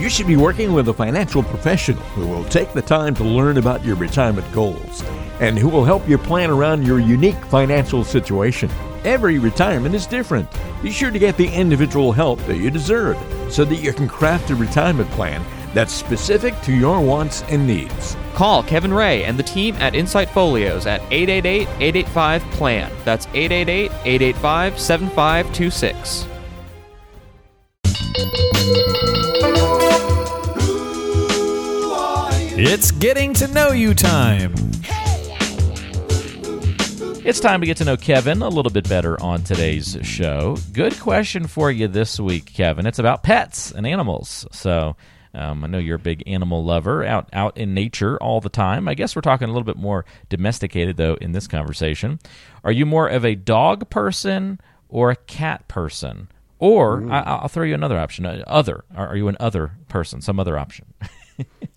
You 0.00 0.08
should 0.08 0.26
be 0.26 0.36
working 0.36 0.72
with 0.72 0.88
a 0.88 0.94
financial 0.94 1.42
professional 1.42 2.02
who 2.14 2.26
will 2.26 2.44
take 2.44 2.72
the 2.72 2.80
time 2.80 3.14
to 3.16 3.22
learn 3.22 3.58
about 3.58 3.84
your 3.84 3.96
retirement 3.96 4.50
goals 4.50 5.04
and 5.40 5.58
who 5.58 5.68
will 5.68 5.84
help 5.84 6.08
you 6.08 6.16
plan 6.16 6.48
around 6.48 6.86
your 6.86 6.98
unique 6.98 7.44
financial 7.44 8.02
situation. 8.02 8.70
Every 9.04 9.38
retirement 9.38 9.94
is 9.94 10.06
different. 10.06 10.48
Be 10.82 10.90
sure 10.90 11.10
to 11.10 11.18
get 11.18 11.36
the 11.36 11.52
individual 11.52 12.12
help 12.12 12.38
that 12.46 12.56
you 12.56 12.70
deserve 12.70 13.18
so 13.52 13.62
that 13.66 13.76
you 13.76 13.92
can 13.92 14.08
craft 14.08 14.48
a 14.48 14.54
retirement 14.54 15.10
plan 15.10 15.44
that's 15.74 15.92
specific 15.92 16.58
to 16.62 16.72
your 16.72 16.98
wants 16.98 17.42
and 17.50 17.66
needs. 17.66 18.16
Call 18.32 18.62
Kevin 18.62 18.94
Ray 18.94 19.24
and 19.24 19.38
the 19.38 19.42
team 19.42 19.74
at 19.76 19.94
Insight 19.94 20.30
Folios 20.30 20.86
at 20.86 21.02
888 21.10 21.68
885 21.78 22.42
PLAN. 22.52 22.90
That's 23.04 23.26
888 23.34 23.90
885 24.06 24.78
7526. 24.78 26.39
It's 32.62 32.90
getting 32.90 33.32
to 33.34 33.48
know 33.48 33.72
you 33.72 33.94
time. 33.94 34.52
It's 37.24 37.40
time 37.40 37.60
to 37.62 37.66
get 37.66 37.78
to 37.78 37.86
know 37.86 37.96
Kevin 37.96 38.42
a 38.42 38.50
little 38.50 38.70
bit 38.70 38.86
better 38.86 39.18
on 39.22 39.42
today's 39.42 39.96
show. 40.02 40.58
Good 40.74 41.00
question 41.00 41.46
for 41.46 41.70
you 41.70 41.88
this 41.88 42.20
week, 42.20 42.52
Kevin. 42.52 42.84
It's 42.84 42.98
about 42.98 43.22
pets 43.22 43.72
and 43.72 43.86
animals. 43.86 44.46
So, 44.52 44.94
um, 45.32 45.64
I 45.64 45.68
know 45.68 45.78
you're 45.78 45.96
a 45.96 45.98
big 45.98 46.22
animal 46.26 46.62
lover, 46.62 47.02
out 47.02 47.30
out 47.32 47.56
in 47.56 47.72
nature 47.72 48.18
all 48.18 48.42
the 48.42 48.50
time. 48.50 48.88
I 48.88 48.94
guess 48.94 49.16
we're 49.16 49.22
talking 49.22 49.48
a 49.48 49.52
little 49.52 49.64
bit 49.64 49.78
more 49.78 50.04
domesticated 50.28 50.98
though 50.98 51.14
in 51.14 51.32
this 51.32 51.46
conversation. 51.46 52.18
Are 52.62 52.72
you 52.72 52.84
more 52.84 53.08
of 53.08 53.24
a 53.24 53.36
dog 53.36 53.88
person 53.88 54.60
or 54.90 55.10
a 55.10 55.16
cat 55.16 55.66
person? 55.66 56.28
Or 56.58 57.00
mm. 57.00 57.10
I, 57.10 57.40
will 57.40 57.48
throw 57.48 57.64
you 57.64 57.72
another 57.72 57.98
option. 57.98 58.26
Uh, 58.26 58.44
other. 58.46 58.84
Are 58.94 59.16
you 59.16 59.28
an 59.28 59.38
other 59.40 59.72
person? 59.88 60.20
Some 60.20 60.38
other 60.38 60.58
option. 60.58 60.89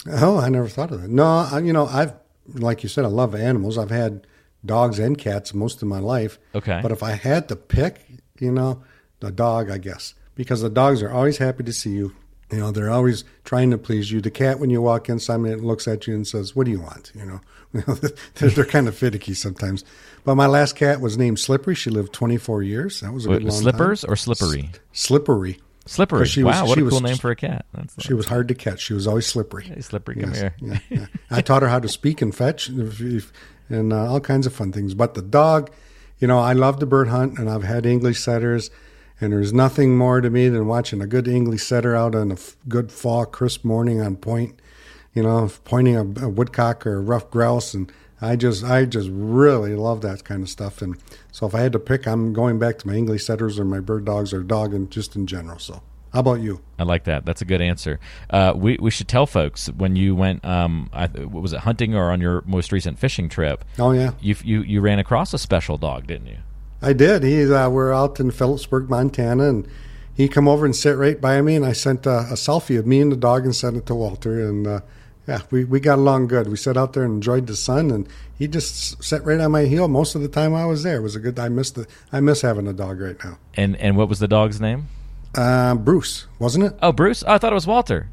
Oh, 0.08 0.39
I 0.39 0.49
never 0.49 0.67
thought 0.67 0.91
of 0.91 1.02
that. 1.02 1.10
No, 1.10 1.26
I, 1.26 1.60
you 1.60 1.73
know, 1.73 1.86
I've 1.88 2.13
like 2.54 2.84
you 2.84 2.89
said, 2.89 3.06
I 3.06 3.10
love 3.10 3.36
animals. 3.36 3.78
I've 3.78 3.89
had 3.89 4.28
dogs 4.65 4.99
and 4.99 5.17
cats 5.17 5.54
most 5.54 5.82
of 5.82 5.88
my 5.88 5.99
life. 5.99 6.39
Okay. 6.56 6.80
But 6.82 6.91
if 6.91 7.04
I 7.04 7.12
had 7.12 7.47
to 7.49 7.56
pick, 7.56 8.06
you 8.39 8.52
know, 8.52 8.84
the 9.19 9.32
dog, 9.32 9.69
I 9.69 9.78
guess, 9.78 10.13
because 10.36 10.62
the 10.62 10.69
dogs 10.69 11.02
are 11.02 11.12
always 11.12 11.38
happy 11.38 11.63
to 11.63 11.73
see 11.73 11.91
you. 11.91 12.13
You 12.52 12.60
know, 12.60 12.71
they're 12.71 12.91
always 12.91 13.23
trying 13.45 13.71
to 13.71 13.78
please 13.80 14.12
you. 14.12 14.21
The 14.21 14.30
cat, 14.30 14.60
when 14.60 14.69
you 14.69 14.80
walk 14.82 15.10
in, 15.10 15.17
Simon 15.19 15.52
it 15.52 15.62
looks 15.63 15.88
at 15.88 16.06
you 16.06 16.13
and 16.13 16.28
says, 16.28 16.56
"What 16.56 16.65
do 16.65 16.71
you 16.71 16.82
want?" 16.82 17.12
You 17.15 17.26
know, 17.26 17.41
they're, 18.36 18.49
they're 18.49 18.65
kind 18.65 18.88
of 18.88 18.95
finicky 18.95 19.34
sometimes. 19.34 19.84
But 20.23 20.36
my 20.36 20.45
last 20.45 20.76
cat 20.76 21.02
was 21.02 21.17
named 21.17 21.39
Slippery. 21.39 21.73
She 21.73 21.89
lived 21.89 22.13
24 22.13 22.62
years. 22.62 22.99
That 23.02 23.12
was 23.12 23.26
a 23.26 23.30
good 23.30 23.43
long 23.43 23.52
Slippers 23.52 24.02
time. 24.02 24.12
or 24.12 24.15
Slippery? 24.15 24.69
S- 24.71 24.80
slippery. 24.91 25.60
Slippery. 25.86 26.26
She 26.26 26.43
wow, 26.43 26.62
was, 26.62 26.69
what 26.69 26.76
she 26.76 26.82
a 26.82 26.89
cool 26.89 27.02
was, 27.02 27.12
name 27.12 27.17
for 27.17 27.32
a 27.32 27.36
cat. 27.36 27.65
That's 27.74 28.02
she 28.04 28.13
was 28.13 28.28
hard 28.28 28.48
to 28.48 28.56
catch. 28.56 28.82
She 28.82 28.93
was 28.93 29.06
always 29.06 29.28
slippery. 29.28 29.65
Hey, 29.65 29.82
slippery, 29.82 30.15
come 30.15 30.30
yes, 30.30 30.39
here. 30.39 30.56
yeah, 30.60 30.80
yeah. 30.89 31.06
I 31.32 31.41
taught 31.41 31.62
her 31.62 31.67
how 31.67 31.80
to 31.80 31.89
speak 31.89 32.22
and 32.22 32.34
fetch 32.34 32.69
and 32.69 33.93
uh, 33.93 34.12
all 34.12 34.22
kinds 34.22 34.48
of 34.48 34.54
fun 34.54 34.72
things. 34.72 34.93
But 34.93 35.13
the 35.13 35.22
dog, 35.22 35.72
you 36.19 36.28
know, 36.28 36.39
I 36.39 36.54
love 36.54 36.80
the 36.80 36.86
bird 36.86 37.10
hunt, 37.10 37.38
and 37.38 37.50
I've 37.50 37.63
had 37.63 37.86
English 37.86 38.19
setters, 38.19 38.72
and 39.19 39.34
there's 39.34 39.52
nothing 39.52 39.98
more 39.98 40.22
to 40.22 40.30
me 40.30 40.48
than 40.48 40.67
watching 40.67 41.02
a 41.02 41.08
good 41.08 41.28
English 41.28 41.63
setter 41.63 41.96
out 41.96 42.15
on 42.15 42.32
a 42.32 42.36
f- 42.36 42.56
good 42.69 42.89
fall, 42.89 43.26
crisp 43.26 43.65
morning 43.65 44.00
on 44.00 44.15
point, 44.15 44.58
you 45.13 45.24
know, 45.24 45.52
pointing 45.65 45.98
a, 45.98 46.26
a 46.26 46.30
woodcock 46.30 46.88
or 46.88 46.96
a 46.96 47.02
ruffed 47.02 47.32
grouse 47.32 47.74
and– 47.74 47.91
I 48.23 48.38
just 48.38 48.63
I 48.63 48.86
just 48.86 49.09
really 49.12 49.75
love 49.75 50.01
that 50.01 50.23
kind 50.23 50.41
of 50.41 50.49
stuff. 50.49 50.81
And 50.81 50.95
so 51.31 51.45
if 51.45 51.53
I 51.53 51.59
had 51.59 51.73
to 51.73 51.79
pick, 51.79 52.07
I'm 52.07 52.31
going 52.31 52.57
back 52.57 52.79
to 52.79 52.88
my 52.88 52.93
English 52.93 53.25
setters 53.25 53.59
or 53.59 53.65
my 53.65 53.81
bird 53.81 54.05
dogs 54.05 54.33
or 54.33 54.41
dog 54.43 54.73
and 54.73 54.89
just 54.89 55.15
in 55.15 55.27
general. 55.27 55.59
So 55.59 55.81
how 56.13 56.21
about 56.21 56.39
you? 56.39 56.62
I 56.79 56.83
like 56.83 57.03
that. 57.03 57.25
That's 57.25 57.41
a 57.41 57.45
good 57.45 57.59
answer. 57.59 57.99
Uh, 58.29 58.53
we 58.55 58.77
we 58.79 58.91
should 58.91 59.09
tell 59.09 59.25
folks 59.25 59.67
when 59.67 59.97
you 59.97 60.15
went. 60.15 60.45
Um, 60.45 60.89
I, 60.93 61.07
was 61.07 61.51
it 61.51 61.62
hunting 61.62 61.95
or 61.95 62.12
on 62.12 62.21
your 62.21 62.43
most 62.45 62.71
recent 62.71 62.97
fishing 62.97 63.27
trip? 63.27 63.65
Oh 63.77 63.91
yeah. 63.91 64.12
You 64.21 64.36
you 64.41 64.62
you 64.62 64.79
ran 64.79 64.99
across 64.99 65.33
a 65.33 65.38
special 65.38 65.77
dog, 65.77 66.07
didn't 66.07 66.27
you? 66.27 66.38
I 66.81 66.93
did. 66.93 67.23
He 67.23 67.51
uh, 67.51 67.69
we're 67.69 67.91
out 67.91 68.19
in 68.21 68.31
Philipsburg, 68.31 68.89
Montana, 68.89 69.49
and 69.49 69.67
he 70.13 70.29
come 70.29 70.47
over 70.47 70.65
and 70.65 70.75
sit 70.75 70.95
right 70.95 71.19
by 71.19 71.41
me, 71.41 71.55
and 71.55 71.65
I 71.65 71.73
sent 71.73 72.05
a, 72.05 72.19
a 72.19 72.36
selfie 72.36 72.79
of 72.79 72.88
me 72.88 73.01
and 73.01 73.12
the 73.12 73.17
dog 73.17 73.43
and 73.43 73.53
sent 73.53 73.75
it 73.75 73.86
to 73.88 73.95
Walter, 73.95 74.47
and. 74.47 74.81
Yeah, 75.27 75.41
we, 75.51 75.63
we 75.63 75.79
got 75.79 75.99
along 75.99 76.27
good. 76.27 76.49
We 76.49 76.57
sat 76.57 76.75
out 76.75 76.93
there 76.93 77.03
and 77.03 77.13
enjoyed 77.13 77.47
the 77.47 77.55
sun, 77.55 77.91
and 77.91 78.07
he 78.38 78.47
just 78.47 79.01
sat 79.01 79.23
right 79.23 79.39
on 79.39 79.51
my 79.51 79.63
heel 79.63 79.88
most 79.88 80.15
of 80.15 80.21
the 80.21 80.27
time 80.27 80.53
I 80.53 80.65
was 80.65 80.83
there. 80.83 80.97
It 80.97 81.01
was 81.01 81.15
a 81.15 81.19
good. 81.19 81.39
I 81.39 81.47
miss 81.49 81.71
the. 81.71 81.88
I 82.12 82.19
miss 82.19 82.41
having 82.41 82.67
a 82.67 82.73
dog 82.73 82.99
right 82.99 83.15
now. 83.23 83.38
And 83.55 83.77
and 83.77 83.95
what 83.95 84.09
was 84.09 84.19
the 84.19 84.27
dog's 84.27 84.59
name? 84.59 84.88
Uh, 85.36 85.75
Bruce, 85.75 86.27
wasn't 86.39 86.65
it? 86.65 86.77
Oh, 86.81 86.91
Bruce. 86.91 87.23
Oh, 87.25 87.33
I 87.33 87.38
thought 87.38 87.51
it 87.51 87.55
was 87.55 87.65
Walter. 87.67 88.09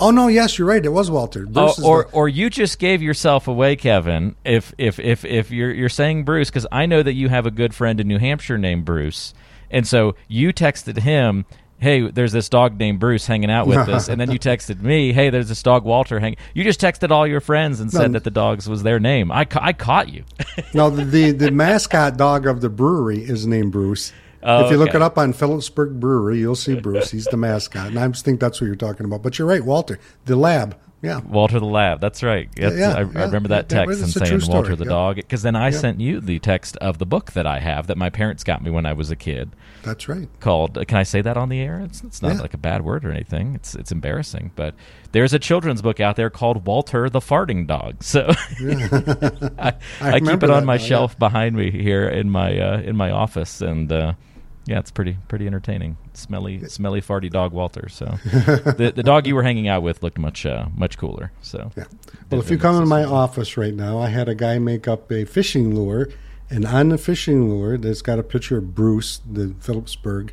Oh 0.00 0.10
no, 0.10 0.28
yes, 0.28 0.58
you're 0.58 0.66
right. 0.66 0.84
It 0.84 0.88
was 0.90 1.10
Walter. 1.10 1.46
Bruce 1.46 1.78
oh, 1.78 1.86
or 1.86 2.04
the- 2.04 2.10
or 2.12 2.28
you 2.28 2.48
just 2.50 2.78
gave 2.78 3.02
yourself 3.02 3.46
away, 3.48 3.76
Kevin. 3.76 4.34
If 4.44 4.72
if 4.78 4.98
if 4.98 5.24
if 5.24 5.50
you're 5.50 5.72
you're 5.72 5.88
saying 5.90 6.24
Bruce, 6.24 6.48
because 6.48 6.66
I 6.72 6.86
know 6.86 7.02
that 7.02 7.12
you 7.12 7.28
have 7.28 7.46
a 7.46 7.50
good 7.50 7.74
friend 7.74 8.00
in 8.00 8.08
New 8.08 8.18
Hampshire 8.18 8.56
named 8.58 8.86
Bruce, 8.86 9.34
and 9.70 9.86
so 9.86 10.16
you 10.26 10.52
texted 10.54 10.98
him 10.98 11.44
"Hey, 11.80 12.10
there's 12.10 12.32
this 12.32 12.48
dog 12.48 12.78
named 12.78 13.00
Bruce 13.00 13.26
hanging 13.26 13.50
out 13.50 13.66
with 13.66 13.78
us," 13.88 14.08
and 14.08 14.20
then 14.20 14.30
you 14.30 14.38
texted 14.38 14.80
me, 14.82 15.12
"Hey, 15.12 15.30
there's 15.30 15.48
this 15.48 15.62
dog 15.62 15.84
Walter 15.84 16.20
hanging." 16.20 16.36
You 16.54 16.62
just 16.64 16.80
texted 16.80 17.10
all 17.10 17.26
your 17.26 17.40
friends 17.40 17.80
and 17.80 17.90
said 17.90 18.08
No. 18.08 18.12
that 18.14 18.24
the 18.24 18.30
dogs 18.30 18.68
was 18.68 18.82
their 18.82 19.00
name. 19.00 19.32
I, 19.32 19.44
ca- 19.44 19.60
I 19.62 19.72
caught 19.72 20.08
you. 20.08 20.24
No, 20.74 20.88
the, 20.90 21.32
the 21.32 21.50
mascot 21.50 22.16
dog 22.16 22.46
of 22.46 22.60
the 22.60 22.68
brewery 22.68 23.18
is 23.22 23.46
named 23.46 23.72
Bruce. 23.72 24.12
Oh, 24.42 24.64
if 24.64 24.70
you 24.70 24.76
look 24.78 24.94
it 24.94 25.02
up 25.02 25.18
on 25.18 25.32
Philipsburg 25.32 25.98
Brewery, 26.00 26.38
you'll 26.38 26.54
see 26.54 26.74
Bruce. 26.74 27.10
He's 27.10 27.26
the 27.26 27.36
mascot, 27.36 27.88
and 27.88 27.98
I 27.98 28.06
just 28.08 28.24
think 28.24 28.40
that's 28.40 28.60
what 28.60 28.68
you're 28.68 28.76
talking 28.76 29.04
about. 29.04 29.22
But 29.22 29.38
you're 29.38 29.48
right, 29.48 29.64
Walter, 29.64 29.98
the 30.26 30.36
lab. 30.36 30.76
Yeah, 31.02 31.20
Walter 31.20 31.58
the 31.58 31.66
Lab. 31.66 32.00
That's 32.00 32.22
right. 32.22 32.48
That's- 32.56 32.78
yeah, 32.78 32.90
I, 32.92 32.98
I 32.98 33.02
yeah. 33.02 33.24
remember 33.24 33.48
that 33.48 33.70
text 33.70 34.00
and 34.02 34.10
saying 34.10 34.40
Walter 34.48 34.76
the 34.76 34.84
yeah. 34.84 34.90
dog. 34.90 35.16
Because 35.16 35.40
then 35.42 35.56
I 35.56 35.70
Yeah. 35.70 35.78
sent 35.78 36.00
you 36.00 36.20
the 36.20 36.38
text 36.40 36.76
of 36.76 36.98
the 36.98 37.06
book 37.06 37.32
that 37.32 37.46
I 37.46 37.58
have 37.60 37.86
that 37.86 37.96
my 37.96 38.10
parents 38.10 38.44
got 38.44 38.62
me 38.62 38.70
when 38.70 38.84
I 38.84 38.92
was 38.92 39.10
a 39.10 39.16
kid. 39.16 39.50
that's 39.82 40.08
right. 40.10 40.28
Called. 40.40 40.78
Can 40.86 40.98
I 40.98 41.04
say 41.04 41.22
that 41.22 41.38
on 41.38 41.48
the 41.48 41.60
air? 41.60 41.80
It's, 41.80 42.02
it's 42.04 42.20
not 42.20 42.34
Yeah. 42.34 42.42
like 42.42 42.52
a 42.52 42.58
bad 42.58 42.84
word 42.84 43.06
or 43.06 43.10
anything. 43.10 43.54
It's 43.54 43.74
it's 43.74 43.90
embarrassing, 43.90 44.50
but 44.56 44.74
there's 45.12 45.32
a 45.32 45.38
children's 45.38 45.80
book 45.80 46.00
out 46.00 46.16
there 46.16 46.28
called 46.28 46.66
Walter 46.66 47.08
the 47.08 47.20
Farting 47.20 47.66
Dog. 47.66 47.96
So 48.02 48.26
I, 49.58 49.72
I, 50.00 50.20
keep 50.20 50.42
it 50.42 50.50
on 50.50 50.64
my 50.66 50.76
now, 50.76 50.82
yeah. 50.82 50.88
shelf 50.88 51.18
behind 51.18 51.56
me 51.56 51.70
here 51.70 52.08
in 52.08 52.28
my 52.30 52.58
uh, 52.58 52.80
in 52.82 52.96
my 52.96 53.10
office, 53.10 53.62
and 53.62 53.90
uh, 53.90 54.12
yeah, 54.70 54.78
it's 54.78 54.90
pretty 54.92 55.16
pretty 55.28 55.46
entertaining. 55.46 55.96
Smelly 56.14 56.64
smelly 56.68 57.02
farty 57.02 57.28
dog 57.28 57.52
Walter. 57.52 57.88
So 57.88 58.06
the 58.24 58.92
the 58.94 59.02
dog 59.02 59.26
you 59.26 59.34
were 59.34 59.42
hanging 59.42 59.66
out 59.68 59.82
with 59.82 60.02
looked 60.02 60.18
much 60.18 60.46
uh, 60.46 60.66
much 60.76 60.96
cooler. 60.96 61.32
So 61.42 61.72
Yeah. 61.76 61.84
Well, 62.30 62.40
if 62.40 62.50
you 62.50 62.56
come 62.58 62.80
in 62.80 62.88
my 62.88 63.02
office 63.04 63.56
right 63.56 63.74
now, 63.74 63.98
I 63.98 64.08
had 64.08 64.28
a 64.28 64.34
guy 64.34 64.58
make 64.60 64.86
up 64.86 65.10
a 65.10 65.24
fishing 65.24 65.74
lure, 65.74 66.08
and 66.48 66.64
on 66.64 66.90
the 66.90 66.98
fishing 66.98 67.50
lure, 67.50 67.76
there's 67.76 68.00
got 68.02 68.18
a 68.20 68.22
picture 68.22 68.58
of 68.58 68.74
Bruce, 68.74 69.20
the 69.28 69.54
Philipsburg 69.58 70.30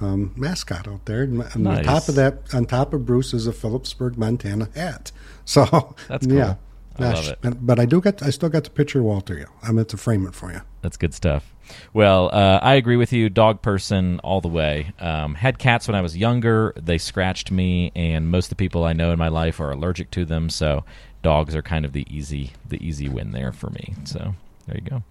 um, 0.00 0.32
mascot 0.36 0.88
out 0.88 1.04
there. 1.04 1.22
And 1.22 1.42
on 1.42 1.62
Nice. 1.62 1.78
the 1.78 1.84
top 1.84 2.08
of 2.08 2.14
that, 2.14 2.54
on 2.54 2.64
top 2.64 2.94
of 2.94 3.04
Bruce, 3.04 3.34
is 3.34 3.46
a 3.46 3.52
Philipsburg, 3.52 4.16
Montana 4.16 4.68
hat. 4.74 5.12
So 5.46 5.94
That's 6.08 6.26
cool. 6.26 6.36
Yeah. 6.36 6.54
I 6.98 7.12
love 7.12 7.28
it. 7.28 7.66
But 7.66 7.80
I 7.80 7.86
do 7.86 8.00
get, 8.00 8.22
I 8.22 8.30
still 8.30 8.48
got 8.48 8.64
the 8.64 8.70
picture 8.70 9.00
of 9.00 9.04
Walter. 9.04 9.38
Yeah, 9.38 9.46
I 9.62 9.72
meant 9.72 9.88
to 9.90 9.96
frame 9.96 10.26
it 10.26 10.34
for 10.34 10.52
you. 10.52 10.60
That's 10.82 10.96
good 10.96 11.14
stuff. 11.14 11.52
Well, 11.92 12.30
uh, 12.32 12.60
I 12.62 12.74
agree 12.74 12.96
with 12.96 13.12
you. 13.12 13.28
Dog 13.28 13.62
person 13.62 14.20
all 14.20 14.40
the 14.40 14.48
way. 14.48 14.92
Um, 15.00 15.34
had 15.34 15.58
cats 15.58 15.88
when 15.88 15.94
I 15.94 16.02
was 16.02 16.16
younger. 16.16 16.74
They 16.76 16.98
scratched 16.98 17.50
me, 17.50 17.90
and 17.96 18.30
most 18.30 18.46
of 18.46 18.50
the 18.50 18.56
people 18.56 18.84
I 18.84 18.92
know 18.92 19.12
in 19.12 19.18
my 19.18 19.28
life 19.28 19.60
are 19.60 19.70
allergic 19.70 20.10
to 20.12 20.24
them. 20.24 20.50
So 20.50 20.84
dogs 21.22 21.54
are 21.56 21.62
kind 21.62 21.84
of 21.84 21.92
the 21.92 22.06
easy 22.14 22.52
the 22.68 22.84
easy 22.86 23.08
win 23.08 23.32
there 23.32 23.50
for 23.50 23.70
me. 23.70 23.94
So 24.04 24.34
there 24.66 24.76
you 24.76 24.82
go. 24.82 25.02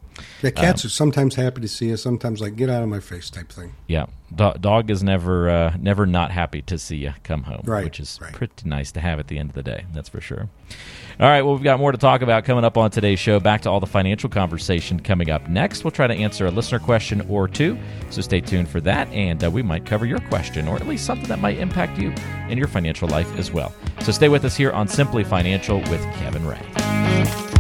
The 0.41 0.49
Um, 0.49 0.53
cats 0.53 0.85
are 0.85 0.89
sometimes 0.89 1.33
happy 1.35 1.61
to 1.61 1.67
see 1.67 1.87
you, 1.87 1.97
sometimes 1.97 2.39
like 2.39 2.55
get 2.55 2.69
out 2.69 2.83
of 2.83 2.89
my 2.89 2.99
face 2.99 3.31
type 3.31 3.51
thing. 3.51 3.73
Yeah, 3.87 4.05
Do- 4.35 4.53
dog 4.59 4.91
is 4.91 5.01
never 5.03 5.49
uh, 5.49 5.75
never 5.79 6.05
not 6.05 6.29
happy 6.31 6.61
to 6.63 6.77
see 6.77 6.97
you 6.97 7.13
come 7.23 7.43
home, 7.43 7.61
Right, 7.65 7.83
which 7.83 7.99
is 7.99 8.19
right. 8.21 8.31
pretty 8.31 8.67
nice 8.69 8.91
to 8.91 8.99
have 8.99 9.19
at 9.19 9.27
the 9.27 9.39
end 9.39 9.49
of 9.49 9.55
the 9.55 9.63
day. 9.63 9.85
That's 9.93 10.09
for 10.09 10.21
sure. 10.21 10.49
All 11.19 11.27
right, 11.29 11.41
well, 11.43 11.53
we've 11.55 11.63
got 11.63 11.79
more 11.79 11.91
to 11.91 11.97
talk 11.97 12.21
about 12.21 12.43
coming 12.45 12.63
up 12.63 12.77
on 12.77 12.89
today's 12.91 13.19
show. 13.19 13.39
Back 13.39 13.61
to 13.61 13.69
all 13.71 13.79
the 13.79 13.85
financial 13.87 14.29
conversation 14.29 14.99
coming 14.99 15.29
up 15.31 15.47
next. 15.49 15.83
We'll 15.83 15.91
try 15.91 16.07
to 16.07 16.13
answer 16.13 16.45
a 16.47 16.51
listener 16.51 16.79
question 16.79 17.21
or 17.29 17.47
two, 17.47 17.77
so 18.11 18.21
stay 18.21 18.41
tuned 18.41 18.69
for 18.69 18.81
that, 18.81 19.07
and 19.11 19.43
uh, 19.43 19.49
we 19.51 19.61
might 19.63 19.85
cover 19.85 20.05
your 20.05 20.19
question 20.29 20.67
or 20.67 20.75
at 20.75 20.87
least 20.87 21.05
something 21.05 21.27
that 21.29 21.39
might 21.39 21.57
impact 21.57 21.99
you 21.99 22.13
in 22.49 22.57
your 22.57 22.67
financial 22.67 23.07
life 23.09 23.31
as 23.37 23.51
well. 23.51 23.73
So 24.01 24.11
stay 24.11 24.29
with 24.29 24.45
us 24.45 24.55
here 24.55 24.71
on 24.71 24.87
Simply 24.87 25.23
Financial 25.23 25.77
with 25.81 26.01
Kevin 26.15 26.45
Ray. 26.45 27.52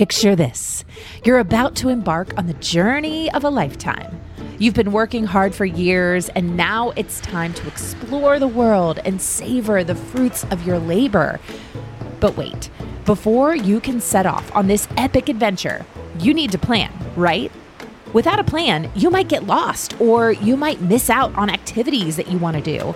Picture 0.00 0.34
this 0.34 0.82
you're 1.26 1.40
about 1.40 1.76
to 1.76 1.90
embark 1.90 2.32
on 2.38 2.46
the 2.46 2.54
journey 2.54 3.30
of 3.32 3.44
a 3.44 3.50
lifetime. 3.50 4.18
You've 4.58 4.72
been 4.72 4.92
working 4.92 5.24
hard 5.24 5.54
for 5.54 5.66
years, 5.66 6.30
and 6.30 6.56
now 6.56 6.92
it's 6.96 7.20
time 7.20 7.52
to 7.52 7.68
explore 7.68 8.38
the 8.38 8.48
world 8.48 8.98
and 9.04 9.20
savor 9.20 9.84
the 9.84 9.94
fruits 9.94 10.44
of 10.44 10.66
your 10.66 10.78
labor. 10.78 11.38
But 12.18 12.34
wait, 12.34 12.70
before 13.04 13.54
you 13.54 13.78
can 13.78 14.00
set 14.00 14.24
off 14.24 14.50
on 14.56 14.68
this 14.68 14.88
epic 14.96 15.28
adventure, 15.28 15.84
you 16.18 16.32
need 16.32 16.50
to 16.52 16.58
plan, 16.58 16.90
right? 17.14 17.52
Without 18.14 18.38
a 18.38 18.44
plan, 18.44 18.90
you 18.94 19.10
might 19.10 19.28
get 19.28 19.46
lost 19.46 20.00
or 20.00 20.32
you 20.32 20.56
might 20.56 20.80
miss 20.80 21.10
out 21.10 21.34
on 21.34 21.50
activities 21.50 22.16
that 22.16 22.28
you 22.28 22.38
want 22.38 22.56
to 22.56 22.62
do. 22.62 22.94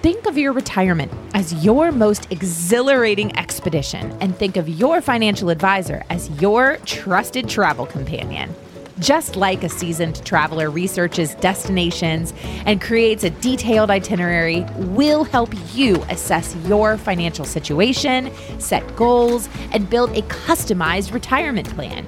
Think 0.00 0.26
of 0.26 0.38
your 0.38 0.52
retirement 0.52 1.10
as 1.34 1.64
your 1.64 1.90
most 1.90 2.30
exhilarating 2.30 3.36
expedition 3.36 4.16
and 4.20 4.36
think 4.36 4.56
of 4.56 4.68
your 4.68 5.00
financial 5.00 5.50
advisor 5.50 6.04
as 6.08 6.30
your 6.40 6.76
trusted 6.84 7.48
travel 7.48 7.84
companion. 7.84 8.54
Just 9.00 9.34
like 9.34 9.64
a 9.64 9.68
seasoned 9.68 10.24
traveler 10.24 10.70
researches 10.70 11.34
destinations 11.36 12.32
and 12.64 12.80
creates 12.80 13.24
a 13.24 13.30
detailed 13.30 13.90
itinerary, 13.90 14.64
we'll 14.76 15.24
help 15.24 15.52
you 15.74 15.96
assess 16.10 16.54
your 16.66 16.96
financial 16.96 17.44
situation, 17.44 18.30
set 18.60 18.94
goals, 18.94 19.48
and 19.72 19.90
build 19.90 20.16
a 20.16 20.22
customized 20.22 21.12
retirement 21.12 21.68
plan. 21.70 22.06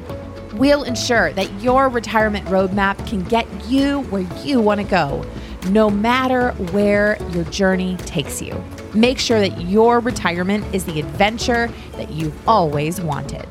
We'll 0.55 0.85
ensure 0.85 1.33
that 1.33 1.53
your 1.61 1.89
retirement 1.89 2.47
roadmap 2.47 3.05
can 3.09 3.25
get 3.25 3.49
you 3.69 4.03
where 4.11 4.27
you 4.45 4.61
want 4.61 4.81
to 4.81 4.87
go, 4.87 5.25
no 5.69 5.91
matter 5.91 6.53
where 6.73 7.19
your 7.31 7.45
journey 7.45 7.97
takes 7.99 8.41
you. 8.41 8.65
Make 8.95 9.19
sure 9.19 9.41
that 9.41 9.61
your 9.63 10.01
retirement 10.01 10.65
is 10.75 10.85
the 10.85 10.99
adventure 10.99 11.71
that 11.93 12.11
you've 12.11 12.49
always 12.49 12.99
wanted. 13.01 13.47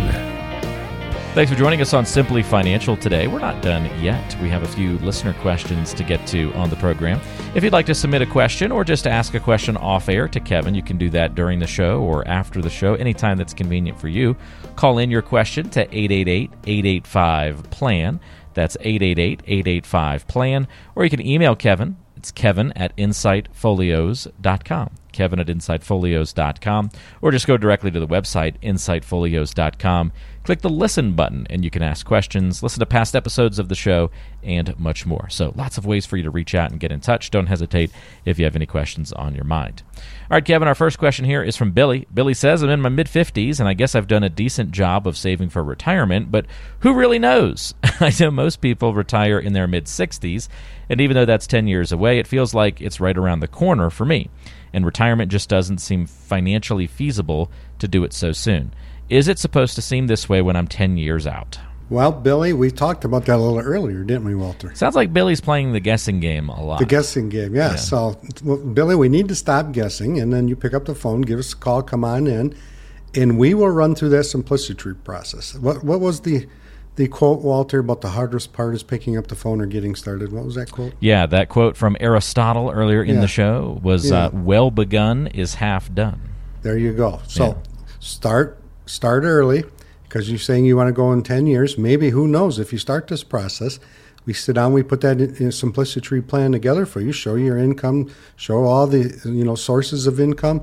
Thanks 1.33 1.49
for 1.49 1.57
joining 1.57 1.81
us 1.81 1.95
on 1.95 2.05
Simply 2.05 2.43
Financial 2.43 2.97
today. 2.97 3.29
We're 3.29 3.38
not 3.38 3.62
done 3.62 3.85
yet. 4.03 4.37
We 4.43 4.49
have 4.49 4.64
a 4.64 4.69
few 4.69 4.99
listener 4.99 5.33
questions 5.35 5.95
to 5.95 6.03
get 6.03 6.27
to 6.27 6.53
on 6.55 6.71
the 6.71 6.77
program. 6.77 7.21
If 7.55 7.62
you'd 7.62 7.73
like 7.73 7.87
to 7.87 7.95
submit 7.95 8.21
a 8.21 8.27
question 8.27 8.73
or 8.73 8.83
just 8.83 9.07
ask 9.07 9.33
a 9.35 9.40
question 9.40 9.77
off 9.77 10.09
air 10.09 10.27
to 10.27 10.40
Kevin, 10.40 10.75
you 10.75 10.83
can 10.83 10.99
do 10.99 11.09
that 11.11 11.37
during 11.37 11.61
the 11.61 11.69
show 11.69 12.01
or 12.01 12.27
after 12.27 12.61
the 12.61 12.69
show, 12.69 12.95
anytime 12.95 13.38
that's 13.38 13.55
convenient 13.55 14.01
for 14.01 14.09
you. 14.09 14.37
Call 14.75 14.99
in 14.99 15.09
your 15.09 15.23
question 15.23 15.71
to 15.71 15.83
888 15.83 16.51
885 16.66 17.71
PLAN. 17.71 18.21
That's 18.55 18.77
888 18.81 19.43
885 19.47 20.27
PLAN. 20.27 20.66
Or 20.97 21.05
you 21.05 21.11
can 21.11 21.25
email 21.25 21.55
Kevin. 21.55 21.97
It's 22.21 22.31
kevin 22.31 22.73
at 22.73 22.95
insightfolios.com. 22.99 24.91
Kevin 25.11 25.41
at 25.41 25.47
insightfolios.com. 25.47 26.91
Or 27.23 27.31
just 27.31 27.47
go 27.47 27.57
directly 27.57 27.91
to 27.91 27.99
the 27.99 28.07
website, 28.07 28.61
insightfolios.com. 28.63 30.13
Click 30.42 30.62
the 30.62 30.70
listen 30.70 31.12
button, 31.12 31.46
and 31.50 31.64
you 31.64 31.70
can 31.70 31.83
ask 31.83 32.07
questions, 32.07 32.62
listen 32.62 32.81
to 32.81 32.87
past 32.87 33.14
episodes 33.14 33.59
of 33.59 33.68
the 33.68 33.74
show, 33.74 34.11
and 34.42 34.79
much 34.79 35.05
more. 35.05 35.29
So, 35.29 35.53
lots 35.55 35.76
of 35.76 35.85
ways 35.85 36.07
for 36.07 36.16
you 36.16 36.22
to 36.22 36.31
reach 36.31 36.55
out 36.55 36.70
and 36.70 36.81
get 36.81 36.90
in 36.90 37.00
touch. 37.00 37.31
Don't 37.31 37.46
hesitate 37.46 37.90
if 38.24 38.38
you 38.38 38.46
have 38.46 38.57
any 38.57 38.64
questions 38.64 39.12
on 39.12 39.35
your 39.35 39.44
mind. 39.44 39.83
All 39.96 40.37
right, 40.37 40.44
Kevin, 40.44 40.66
our 40.66 40.74
first 40.74 40.98
question 40.98 41.26
here 41.26 41.42
is 41.42 41.59
from 41.59 41.72
Billy. 41.72 42.07
Billy 42.12 42.33
says, 42.33 42.62
I'm 42.62 42.70
in 42.70 42.81
my 42.81 42.88
mid 42.88 43.07
50s, 43.07 43.61
and 43.61 43.68
I 43.68 43.74
guess 43.74 43.94
I've 43.94 44.07
done 44.07 44.22
a 44.22 44.31
decent 44.31 44.70
job 44.70 45.07
of 45.07 45.16
saving 45.16 45.50
for 45.50 45.62
retirement, 45.62 46.31
but 46.31 46.46
who 46.81 46.94
really 46.94 47.18
knows? 47.18 47.74
I 48.00 48.11
know 48.18 48.31
most 48.31 48.62
people 48.62 48.94
retire 48.94 49.38
in 49.38 49.53
their 49.53 49.68
mid 49.68 49.85
60s, 49.85 50.48
and 50.88 51.03
even 51.03 51.16
though 51.16 51.26
that's 51.26 51.46
10 51.46 51.66
years 51.66 51.92
away, 51.92 52.18
it 52.18 52.26
feels 52.26 52.55
like 52.55 52.81
it's 52.81 52.98
right 52.98 53.18
around 53.18 53.40
the 53.40 53.48
corner 53.48 53.90
for 53.90 54.07
me. 54.07 54.31
And 54.72 54.87
retirement 54.87 55.31
just 55.31 55.50
doesn't 55.50 55.79
seem 55.79 56.07
financially 56.07 56.87
feasible 56.87 57.50
to 57.79 57.88
do 57.88 58.05
it 58.05 58.14
so 58.14 58.33
soon. 58.33 58.72
Is 59.11 59.27
it 59.29 59.38
supposed 59.38 59.75
to 59.75 59.83
seem 59.83 60.07
this 60.07 60.29
way 60.29 60.40
when 60.40 60.57
I'm 60.57 60.68
10 60.68 60.96
years 60.96 61.27
out? 61.27 61.59
Well, 61.88 62.12
Billy, 62.12 62.53
we 62.53 62.70
talked 62.70 63.05
about 63.05 63.27
that 63.27 63.35
a 63.35 63.42
little 63.42 63.59
earlier, 63.59 64.05
didn't 64.05 64.25
we, 64.25 64.37
Walter? 64.37 64.73
Sounds 64.77 64.94
like 64.94 65.12
Billy's 65.12 65.40
playing 65.40 65.73
the 65.73 65.80
guessing 65.80 66.20
game 66.20 66.49
a 66.49 66.62
lot. 66.62 66.78
The 66.78 66.87
guessing 66.87 67.28
game, 67.28 67.53
yeah. 67.57 67.70
Yeah. 67.70 67.76
So, 67.76 68.16
well, 68.45 68.59
Billy, 68.59 68.95
we 68.95 69.09
need 69.09 69.26
to 69.26 69.35
stop 69.35 69.72
guessing, 69.72 70.20
and 70.20 70.32
then 70.32 70.47
you 70.47 70.55
pick 70.55 70.72
up 70.72 70.85
the 70.85 70.95
phone, 70.95 71.22
give 71.22 71.41
us 71.41 71.53
a 71.53 71.57
call, 71.57 71.82
come 71.82 72.05
on 72.05 72.28
in, 72.28 72.55
and 73.16 73.37
we 73.37 73.55
will 73.55 73.70
run 73.70 73.97
through 73.97 74.11
that 74.11 74.22
simplicity 74.24 74.93
process. 75.03 75.57
What 75.57 75.82
What 75.82 75.99
was 76.01 76.20
the 76.20 76.47
the 76.95 77.09
quote, 77.09 77.41
Walter, 77.41 77.80
about 77.80 78.03
the 78.03 78.11
hardest 78.11 78.53
part 78.53 78.74
is 78.74 78.82
picking 78.85 79.16
up 79.16 79.26
the 79.26 79.35
phone 79.35 79.61
or 79.61 79.66
getting 79.66 79.97
started? 79.97 80.30
What 80.32 80.45
was 80.45 80.55
that 80.55 80.70
quote? 80.70 80.93
Yeah, 81.01 81.26
that 81.26 81.49
quote 81.49 81.76
from 81.76 81.97
Aristotle 81.99 82.70
earlier 82.70 83.03
in 83.03 83.16
Yeah. 83.16 83.20
the 83.22 83.26
show 83.28 83.80
was 83.82 84.11
Yeah. 84.11 84.26
uh, 84.26 84.30
"Well 84.32 84.70
begun 84.70 85.26
is 85.28 85.55
half 85.57 85.93
done." 85.93 86.20
There 86.62 86.78
you 86.78 86.93
go. 86.93 87.18
So 87.26 87.57
start 87.99 88.60
start 88.91 89.22
early 89.24 89.64
because 90.05 90.28
you're 90.28 90.38
saying 90.38 90.64
you 90.64 90.76
want 90.76 90.88
to 90.88 90.93
go 90.93 91.12
in 91.12 91.22
10 91.22 91.47
years. 91.47 91.78
Maybe 91.78 92.11
who 92.11 92.26
knows 92.26 92.59
if 92.59 92.72
you 92.72 92.78
start 92.78 93.07
this 93.07 93.22
process, 93.22 93.78
we 94.26 94.32
sit 94.32 94.55
down, 94.55 94.72
we 94.72 94.82
put 94.82 95.01
that 95.03 95.20
in, 95.20 95.36
in 95.36 95.53
simplicity 95.53 96.20
plan 96.20 96.53
together 96.53 96.84
for 96.84 97.01
you, 97.01 97.12
show 97.12 97.36
your 97.36 97.57
income, 97.57 98.12
show 98.36 98.64
all 98.64 98.86
the 98.86 99.20
you 99.24 99.45
know 99.45 99.55
sources 99.55 100.07
of 100.07 100.20
income 100.20 100.62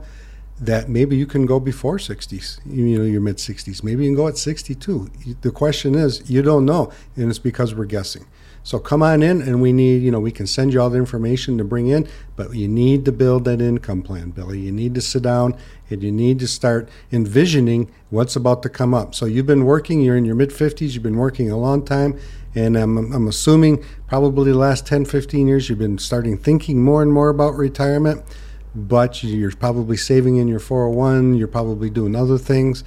that 0.60 0.90
maybe 0.90 1.16
you 1.16 1.26
can 1.26 1.46
go 1.46 1.60
before 1.60 1.98
60s, 1.98 2.60
you 2.66 2.98
know, 2.98 3.06
your 3.06 3.22
mid 3.22 3.38
60s. 3.38 3.84
Maybe 3.84 4.04
you 4.04 4.10
can 4.10 4.16
go 4.16 4.28
at 4.28 4.38
62. 4.38 5.10
The 5.42 5.52
question 5.52 5.96
is, 5.96 6.28
you 6.30 6.42
don't 6.42 6.66
know, 6.66 6.92
and 7.16 7.30
it's 7.30 7.40
because 7.40 7.76
we're 7.76 7.86
guessing. 7.86 8.26
So 8.64 8.80
come 8.80 9.02
on 9.02 9.24
in, 9.24 9.42
and 9.42 9.62
we 9.62 9.72
need, 9.72 10.02
you 10.02 10.12
know, 10.12 10.20
we 10.20 10.32
can 10.32 10.48
send 10.48 10.74
you 10.74 10.82
all 10.82 10.90
the 10.90 10.98
information 10.98 11.58
to 11.58 11.64
bring 11.64 11.88
in, 11.88 12.08
but 12.36 12.54
you 12.54 12.68
need 12.68 13.06
to 13.06 13.12
build 13.12 13.46
that 13.46 13.62
income 13.62 14.02
plan, 14.02 14.32
Billy. 14.32 14.60
You 14.60 14.72
need 14.72 14.94
to 14.96 15.02
sit 15.02 15.24
down 15.24 15.56
and 15.90 16.04
you 16.04 16.12
need 16.12 16.40
to 16.40 16.48
start 16.48 16.90
envisioning 17.12 17.92
what's 18.10 18.36
about 18.36 18.64
to 18.64 18.70
come 18.70 18.94
up. 18.94 19.16
So 19.16 19.26
you've 19.26 19.46
been 19.46 19.66
working, 19.66 20.02
you're 20.02 20.18
in 20.18 20.26
your 20.26 20.36
mid 20.36 20.50
50s, 20.50 20.94
you've 20.94 21.04
been 21.04 21.18
working 21.18 21.50
a 21.52 21.58
long 21.58 21.84
time, 21.84 22.20
and 22.56 22.78
I'm, 22.78 22.98
I'm 23.14 23.28
assuming 23.28 23.84
probably 24.08 24.52
the 24.52 24.58
last 24.58 24.86
10, 24.86 25.06
15 25.06 25.48
years 25.48 25.70
you've 25.70 25.80
been 25.80 25.98
starting 25.98 26.38
thinking 26.38 26.84
more 26.84 27.02
and 27.02 27.12
more 27.12 27.30
about 27.30 27.56
retirement, 27.56 28.24
but 28.76 29.24
you're 29.24 29.52
probably 29.52 29.98
saving 29.98 30.38
in 30.38 30.48
your 30.48 30.60
401, 30.60 31.36
you're 31.36 31.48
probably 31.48 31.90
doing 31.90 32.16
other 32.16 32.38
things. 32.38 32.84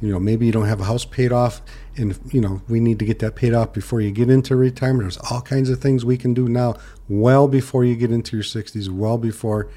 You 0.00 0.12
know, 0.12 0.20
maybe 0.20 0.46
you 0.46 0.52
don't 0.52 0.66
have 0.66 0.80
a 0.80 0.84
house 0.84 1.04
paid 1.04 1.32
off, 1.32 1.60
and 1.96 2.16
you 2.32 2.40
know 2.40 2.62
we 2.68 2.78
need 2.78 3.00
to 3.00 3.04
get 3.04 3.18
that 3.18 3.34
paid 3.34 3.52
off 3.52 3.72
before 3.72 4.00
you 4.00 4.12
get 4.12 4.30
into 4.30 4.54
retirement. 4.54 5.02
There's 5.02 5.16
all 5.30 5.40
kinds 5.40 5.70
of 5.70 5.80
things 5.80 6.04
we 6.04 6.16
can 6.16 6.34
do 6.34 6.48
now, 6.48 6.76
well 7.08 7.48
before 7.48 7.84
you 7.84 7.96
get 7.96 8.12
into 8.12 8.36
your 8.36 8.44
60s, 8.44 8.88
well 8.88 9.18
before 9.18 9.68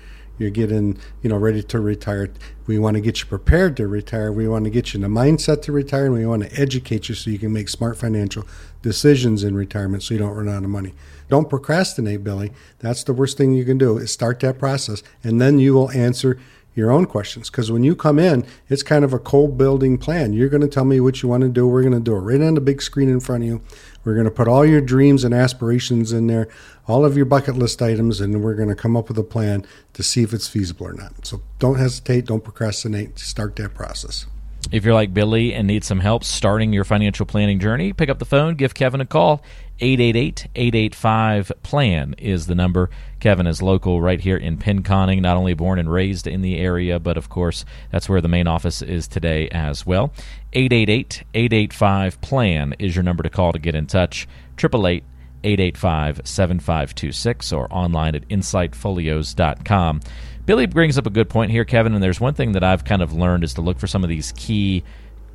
you're 0.42 0.50
getting 0.50 0.98
you 1.22 1.30
know 1.30 1.38
ready 1.38 1.64
to 1.64 1.80
retire. 1.80 2.32
We 2.68 2.80
want 2.80 2.96
to 2.96 3.02
get 3.02 3.20
you 3.20 3.28
prepared 3.28 3.78
to 3.78 3.88
retire. 3.88 4.32
We 4.32 4.48
want 4.48 4.66
to 4.66 4.72
get 4.72 4.94
you 4.94 5.00
in 5.00 5.04
a 5.04 5.10
mindset 5.10 5.62
to 5.64 5.72
retire, 5.72 6.08
and 6.08 6.16
we 6.16 6.26
want 6.26 6.44
to 6.44 6.60
educate 6.60 7.08
you 7.08 7.16
so 7.16 7.30
you 7.30 7.40
can 7.40 7.54
make 7.54 7.70
smart 7.70 7.98
financial 7.98 8.46
decisions 8.82 9.44
in 9.44 9.56
retirement, 9.56 10.04
so 10.04 10.14
you 10.14 10.20
don't 10.20 10.34
run 10.34 10.50
out 10.50 10.64
of 10.64 10.70
money. 10.70 10.94
Don't 11.30 11.50
procrastinate, 11.50 12.24
Billy. 12.24 12.52
That's 12.80 13.04
the 13.04 13.14
worst 13.14 13.38
thing 13.38 13.54
you 13.54 13.64
can 13.64 13.78
do. 13.78 13.98
Is 13.98 14.12
start 14.12 14.40
that 14.42 14.60
process, 14.60 15.04
and 15.24 15.40
then 15.40 15.60
you 15.60 15.74
will 15.74 15.92
answer 15.92 16.40
your 16.76 16.92
own 16.92 17.06
questions. 17.06 17.50
Because 17.50 17.72
when 17.72 17.84
you 17.84 17.96
come 17.96 18.20
in, 18.20 18.46
it's 18.70 18.84
kind 18.84 19.04
of 19.04 19.14
a 19.14 19.20
cold 19.20 19.58
building 19.58 19.98
plan. 19.98 20.34
You're 20.34 20.50
going 20.50 20.62
to 20.62 20.68
tell 20.68 20.86
me 20.86 21.00
what 21.00 21.22
you 21.22 21.30
want 21.30 21.42
to 21.44 21.50
do. 21.50 21.68
We're 21.68 21.82
going 21.82 21.94
to 21.94 22.00
do 22.00 22.16
it 22.16 22.20
right 22.20 22.42
on 22.42 22.56
the 22.56 22.62
big 22.62 22.82
screen 22.82 23.10
in 23.10 23.20
front 23.20 23.44
of 23.44 23.50
you. 23.50 23.62
We're 24.04 24.14
going 24.16 24.26
to 24.26 24.32
put 24.32 24.48
all 24.48 24.66
your 24.66 24.82
dreams 24.82 25.24
and 25.24 25.34
aspirations 25.34 26.12
in 26.12 26.28
there, 26.28 26.48
all 26.88 27.06
of 27.06 27.16
your 27.16 27.26
bucket 27.26 27.56
list 27.56 27.82
items, 27.82 28.20
and 28.20 28.44
we're 28.44 28.56
going 28.56 28.70
to 28.70 28.76
come 28.76 28.98
up 28.98 29.10
with 29.10 29.18
a 29.18 29.24
plan 29.24 29.66
to 29.94 30.04
see 30.04 30.24
if 30.24 30.34
it's 30.34 30.48
feasible 30.48 30.88
or 30.88 30.94
not. 30.94 31.26
So 31.26 31.42
don't 31.60 31.78
hesitate, 31.78 32.26
don't 32.26 32.44
procrastinate, 32.44 33.20
start 33.20 33.56
that 33.58 33.76
process. 33.76 34.26
If 34.72 34.86
you're 34.86 34.94
like 34.94 35.14
Billy 35.14 35.54
and 35.54 35.68
need 35.68 35.84
some 35.84 36.00
help 36.00 36.24
starting 36.24 36.72
your 36.72 36.84
financial 36.84 37.26
planning 37.26 37.60
journey, 37.60 37.94
pick 37.94 38.10
up 38.10 38.20
the 38.20 38.26
phone, 38.26 38.56
give 38.56 38.74
Kevin 38.74 39.02
a 39.02 39.06
call. 39.06 39.44
888-885-PLAN 39.82 42.16
is 42.20 42.46
the 42.46 42.56
number. 42.56 42.90
Kevin 43.20 43.48
is 43.48 43.62
local 43.62 44.02
right 44.02 44.22
here 44.22 44.38
in 44.38 44.58
Pinconning, 44.58 45.22
not 45.22 45.38
only 45.38 45.54
born 45.54 45.80
and 45.80 45.92
raised 45.92 46.28
in 46.28 46.42
the 46.42 46.58
area, 46.58 47.00
but 47.00 47.18
of 47.18 47.28
course 47.30 47.66
that's 47.92 48.08
where 48.08 48.22
the 48.22 48.28
main 48.28 48.48
office 48.48 48.82
is 48.82 49.08
today 49.08 49.50
as 49.50 49.86
well. 49.86 50.14
888-885-PLAN 50.54 52.76
is 52.80 52.96
your 52.96 53.04
number 53.04 53.24
to 53.24 53.30
call 53.30 53.52
to 53.54 53.60
get 53.60 53.76
in 53.76 53.88
touch. 53.88 54.28
888 54.58 55.04
885 55.44 56.22
7526 56.24 57.52
or 57.52 57.68
online 57.74 58.16
at 58.16 58.30
insightfolios.com. 58.30 60.02
Billy 60.46 60.66
brings 60.66 60.98
up 60.98 61.06
a 61.06 61.12
good 61.12 61.30
point 61.30 61.52
here, 61.52 61.66
Kevin, 61.66 61.94
and 61.94 62.04
there's 62.04 62.20
one 62.20 62.34
thing 62.34 62.54
that 62.54 62.64
I've 62.64 62.84
kind 62.84 63.02
of 63.02 63.14
learned 63.14 63.44
is 63.44 63.54
to 63.56 63.62
look 63.62 63.80
for 63.80 63.88
some 63.88 64.04
of 64.04 64.10
these 64.10 64.34
key 64.36 64.84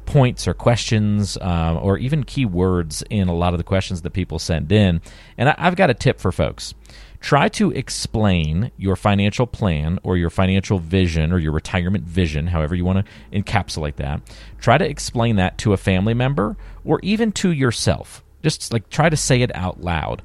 points 0.06 0.48
or 0.48 0.54
questions 0.54 1.36
uh, 1.36 1.78
or 1.80 1.98
even 1.98 2.24
keywords 2.24 3.02
in 3.10 3.28
a 3.28 3.34
lot 3.34 3.52
of 3.52 3.58
the 3.58 3.64
questions 3.64 4.02
that 4.02 4.10
people 4.10 4.38
send 4.38 4.72
in. 4.72 5.00
And 5.36 5.48
I, 5.50 5.54
I've 5.58 5.76
got 5.76 5.90
a 5.90 5.94
tip 5.94 6.20
for 6.20 6.32
folks. 6.32 6.74
Try 7.20 7.48
to 7.50 7.70
explain 7.72 8.70
your 8.76 8.94
financial 8.94 9.46
plan 9.46 9.98
or 10.02 10.16
your 10.16 10.30
financial 10.30 10.78
vision 10.78 11.32
or 11.32 11.38
your 11.38 11.52
retirement 11.52 12.04
vision, 12.04 12.46
however 12.46 12.74
you 12.74 12.84
want 12.84 13.04
to 13.04 13.38
encapsulate 13.42 13.96
that. 13.96 14.20
Try 14.60 14.78
to 14.78 14.88
explain 14.88 15.36
that 15.36 15.58
to 15.58 15.72
a 15.72 15.76
family 15.76 16.14
member 16.14 16.56
or 16.84 17.00
even 17.02 17.32
to 17.32 17.50
yourself. 17.50 18.22
Just 18.42 18.72
like 18.72 18.88
try 18.90 19.08
to 19.08 19.16
say 19.16 19.42
it 19.42 19.54
out 19.54 19.80
loud. 19.80 20.22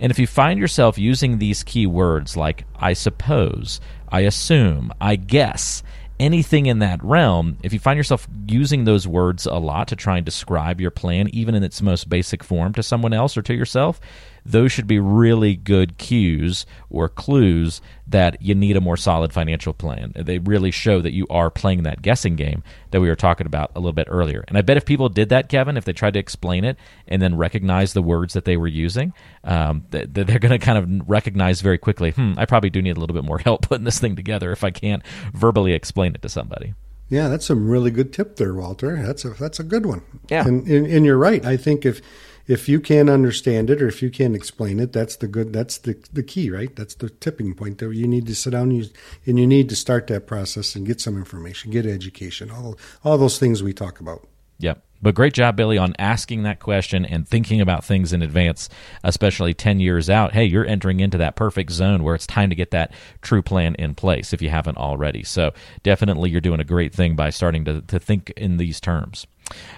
And 0.00 0.10
if 0.10 0.18
you 0.18 0.26
find 0.26 0.58
yourself 0.58 0.98
using 0.98 1.38
these 1.38 1.62
key 1.62 1.86
words 1.86 2.36
like 2.36 2.64
I 2.76 2.92
suppose, 2.92 3.80
I 4.08 4.20
assume, 4.20 4.92
I 5.00 5.16
guess, 5.16 5.82
anything 6.20 6.66
in 6.66 6.78
that 6.80 7.02
realm, 7.02 7.58
if 7.62 7.72
you 7.72 7.78
find 7.78 7.96
yourself 7.96 8.28
using 8.46 8.84
those 8.84 9.06
words 9.06 9.46
a 9.46 9.54
lot 9.54 9.88
to 9.88 9.96
try 9.96 10.16
and 10.16 10.24
describe 10.24 10.80
your 10.80 10.90
plan, 10.90 11.28
even 11.32 11.54
in 11.54 11.62
its 11.62 11.82
most 11.82 12.08
basic 12.08 12.44
form, 12.44 12.72
to 12.74 12.82
someone 12.82 13.12
else 13.12 13.36
or 13.36 13.42
to 13.42 13.54
yourself, 13.54 14.00
those 14.44 14.72
should 14.72 14.86
be 14.86 14.98
really 14.98 15.54
good 15.54 15.98
cues 15.98 16.66
or 16.90 17.08
clues 17.08 17.80
that 18.06 18.40
you 18.42 18.54
need 18.54 18.76
a 18.76 18.80
more 18.80 18.96
solid 18.96 19.32
financial 19.32 19.72
plan. 19.72 20.12
They 20.14 20.38
really 20.38 20.70
show 20.70 21.00
that 21.00 21.12
you 21.12 21.26
are 21.30 21.50
playing 21.50 21.84
that 21.84 22.02
guessing 22.02 22.36
game 22.36 22.62
that 22.90 23.00
we 23.00 23.08
were 23.08 23.16
talking 23.16 23.46
about 23.46 23.70
a 23.74 23.78
little 23.78 23.92
bit 23.92 24.08
earlier. 24.10 24.44
And 24.48 24.58
I 24.58 24.62
bet 24.62 24.76
if 24.76 24.84
people 24.84 25.08
did 25.08 25.30
that, 25.30 25.48
Kevin, 25.48 25.76
if 25.76 25.84
they 25.84 25.92
tried 25.92 26.14
to 26.14 26.20
explain 26.20 26.64
it 26.64 26.76
and 27.08 27.22
then 27.22 27.36
recognize 27.36 27.92
the 27.92 28.02
words 28.02 28.34
that 28.34 28.44
they 28.44 28.56
were 28.56 28.68
using, 28.68 29.12
um, 29.44 29.86
they're 29.90 30.06
going 30.38 30.50
to 30.50 30.58
kind 30.58 30.78
of 30.78 31.08
recognize 31.08 31.60
very 31.60 31.78
quickly, 31.78 32.10
hmm, 32.10 32.34
I 32.36 32.44
probably 32.44 32.70
do 32.70 32.82
need 32.82 32.96
a 32.96 33.00
little 33.00 33.14
bit 33.14 33.24
more 33.24 33.38
help 33.44 33.62
putting 33.62 33.84
this 33.84 33.98
thing 33.98 34.16
together 34.16 34.52
if 34.52 34.64
I 34.64 34.70
can't 34.70 35.02
verbally 35.32 35.72
explain 35.72 36.14
it 36.14 36.22
to 36.22 36.28
somebody. 36.28 36.74
Yeah, 37.08 37.28
that's 37.28 37.44
some 37.44 37.68
really 37.68 37.90
good 37.90 38.10
tip 38.10 38.36
there, 38.36 38.54
Walter. 38.54 38.96
That's 38.96 39.26
a 39.26 39.30
that's 39.30 39.60
a 39.60 39.64
good 39.64 39.84
one. 39.84 40.00
Yeah, 40.30 40.48
and, 40.48 40.66
and, 40.66 40.86
and 40.86 41.04
you're 41.04 41.18
right. 41.18 41.44
I 41.44 41.58
think 41.58 41.84
if 41.84 42.00
if 42.46 42.68
you 42.68 42.80
can't 42.80 43.08
understand 43.08 43.70
it 43.70 43.80
or 43.80 43.88
if 43.88 44.02
you 44.02 44.10
can't 44.10 44.34
explain 44.34 44.80
it, 44.80 44.92
that's 44.92 45.16
the 45.16 45.28
good. 45.28 45.52
That's 45.52 45.78
the 45.78 45.96
the 46.12 46.22
key, 46.22 46.50
right? 46.50 46.74
That's 46.74 46.94
the 46.94 47.10
tipping 47.10 47.54
point. 47.54 47.78
There, 47.78 47.92
you 47.92 48.08
need 48.08 48.26
to 48.26 48.34
sit 48.34 48.50
down 48.50 48.70
and 48.70 48.84
you, 48.84 48.90
and 49.26 49.38
you 49.38 49.46
need 49.46 49.68
to 49.68 49.76
start 49.76 50.06
that 50.08 50.26
process 50.26 50.74
and 50.74 50.86
get 50.86 51.00
some 51.00 51.16
information, 51.16 51.70
get 51.70 51.86
education, 51.86 52.50
all 52.50 52.78
all 53.04 53.18
those 53.18 53.38
things 53.38 53.62
we 53.62 53.72
talk 53.72 54.00
about. 54.00 54.26
Yep. 54.58 54.82
But 55.02 55.16
great 55.16 55.34
job, 55.34 55.56
Billy, 55.56 55.76
on 55.76 55.94
asking 55.98 56.44
that 56.44 56.60
question 56.60 57.04
and 57.04 57.26
thinking 57.26 57.60
about 57.60 57.84
things 57.84 58.12
in 58.12 58.22
advance, 58.22 58.68
especially 59.02 59.52
10 59.52 59.80
years 59.80 60.08
out. 60.08 60.32
Hey, 60.32 60.44
you're 60.44 60.64
entering 60.64 61.00
into 61.00 61.18
that 61.18 61.34
perfect 61.34 61.72
zone 61.72 62.04
where 62.04 62.14
it's 62.14 62.26
time 62.26 62.50
to 62.50 62.54
get 62.54 62.70
that 62.70 62.92
true 63.20 63.42
plan 63.42 63.74
in 63.74 63.96
place 63.96 64.32
if 64.32 64.40
you 64.40 64.48
haven't 64.48 64.78
already. 64.78 65.24
So 65.24 65.52
definitely 65.82 66.30
you're 66.30 66.40
doing 66.40 66.60
a 66.60 66.64
great 66.64 66.94
thing 66.94 67.16
by 67.16 67.30
starting 67.30 67.64
to, 67.64 67.82
to 67.82 67.98
think 67.98 68.30
in 68.36 68.58
these 68.58 68.80
terms. 68.80 69.26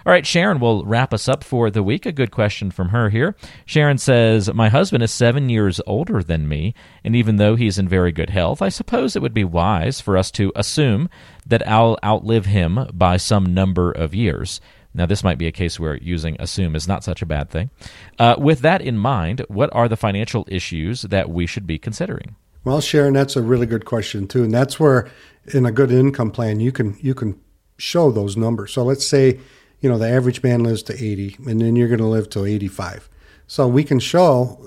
All 0.07 0.12
right, 0.12 0.27
Sharon 0.27 0.61
will 0.61 0.85
wrap 0.85 1.15
us 1.15 1.29
up 1.29 1.43
for 1.43 1.71
the 1.71 1.83
week. 1.83 2.07
A 2.07 2.12
good 2.12 2.31
question 2.31 2.71
from 2.71 2.91
her 2.91 3.09
here. 3.11 3.35
Sharon 3.65 3.99
says, 3.99 4.53
My 4.53 4.69
husband 4.69 5.03
is 5.03 5.12
seven 5.12 5.49
years 5.49 5.81
older 5.87 6.23
than 6.23 6.49
me, 6.49 6.75
and 7.03 7.17
even 7.17 7.37
though 7.37 7.57
he's 7.57 7.79
in 7.79 7.89
very 7.89 8.12
good 8.12 8.31
health, 8.31 8.61
I 8.61 8.69
suppose 8.69 9.17
it 9.17 9.23
would 9.23 9.35
be 9.35 9.45
wise 9.45 10.01
for 10.01 10.17
us 10.17 10.31
to 10.33 10.53
assume 10.55 11.09
that 11.47 11.67
I'll 11.67 11.99
outlive 12.05 12.47
him 12.47 12.89
by 12.93 13.17
some 13.17 13.55
number 13.55 13.91
of 13.91 14.15
years. 14.15 14.61
Now, 14.95 15.07
this 15.07 15.25
might 15.25 15.39
be 15.39 15.49
a 15.49 15.53
case 15.53 15.81
where 15.81 15.97
using 15.97 16.37
assume 16.39 16.77
is 16.77 16.87
not 16.87 17.03
such 17.03 17.21
a 17.21 17.27
bad 17.27 17.51
thing. 17.51 17.71
Uh, 18.19 18.37
with 18.39 18.61
that 18.61 18.81
in 18.81 18.97
mind, 18.97 19.45
what 19.49 19.71
are 19.73 19.89
the 19.89 19.97
financial 19.97 20.47
issues 20.49 21.03
that 21.03 21.31
we 21.31 21.47
should 21.47 21.67
be 21.67 21.79
considering? 21.79 22.37
Well, 22.62 22.81
Sharon, 22.81 23.15
that's 23.15 23.37
a 23.37 23.43
really 23.43 23.67
good 23.67 23.85
question 23.85 24.29
too, 24.29 24.45
and 24.45 24.55
that's 24.55 24.79
where 24.79 25.11
in 25.53 25.67
a 25.67 25.73
good 25.73 25.91
income 25.91 26.31
plan 26.31 26.61
you 26.61 26.73
can 26.73 26.97
you 27.01 27.15
can 27.15 27.39
show 27.77 28.11
those 28.11 28.37
numbers. 28.37 28.72
So 28.72 28.83
let's 28.83 29.07
say 29.07 29.41
you 29.81 29.89
know 29.89 29.99
the 29.99 30.09
average 30.09 30.43
man 30.43 30.64
lives 30.64 30.83
to 30.85 30.95
80, 30.95 31.37
and 31.47 31.61
then 31.61 31.77
you're 31.77 31.89
going 31.89 31.99
to 31.99 32.07
live 32.07 32.31
till 32.31 32.47
85. 32.47 33.09
So 33.47 33.68
we 33.68 33.85
can 33.85 33.99
show 33.99 34.59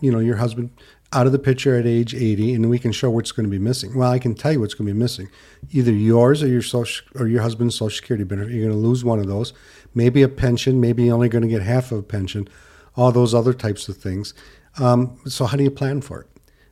you 0.00 0.12
know 0.12 0.18
your 0.18 0.36
husband 0.36 0.70
out 1.12 1.26
of 1.26 1.32
the 1.32 1.38
picture 1.38 1.78
at 1.78 1.86
age 1.86 2.14
80 2.14 2.54
and 2.54 2.70
we 2.70 2.78
can 2.78 2.90
show 2.90 3.10
what's 3.10 3.32
going 3.32 3.44
to 3.44 3.50
be 3.50 3.58
missing. 3.58 3.94
Well, 3.96 4.10
I 4.10 4.18
can 4.18 4.34
tell 4.34 4.52
you 4.52 4.60
what's 4.60 4.74
going 4.74 4.88
to 4.88 4.94
be 4.94 4.98
missing. 4.98 5.28
Either 5.70 5.92
yours 5.92 6.42
or 6.42 6.48
your 6.48 6.62
social 6.62 7.06
or 7.16 7.28
your 7.28 7.42
husband's 7.42 7.74
social 7.74 7.94
security 7.94 8.24
benefit. 8.24 8.52
You're 8.52 8.68
going 8.68 8.80
to 8.80 8.86
lose 8.88 9.04
one 9.04 9.18
of 9.18 9.26
those. 9.26 9.52
Maybe 9.94 10.22
a 10.22 10.28
pension, 10.28 10.80
maybe 10.80 11.04
you're 11.04 11.14
only 11.14 11.28
going 11.28 11.42
to 11.42 11.48
get 11.48 11.62
half 11.62 11.92
of 11.92 11.98
a 11.98 12.02
pension. 12.02 12.48
All 12.96 13.12
those 13.12 13.34
other 13.34 13.52
types 13.52 13.88
of 13.88 13.96
things. 13.96 14.32
Um, 14.78 15.18
so 15.26 15.44
how 15.44 15.56
do 15.56 15.64
you 15.64 15.70
plan 15.70 16.00
for 16.00 16.22
it? 16.22 16.26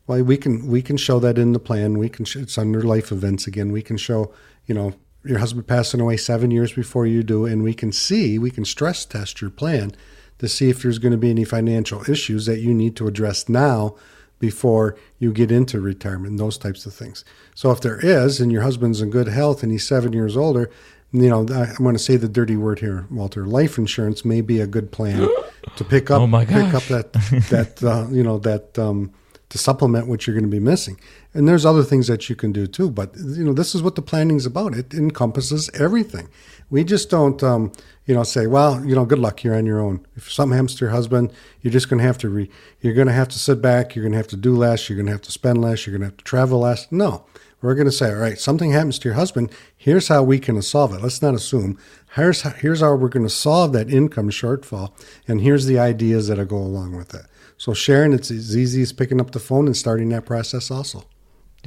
Well, 0.06 0.22
we 0.22 0.36
can 0.36 0.66
we 0.66 0.82
can 0.82 0.96
show 0.96 1.20
that 1.20 1.38
in 1.38 1.52
the 1.52 1.58
plan. 1.58 1.98
We 1.98 2.08
can 2.08 2.26
it's 2.34 2.58
under 2.58 2.82
life 2.82 3.12
events 3.12 3.46
again. 3.46 3.72
We 3.72 3.82
can 3.82 3.96
show, 3.96 4.32
you 4.66 4.74
know, 4.74 4.94
your 5.24 5.38
husband 5.38 5.66
passing 5.66 6.00
away 6.00 6.16
7 6.16 6.50
years 6.50 6.72
before 6.72 7.06
you 7.06 7.22
do 7.22 7.46
and 7.46 7.62
we 7.62 7.74
can 7.74 7.92
see, 7.92 8.38
we 8.38 8.50
can 8.50 8.64
stress 8.64 9.04
test 9.04 9.40
your 9.40 9.50
plan 9.50 9.92
to 10.38 10.48
see 10.48 10.70
if 10.70 10.82
there's 10.82 10.98
going 10.98 11.12
to 11.12 11.18
be 11.18 11.30
any 11.30 11.44
financial 11.44 12.08
issues 12.10 12.46
that 12.46 12.60
you 12.60 12.72
need 12.72 12.96
to 12.96 13.06
address 13.06 13.48
now 13.48 13.94
before 14.38 14.96
you 15.18 15.32
get 15.32 15.52
into 15.52 15.78
retirement, 15.80 16.38
those 16.38 16.56
types 16.56 16.86
of 16.86 16.94
things. 16.94 17.24
So 17.54 17.70
if 17.70 17.82
there 17.82 18.00
is, 18.00 18.40
and 18.40 18.50
your 18.50 18.62
husband's 18.62 19.02
in 19.02 19.10
good 19.10 19.28
health 19.28 19.62
and 19.62 19.70
he's 19.70 19.86
seven 19.86 20.14
years 20.14 20.36
older, 20.36 20.70
you 21.12 21.28
know, 21.28 21.40
I'm 21.40 21.74
going 21.76 21.94
to 21.94 21.98
say 21.98 22.16
the 22.16 22.28
dirty 22.28 22.56
word 22.56 22.78
here, 22.78 23.06
Walter. 23.10 23.44
Life 23.44 23.78
insurance 23.78 24.24
may 24.24 24.40
be 24.40 24.60
a 24.60 24.66
good 24.66 24.92
plan 24.92 25.28
to 25.76 25.84
pick 25.84 26.10
up, 26.10 26.20
oh 26.22 26.26
my 26.26 26.44
pick 26.44 26.72
up 26.72 26.84
that 26.84 27.12
that 27.50 27.82
uh, 27.82 28.06
you 28.10 28.22
know 28.22 28.38
that 28.38 28.78
um, 28.78 29.12
to 29.50 29.58
supplement 29.58 30.06
what 30.06 30.26
you're 30.26 30.34
going 30.34 30.44
to 30.44 30.50
be 30.50 30.60
missing. 30.60 30.98
And 31.34 31.46
there's 31.46 31.66
other 31.66 31.82
things 31.82 32.06
that 32.06 32.28
you 32.28 32.36
can 32.36 32.52
do 32.52 32.66
too. 32.66 32.90
But 32.90 33.14
you 33.16 33.44
know, 33.44 33.52
this 33.52 33.74
is 33.74 33.82
what 33.82 33.96
the 33.96 34.02
planning's 34.02 34.46
about. 34.46 34.74
It 34.74 34.94
encompasses 34.94 35.68
everything. 35.74 36.28
We 36.70 36.84
just 36.84 37.10
don't, 37.10 37.42
um, 37.42 37.72
you 38.06 38.14
know, 38.14 38.22
say, 38.22 38.46
well, 38.46 38.84
you 38.84 38.94
know, 38.94 39.04
good 39.04 39.18
luck. 39.18 39.42
You're 39.42 39.56
on 39.56 39.66
your 39.66 39.80
own. 39.80 40.06
If 40.16 40.32
something 40.32 40.56
happens 40.56 40.76
to 40.76 40.84
your 40.84 40.92
husband, 40.92 41.32
you're 41.62 41.72
just 41.72 41.90
going 41.90 41.98
to 41.98 42.06
have 42.06 42.18
to 42.18 42.28
re- 42.28 42.50
you're 42.80 42.94
going 42.94 43.08
to 43.08 43.12
have 43.12 43.28
to 43.28 43.38
sit 43.38 43.60
back. 43.60 43.94
You're 43.94 44.04
going 44.04 44.12
to 44.12 44.18
have 44.18 44.28
to 44.28 44.36
do 44.36 44.56
less. 44.56 44.88
You're 44.88 44.96
going 44.96 45.06
to 45.06 45.12
have 45.12 45.22
to 45.22 45.32
spend 45.32 45.60
less. 45.60 45.84
You're 45.84 45.92
going 45.92 46.08
to 46.08 46.12
have 46.14 46.16
to 46.16 46.24
travel 46.24 46.60
less. 46.60 46.90
No, 46.92 47.24
we're 47.60 47.74
going 47.74 47.86
to 47.86 47.92
say, 47.92 48.10
all 48.10 48.16
right, 48.16 48.38
something 48.38 48.70
happens 48.70 48.98
to 49.00 49.08
your 49.08 49.16
husband. 49.16 49.50
Here's 49.76 50.08
how 50.08 50.22
we 50.22 50.38
can 50.38 50.60
solve 50.62 50.94
it. 50.94 51.02
Let's 51.02 51.22
not 51.22 51.34
assume. 51.34 51.76
Here's 52.14 52.42
how, 52.42 52.50
here's 52.50 52.80
how 52.80 52.94
we're 52.94 53.08
going 53.08 53.26
to 53.26 53.30
solve 53.30 53.72
that 53.72 53.90
income 53.90 54.30
shortfall, 54.30 54.92
and 55.28 55.40
here's 55.40 55.66
the 55.66 55.78
ideas 55.78 56.28
that'll 56.28 56.44
go 56.44 56.56
along 56.56 56.96
with 56.96 57.14
it. 57.14 57.26
So, 57.60 57.74
Sharon, 57.74 58.14
it's 58.14 58.30
as 58.30 58.56
easy 58.56 58.80
as 58.80 58.90
picking 58.90 59.20
up 59.20 59.32
the 59.32 59.38
phone 59.38 59.66
and 59.66 59.76
starting 59.76 60.08
that 60.08 60.24
process. 60.24 60.70
Also. 60.70 61.04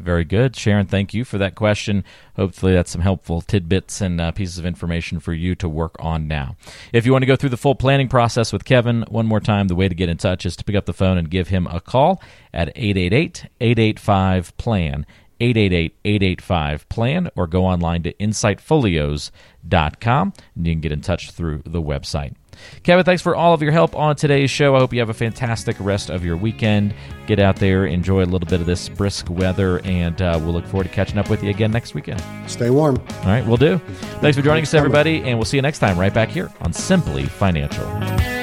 Very 0.02 0.26
good. 0.26 0.56
Sharon, 0.56 0.88
thank 0.88 1.14
you 1.14 1.24
for 1.24 1.38
that 1.38 1.54
question. 1.54 2.04
Hopefully, 2.36 2.74
that's 2.74 2.90
some 2.90 3.02
helpful 3.02 3.42
tidbits 3.42 4.02
and 4.02 4.20
uh, 4.20 4.32
pieces 4.32 4.58
of 4.58 4.66
information 4.66 5.20
for 5.20 5.34
you 5.34 5.54
to 5.54 5.70
work 5.70 5.96
on 6.00 6.28
now. 6.28 6.56
If 6.94 7.06
you 7.06 7.12
want 7.12 7.22
to 7.22 7.28
go 7.28 7.36
through 7.36 7.52
the 7.52 7.58
full 7.58 7.76
planning 7.76 8.10
process 8.10 8.52
with 8.52 8.66
Kevin, 8.66 9.06
one 9.08 9.28
more 9.28 9.40
time, 9.40 9.68
the 9.68 9.76
way 9.76 9.88
to 9.88 9.94
get 9.94 10.10
in 10.10 10.18
touch 10.18 10.48
is 10.48 10.56
to 10.56 10.64
pick 10.64 10.76
up 10.76 10.88
the 10.88 10.94
phone 10.94 11.20
and 11.20 11.30
give 11.30 11.50
him 11.50 11.68
a 11.68 11.80
call 11.80 12.20
at 12.52 12.70
888 12.70 13.46
885 13.62 14.58
PLAN. 14.58 15.06
888-885-PLAN 15.42 17.32
or 17.36 17.48
go 17.48 17.66
online 17.66 18.04
to 18.04 18.14
insightfolios.com 18.14 20.34
and 20.56 20.68
you 20.68 20.74
can 20.74 20.80
get 20.80 20.92
in 20.94 21.02
touch 21.02 21.32
through 21.32 21.64
the 21.66 21.82
website. 21.82 22.36
Kevin, 22.84 23.06
thanks 23.06 23.22
for 23.22 23.36
all 23.36 23.54
of 23.54 23.62
your 23.62 23.72
help 23.72 23.96
on 23.96 24.16
today's 24.16 24.52
show. 24.52 24.76
I 24.76 24.80
hope 24.80 24.94
you 24.94 25.00
have 25.00 25.10
a 25.10 25.14
fantastic 25.14 25.76
rest 25.80 26.10
of 26.10 26.26
your 26.26 26.38
weekend. 26.38 26.94
Get 27.28 27.40
out 27.40 27.58
there, 27.58 27.86
enjoy 27.86 28.24
a 28.24 28.26
little 28.26 28.48
bit 28.48 28.60
of 28.60 28.66
this 28.66 28.90
brisk 28.90 29.30
weather, 29.30 29.80
and 29.86 30.22
uh, 30.22 30.40
we'll 30.42 30.54
look 30.54 30.66
forward 30.66 30.86
to 30.86 30.90
catching 30.90 31.18
up 31.18 31.30
with 31.30 31.44
you 31.44 31.50
again 31.50 31.72
next 31.72 31.94
weekend. 31.94 32.24
Stay 32.48 32.70
warm. 32.70 32.98
All 32.98 33.26
right, 33.26 33.46
we'll 33.46 33.58
do. 33.58 33.78
Thanks 34.20 34.38
for 34.38 34.44
joining 34.44 34.64
us, 34.64 34.74
everybody, 34.74 35.24
and 35.24 35.38
we'll 35.38 35.46
see 35.46 35.58
you 35.58 35.62
next 35.62 35.80
time 35.80 35.98
right 35.98 36.14
back 36.14 36.30
here 36.30 36.52
on 36.62 36.74
Simply 36.74 37.26
Financial. 37.26 38.43